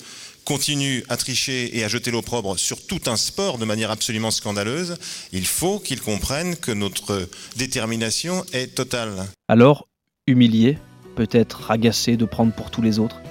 continuent 0.44 1.04
à 1.10 1.18
tricher 1.18 1.78
et 1.78 1.84
à 1.84 1.88
jeter 1.88 2.12
l'opprobre 2.12 2.58
sur 2.58 2.86
tout 2.86 3.02
un 3.08 3.16
sport 3.18 3.58
de 3.58 3.66
manière 3.66 3.92
absolument 3.92 4.32
scandaleuse, 4.32 4.98
il 5.32 5.46
faut 5.46 5.80
qu'ils 5.80 6.02
comprennent 6.02 6.56
que 6.56 6.72
notre 6.72 7.28
détermination 7.56 8.44
est 8.54 8.76
totale. 8.76 9.26
Alors, 9.48 9.88
humilié, 10.28 10.78
peut-être 11.16 11.72
agacé 11.72 12.18
de 12.18 12.26
prendre 12.26 12.54
pour 12.54 12.72
tous 12.72 12.82
les 12.82 13.00
autres, 13.00 13.22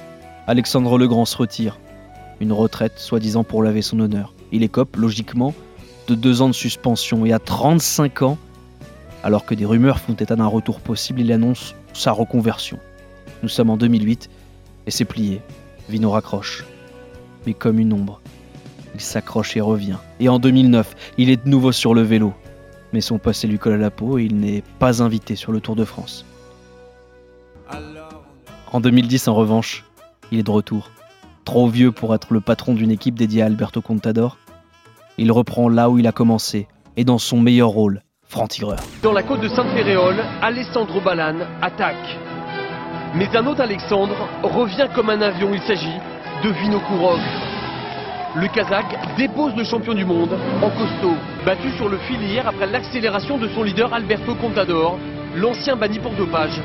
Alexandre 0.47 0.99
Legrand 0.99 1.25
se 1.25 1.37
retire. 1.37 1.79
Une 2.41 2.53
retraite, 2.53 2.99
soi-disant 2.99 3.45
pour 3.45 3.63
laver 3.63 3.83
son 3.83 4.01
honneur. 4.01 4.35
Il 4.51 4.63
écope, 4.63 4.97
logiquement, 4.97 5.55
de 6.09 6.15
deux 6.15 6.43
ans 6.43 6.49
de 6.49 6.55
suspension 6.55 7.25
et 7.25 7.33
à 7.33 7.39
35 7.39 8.23
ans, 8.23 8.39
alors 9.23 9.47
que 9.47 9.55
des 9.55 9.65
rumeurs 9.65 10.01
font 10.01 10.15
état 10.15 10.37
d'un 10.37 10.47
retour 10.47 10.81
possible, 10.81 11.21
il 11.21 11.33
annonce 11.33 11.75
sa 11.93 12.13
reconversion. 12.13 12.79
Nous 13.43 13.49
sommes 13.49 13.71
en 13.71 13.77
2008 13.77 14.29
et 14.87 14.91
c'est 14.91 15.05
plié. 15.05 15.41
Vino 15.89 16.11
raccroche. 16.11 16.65
Mais 17.47 17.55
comme 17.55 17.79
une 17.79 17.93
ombre, 17.93 18.21
il 18.95 19.01
s'accroche 19.01 19.57
et 19.57 19.61
revient. 19.61 19.99
Et 20.21 20.29
en 20.29 20.39
2009, 20.39 20.95
il 21.19 21.31
est 21.31 21.45
de 21.45 21.49
nouveau 21.49 21.73
sur 21.73 21.95
le 21.95 22.03
vélo. 22.03 22.35
Mais 22.93 23.01
son 23.01 23.19
passé 23.19 23.47
lui 23.47 23.59
colle 23.59 23.75
à 23.75 23.79
la 23.79 23.91
peau 23.91 24.19
et 24.19 24.25
il 24.25 24.37
n'est 24.37 24.63
pas 24.79 25.03
invité 25.03 25.35
sur 25.35 25.53
le 25.53 25.61
Tour 25.61 25.77
de 25.77 25.85
France. 25.85 26.27
En 28.71 28.81
2010, 28.81 29.29
en 29.29 29.35
revanche, 29.35 29.85
il 30.31 30.39
est 30.39 30.43
de 30.43 30.51
retour. 30.51 30.91
Trop 31.45 31.69
vieux 31.69 31.91
pour 31.91 32.15
être 32.15 32.33
le 32.33 32.41
patron 32.41 32.75
d'une 32.75 32.91
équipe 32.91 33.15
dédiée 33.15 33.43
à 33.43 33.47
Alberto 33.47 33.81
Contador, 33.81 34.39
il 35.19 35.33
reprend 35.33 35.69
là 35.69 35.91
où 35.91 35.99
il 35.99 36.07
a 36.07 36.13
commencé 36.13 36.69
et 36.97 37.05
dans 37.05 37.19
son 37.19 37.41
meilleur 37.41 37.69
rôle, 37.69 38.03
franc-tireur. 38.29 38.79
Dans 39.03 39.13
la 39.13 39.23
côte 39.23 39.41
de 39.41 39.49
Sainte-Féréole, 39.49 40.23
Alessandro 40.41 41.01
Balan 41.01 41.39
attaque. 41.61 42.19
Mais 43.15 43.29
un 43.37 43.47
autre 43.47 43.61
Alexandre 43.61 44.17
revient 44.43 44.89
comme 44.95 45.11
un 45.11 45.21
avion. 45.21 45.53
Il 45.53 45.61
s'agit 45.63 45.99
Vinokourov. 46.51 47.21
Le 48.35 48.49
Kazakh 48.49 49.17
dépose 49.17 49.55
le 49.57 49.65
champion 49.65 49.95
du 49.95 50.05
monde 50.05 50.33
en 50.63 50.71
costaud, 50.71 51.15
battu 51.45 51.71
sur 51.77 51.89
le 51.89 51.99
fil 51.99 52.21
hier 52.23 52.49
après 52.49 52.67
l'accélération 52.67 53.39
de 53.39 53.49
son 53.49 53.63
leader 53.63 53.93
Alberto 53.93 54.35
Contador, 54.35 54.99
l'ancien 55.37 55.77
banni 55.77 55.99
pour 55.99 56.15
dopage. 56.15 56.61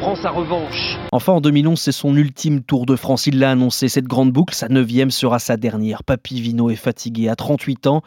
Prend 0.00 0.16
sa 0.16 0.30
revanche. 0.30 0.98
Enfin, 1.12 1.34
en 1.34 1.40
2011, 1.40 1.78
c'est 1.80 1.92
son 1.92 2.16
ultime 2.16 2.62
Tour 2.62 2.84
de 2.84 2.96
France. 2.96 3.28
Il 3.28 3.38
l'a 3.38 3.52
annoncé. 3.52 3.88
Cette 3.88 4.08
grande 4.08 4.32
boucle, 4.32 4.54
sa 4.54 4.68
neuvième, 4.68 5.12
sera 5.12 5.38
sa 5.38 5.56
dernière. 5.56 6.02
Papy 6.02 6.40
Vino 6.40 6.68
est 6.68 6.74
fatigué. 6.74 7.28
À 7.28 7.36
38 7.36 7.86
ans, 7.86 8.02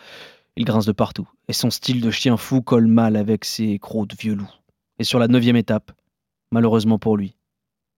il 0.57 0.65
grince 0.65 0.85
de 0.85 0.91
partout. 0.91 1.27
Et 1.47 1.53
son 1.53 1.69
style 1.69 2.01
de 2.01 2.11
chien 2.11 2.35
fou 2.35 2.61
colle 2.61 2.87
mal 2.87 3.15
avec 3.15 3.45
ses 3.45 3.79
crocs 3.79 4.09
de 4.09 4.15
vieux 4.19 4.35
loup. 4.35 4.49
Et 4.99 5.05
sur 5.05 5.17
la 5.17 5.29
neuvième 5.29 5.55
étape, 5.55 5.93
malheureusement 6.51 6.99
pour 6.99 7.15
lui, 7.15 7.36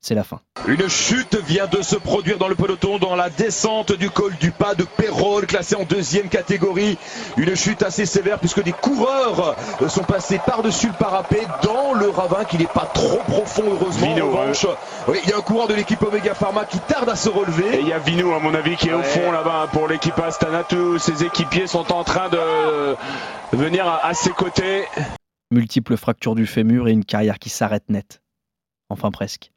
c'est 0.01 0.15
la 0.15 0.23
fin. 0.23 0.39
Une 0.67 0.87
chute 0.87 1.35
vient 1.45 1.67
de 1.67 1.81
se 1.81 1.95
produire 1.95 2.37
dans 2.37 2.47
le 2.47 2.55
peloton 2.55 2.99
dans 2.99 3.15
la 3.15 3.29
descente 3.29 3.91
du 3.91 4.09
col 4.09 4.33
du 4.37 4.51
pas 4.51 4.75
de 4.75 4.83
Pérol, 4.83 5.45
classé 5.45 5.75
en 5.75 5.83
deuxième 5.83 6.29
catégorie. 6.29 6.97
Une 7.37 7.55
chute 7.55 7.83
assez 7.83 8.05
sévère 8.05 8.39
puisque 8.39 8.63
des 8.63 8.71
coureurs 8.71 9.55
sont 9.89 10.03
passés 10.03 10.39
par-dessus 10.45 10.87
le 10.87 10.93
parapet 10.93 11.41
dans 11.63 11.93
le 11.93 12.09
ravin 12.09 12.45
qui 12.45 12.57
n'est 12.57 12.65
pas 12.65 12.89
trop 12.93 13.19
profond 13.27 13.63
heureusement. 13.65 14.13
Vino, 14.13 14.27
en 14.27 14.41
revanche, 14.41 14.65
oui, 15.07 15.17
il 15.23 15.29
y 15.29 15.33
a 15.33 15.37
un 15.37 15.41
coureur 15.41 15.67
de 15.67 15.73
l'équipe 15.73 16.01
Omega 16.01 16.33
Pharma 16.33 16.65
qui 16.65 16.79
tarde 16.79 17.09
à 17.09 17.15
se 17.15 17.29
relever. 17.29 17.77
Et 17.77 17.81
il 17.81 17.87
y 17.87 17.93
a 17.93 17.99
Vino 17.99 18.33
à 18.33 18.39
mon 18.39 18.53
avis 18.53 18.77
qui 18.77 18.89
est 18.89 18.93
au 18.93 19.03
fond 19.03 19.31
là-bas 19.31 19.67
pour 19.73 19.87
l'équipe 19.87 20.17
Astana. 20.17 20.63
Tous 20.63 20.97
ses 20.97 21.23
équipiers 21.23 21.67
sont 21.67 21.91
en 21.91 22.03
train 22.03 22.29
de 22.29 22.95
venir 23.51 23.87
à 23.87 24.13
ses 24.13 24.31
côtés. 24.31 24.85
Multiples 25.51 25.97
fractures 25.97 26.35
du 26.35 26.45
fémur 26.45 26.87
et 26.87 26.91
une 26.91 27.05
carrière 27.05 27.39
qui 27.39 27.49
s'arrête 27.49 27.89
net. 27.89 28.21
Enfin 28.89 29.11
presque. 29.11 29.51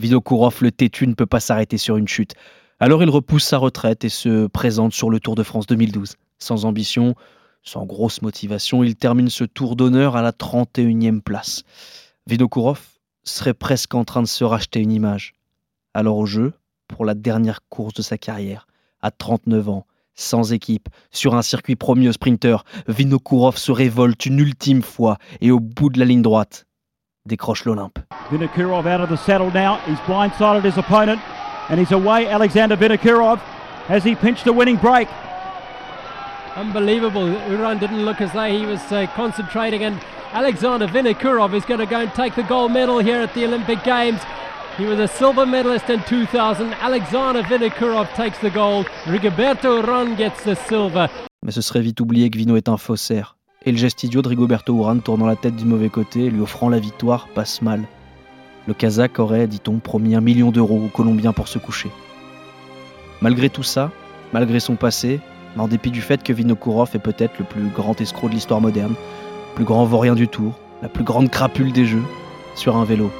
Vinokourov, 0.00 0.58
le 0.60 0.72
têtu, 0.72 1.06
ne 1.06 1.14
peut 1.14 1.26
pas 1.26 1.40
s'arrêter 1.40 1.78
sur 1.78 1.96
une 1.96 2.08
chute. 2.08 2.34
Alors 2.80 3.02
il 3.02 3.10
repousse 3.10 3.44
sa 3.44 3.58
retraite 3.58 4.04
et 4.04 4.08
se 4.08 4.46
présente 4.48 4.92
sur 4.92 5.08
le 5.08 5.20
Tour 5.20 5.36
de 5.36 5.42
France 5.42 5.66
2012. 5.66 6.16
Sans 6.38 6.64
ambition, 6.64 7.14
sans 7.62 7.86
grosse 7.86 8.20
motivation, 8.20 8.82
il 8.82 8.96
termine 8.96 9.30
ce 9.30 9.44
tour 9.44 9.76
d'honneur 9.76 10.16
à 10.16 10.22
la 10.22 10.32
31e 10.32 11.20
place. 11.20 11.62
Vinokourov 12.26 12.80
serait 13.22 13.54
presque 13.54 13.94
en 13.94 14.04
train 14.04 14.22
de 14.22 14.26
se 14.26 14.44
racheter 14.44 14.80
une 14.80 14.92
image. 14.92 15.32
Alors 15.94 16.18
au 16.18 16.26
jeu, 16.26 16.52
pour 16.88 17.04
la 17.04 17.14
dernière 17.14 17.60
course 17.68 17.94
de 17.94 18.02
sa 18.02 18.18
carrière, 18.18 18.66
à 19.00 19.12
39 19.12 19.68
ans, 19.68 19.86
sans 20.16 20.52
équipe, 20.52 20.88
sur 21.10 21.34
un 21.34 21.42
circuit 21.42 21.76
promis 21.76 22.08
au 22.08 22.12
sprinter, 22.12 22.64
Vinokourov 22.88 23.56
se 23.56 23.72
révolte 23.72 24.26
une 24.26 24.40
ultime 24.40 24.82
fois 24.82 25.18
et 25.40 25.50
au 25.50 25.60
bout 25.60 25.88
de 25.88 25.98
la 26.00 26.04
ligne 26.04 26.22
droite, 26.22 26.66
décroche 27.26 27.64
l'Olympe. 27.64 27.98
Vinokurov 28.30 28.86
out 28.86 29.00
of 29.00 29.08
the 29.08 29.16
saddle 29.16 29.50
now. 29.50 29.78
He's 29.86 29.98
blindsided 30.00 30.64
his 30.64 30.76
opponent 30.76 31.20
and 31.70 31.80
he's 31.80 31.92
away. 31.92 32.26
Alexander 32.28 32.76
Vinokurov 32.76 33.40
as 33.88 34.04
he 34.04 34.14
pinched 34.14 34.44
the 34.44 34.52
winning 34.52 34.76
break? 34.76 35.08
Unbelievable. 36.56 37.26
Uran 37.48 37.80
didn't 37.80 38.04
look 38.04 38.20
as 38.20 38.32
though 38.32 38.48
he 38.48 38.64
was 38.64 38.80
uh, 38.92 39.06
concentrating, 39.14 39.82
and 39.82 40.00
Alexander 40.32 40.86
Vinokurov 40.86 41.52
is 41.52 41.64
going 41.64 41.80
to 41.80 41.86
go 41.86 42.00
and 42.00 42.12
take 42.14 42.34
the 42.36 42.44
gold 42.44 42.70
medal 42.70 42.98
here 42.98 43.20
at 43.20 43.34
the 43.34 43.44
Olympic 43.44 43.82
Games. 43.82 44.20
He 44.76 44.86
was 44.86 44.98
a 44.98 45.08
silver 45.08 45.46
medalist 45.46 45.90
in 45.90 46.02
2000. 46.04 46.72
Alexander 46.74 47.42
Vinokurov 47.42 48.12
takes 48.14 48.38
the 48.38 48.50
gold. 48.50 48.86
Rigoberto 49.04 49.82
Uran 49.82 50.16
gets 50.16 50.44
the 50.44 50.54
silver. 50.54 51.08
Mais 51.42 51.52
ce 51.52 51.60
serait 51.60 51.80
vite 51.82 52.00
oublié 52.00 52.30
que 52.30 52.38
Vino 52.38 52.56
est 52.56 52.68
un 52.68 52.76
faussaire. 52.76 53.36
Et 53.66 53.72
le 53.72 53.78
geste 53.78 54.04
idiot 54.04 54.20
de 54.20 54.28
Rigoberto 54.28 54.76
Urán 54.76 55.00
tournant 55.00 55.26
la 55.26 55.36
tête 55.36 55.56
du 55.56 55.64
mauvais 55.64 55.88
côté, 55.88 56.28
lui 56.28 56.40
offrant 56.40 56.68
la 56.68 56.78
victoire, 56.78 57.28
passe 57.28 57.62
mal. 57.62 57.82
Le 58.66 58.74
Kazakh 58.74 59.18
aurait, 59.18 59.46
dit-on, 59.46 59.78
promis 59.78 60.14
un 60.14 60.20
million 60.20 60.50
d'euros 60.50 60.82
aux 60.84 60.88
Colombiens 60.88 61.32
pour 61.32 61.48
se 61.48 61.58
coucher. 61.58 61.90
Malgré 63.22 63.48
tout 63.48 63.62
ça, 63.62 63.90
malgré 64.34 64.60
son 64.60 64.76
passé, 64.76 65.20
en 65.56 65.68
dépit 65.68 65.90
du 65.90 66.02
fait 66.02 66.22
que 66.22 66.32
Vinokourov 66.32 66.90
est 66.94 66.98
peut-être 66.98 67.38
le 67.38 67.44
plus 67.44 67.68
grand 67.68 67.98
escroc 68.00 68.28
de 68.28 68.34
l'histoire 68.34 68.60
moderne, 68.60 68.94
le 68.94 69.54
plus 69.54 69.64
grand 69.64 69.84
vaurien 69.84 70.14
du 70.14 70.28
tour, 70.28 70.58
la 70.82 70.88
plus 70.88 71.04
grande 71.04 71.30
crapule 71.30 71.72
des 71.72 71.86
jeux, 71.86 72.02
sur 72.54 72.76
un 72.76 72.84
vélo. 72.84 73.10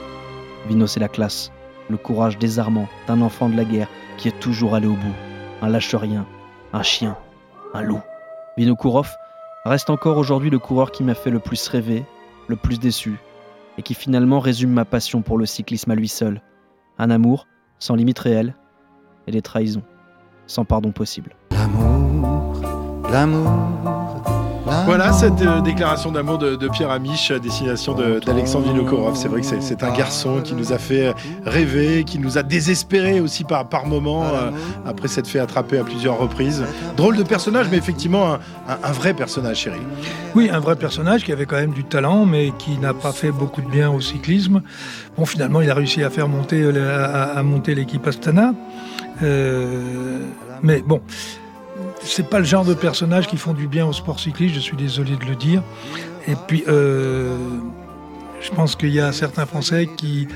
Vino, 0.69 0.87
c'est 0.87 1.01
la 1.01 1.09
classe, 1.09 1.53
le 1.89 1.97
courage 1.97 2.39
désarmant 2.39 2.89
d'un 3.07 3.23
enfant 3.23 3.49
de 3.49 3.57
la 3.57 3.65
guerre 3.65 3.89
qui 4.19 4.29
est 4.29 4.41
toujours 4.41 4.75
allé 4.75 4.87
au 4.87 4.95
bout, 4.95 5.15
un 5.63 5.69
lâche-rien, 5.69 6.27
un 6.73 6.83
chien, 6.83 7.17
un 7.73 7.83
loup. 7.83 8.01
Vinokourov 8.59 9.11
reste 9.71 9.91
encore 9.91 10.19
aujourd'hui 10.19 10.51
le 10.51 10.59
coureur 10.59 10.91
qui 10.91 11.03
m'a 11.03 11.15
fait 11.15 11.31
le 11.31 11.41
plus 11.41 11.69
rêver, 11.69 12.05
le 12.49 12.57
plus 12.57 12.79
déçu, 12.79 13.17
et 13.79 13.83
qui 13.83 13.95
finalement 13.95 14.41
résume 14.41 14.71
ma 14.71 14.85
passion 14.85 15.23
pour 15.23 15.39
le 15.39 15.47
cyclisme 15.47 15.91
à 15.91 15.95
lui 15.95 16.09
seul. 16.09 16.43
Un 16.99 17.11
amour 17.11 17.47
sans 17.79 17.95
limite 17.95 18.19
réelle 18.19 18.55
et 19.27 19.33
des 19.33 19.43
trahisons 19.43 19.83
sans 20.47 20.65
pardon 20.65 20.93
possible. 20.93 21.35
L'amour, 21.51 22.55
l'amour. 23.11 24.04
Voilà 24.67 25.13
cette 25.13 25.43
euh, 25.43 25.61
déclaration 25.61 26.11
d'amour 26.11 26.39
de, 26.39 26.57
de, 26.57 26.69
Pierre 26.69 26.91
Amiche 26.91 27.31
à 27.31 27.39
destination 27.39 27.95
d'Alexandre 27.95 28.73
Vinokourov. 28.73 29.15
C'est 29.15 29.29
vrai 29.29 29.43
que 29.43 29.47
c'est 29.47 29.83
un 29.83 29.93
garçon 29.93 30.41
qui 30.43 30.55
nous 30.55 30.73
a 30.73 30.79
fait 30.79 31.15
rêver, 31.45 32.05
qui 32.05 32.19
nous 32.19 32.39
a 32.39 32.43
désespéré 32.43 33.21
aussi 33.21 33.45
par, 33.45 33.69
par 33.69 33.87
moments, 33.87 34.25
euh, 34.25 34.51
après 34.87 35.09
s'être 35.09 35.29
fait 35.29 35.39
attraper 35.39 35.79
à 35.79 35.85
plusieurs 35.85 36.19
reprises. 36.19 36.65
Drôle 36.97 37.17
de 37.17 37.23
personnage, 37.23 37.67
mais 37.71 37.77
effectivement 37.77 38.33
un, 38.33 38.41
un, 38.69 38.79
un, 38.83 38.93
vrai 38.93 39.13
personnage, 39.13 39.59
chéri. 39.59 39.81
Oui, 40.35 40.49
un 40.51 40.61
vrai 40.61 40.77
personnage 40.77 41.25
qui 41.25 41.33
avait 41.33 41.47
quand 41.47 41.57
même 41.57 41.73
du 41.73 41.85
talent, 41.85 42.25
mais 42.25 42.53
qui 42.59 42.79
n'a 42.79 42.95
pas 42.95 43.13
fait 43.13 43.33
beaucoup 43.33 43.61
de 43.61 43.69
bien 43.69 43.91
au 43.91 44.01
cyclisme. 44.01 44.63
Bon, 45.19 45.27
finalement, 45.27 45.61
il 45.61 45.71
a 45.71 45.75
réussi 45.75 46.03
à 46.03 46.11
faire 46.11 46.29
monter, 46.29 46.63
euh, 46.63 47.05
à, 47.05 47.39
à 47.39 47.43
monter 47.43 47.75
l'équipe 47.75 48.07
Astana. 48.07 48.55
Euh, 49.23 50.21
mais 50.63 50.83
bon, 50.87 51.01
c'est 52.05 52.29
pas 52.29 52.39
le 52.39 52.45
genre 52.45 52.65
de 52.65 52.75
personnages 52.75 53.27
qui 53.27 53.37
font 53.37 53.55
du 53.55 53.67
bien 53.67 53.87
au 53.87 53.93
sport 53.93 54.21
cycliste, 54.21 54.55
je 54.55 54.61
suis 54.61 54.77
désolé 54.77 55.17
de 55.17 55.25
le 55.25 55.35
dire. 55.35 55.63
Et 56.27 56.37
puis, 56.47 56.65
euh, 56.69 57.37
je 58.41 58.51
pense 58.51 58.77
qu'il 58.77 58.93
y 58.93 59.01
a 59.01 59.13
certains 59.13 59.47
Français 59.47 59.89
qui 59.97 60.29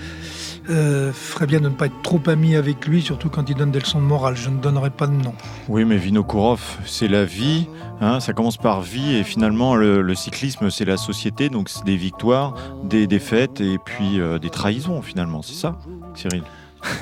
euh, 0.70 1.12
feraient 1.12 1.46
bien 1.46 1.60
de 1.60 1.68
ne 1.68 1.74
pas 1.74 1.86
être 1.86 2.02
trop 2.02 2.20
amis 2.26 2.56
avec 2.56 2.86
lui, 2.86 3.00
surtout 3.00 3.30
quand 3.30 3.48
il 3.48 3.54
donne 3.54 3.70
des 3.70 3.80
leçons 3.80 4.00
de 4.00 4.04
morale. 4.04 4.36
Je 4.36 4.50
ne 4.50 4.58
donnerai 4.58 4.90
pas 4.90 5.06
de 5.06 5.12
nom. 5.12 5.34
Oui, 5.68 5.84
mais 5.84 5.96
Vinokourov, 5.96 6.60
c'est 6.84 7.08
la 7.08 7.24
vie. 7.24 7.66
Hein, 8.00 8.20
ça 8.20 8.32
commence 8.32 8.58
par 8.58 8.82
vie 8.82 9.16
et 9.16 9.24
finalement 9.24 9.74
le, 9.74 10.02
le 10.02 10.14
cyclisme, 10.14 10.70
c'est 10.70 10.84
la 10.84 10.96
société. 10.96 11.48
Donc 11.48 11.68
c'est 11.68 11.84
des 11.84 11.96
victoires, 11.96 12.54
des 12.84 13.06
défaites 13.06 13.60
et 13.60 13.78
puis 13.78 14.20
euh, 14.20 14.38
des 14.38 14.50
trahisons 14.50 15.02
finalement. 15.02 15.42
C'est 15.42 15.54
ça, 15.54 15.78
Cyril? 16.14 16.42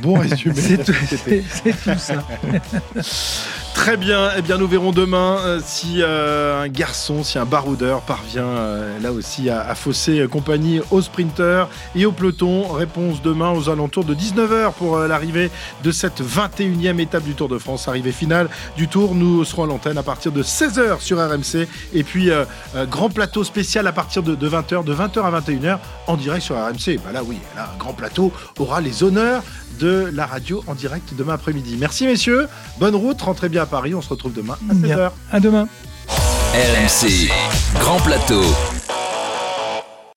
Bon 0.01 0.15
résumé. 0.15 0.55
c'est 0.57 0.85
tout, 0.85 0.93
tout, 0.93 1.99
ça. 1.99 2.25
Très 3.77 3.99
bien. 3.99 4.31
Eh 4.37 4.43
bien, 4.43 4.57
nous 4.57 4.67
verrons 4.67 4.91
demain 4.91 5.37
euh, 5.45 5.61
si 5.65 5.99
euh, 6.01 6.63
un 6.63 6.67
garçon, 6.67 7.23
si 7.23 7.39
un 7.39 7.45
baroudeur 7.45 8.01
parvient 8.01 8.43
euh, 8.43 8.99
là 9.01 9.13
aussi 9.13 9.49
à, 9.51 9.75
fausser 9.77 10.27
compagnie 10.29 10.81
aux 10.91 11.03
sprinteurs 11.03 11.69
et 11.95 12.07
au 12.07 12.11
peloton. 12.11 12.67
Réponse 12.73 13.23
demain 13.23 13.53
aux 13.53 13.69
alentours 13.69 14.05
de 14.05 14.15
19h 14.15 14.73
pour 14.73 14.99
l'arrivée 15.01 15.51
de 15.85 15.93
cette 15.93 16.21
21e 16.21 16.99
étape 16.99 17.23
du 17.23 17.35
Tour 17.35 17.49
de 17.49 17.59
France. 17.59 17.87
Arrivée 17.87 18.13
finale 18.13 18.49
du 18.77 18.89
Tour. 18.89 19.15
Nous 19.15 19.45
serons 19.45 19.65
à 19.65 19.67
l'antenne 19.67 19.99
à 19.99 20.03
partir 20.03 20.33
de 20.33 20.43
16h 20.43 21.01
sur 21.01 21.19
RMC. 21.19 21.69
Et 21.93 22.03
puis, 22.03 22.31
grand 22.91 23.11
plateau 23.11 23.45
spécial 23.45 23.87
à 23.87 23.93
partir 23.93 24.23
de, 24.23 24.35
de 24.35 24.49
20h, 24.49 24.85
de 24.85 24.95
20h 24.95 25.23
à 25.23 25.41
21h 25.41 25.79
en 26.07 26.17
direct 26.17 26.43
sur 26.43 26.57
RMC. 26.57 26.99
Bah 27.05 27.13
là, 27.13 27.23
oui, 27.23 27.39
là, 27.55 27.73
grand 27.79 27.93
plateau 27.93 28.33
aura 28.59 28.81
les 28.81 29.05
honneurs 29.05 29.43
de 29.79 30.11
la 30.13 30.27
radio 30.27 30.65
en 30.67 30.75
direct 30.75 31.15
demain 31.17 31.35
après-midi. 31.35 31.77
Merci 31.79 32.07
messieurs, 32.07 32.49
bonne 32.79 32.95
route, 32.95 33.21
rentrez 33.21 33.49
bien 33.49 33.66
à 33.67 33.69
Paris, 33.69 33.95
on 33.95 34.01
se 34.01 34.09
retrouve 34.09 34.33
demain 34.33 34.57
à 34.71 34.75
16h. 34.75 35.11
À 35.33 35.41
demain. 35.41 35.67
RMC, 36.09 37.29
Grand 37.81 37.99
Plateau. 37.99 38.43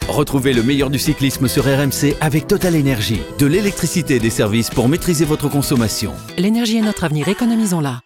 Retrouvez 0.08 0.54
le 0.54 0.62
meilleur 0.62 0.90
du 0.90 1.00
cyclisme 1.00 1.48
sur 1.48 1.64
RMC 1.66 2.16
avec 2.22 2.48
Total 2.48 2.76
Énergie. 2.76 3.22
De 3.40 3.48
l'électricité 3.48 4.16
et 4.16 4.20
des 4.20 4.30
services 4.30 4.70
pour 4.70 4.88
maîtriser 4.88 5.26
votre 5.26 5.50
consommation. 5.50 6.14
L'énergie 6.38 6.78
est 6.78 6.82
notre 6.82 7.04
avenir, 7.04 7.28
économisons-la. 7.28 8.02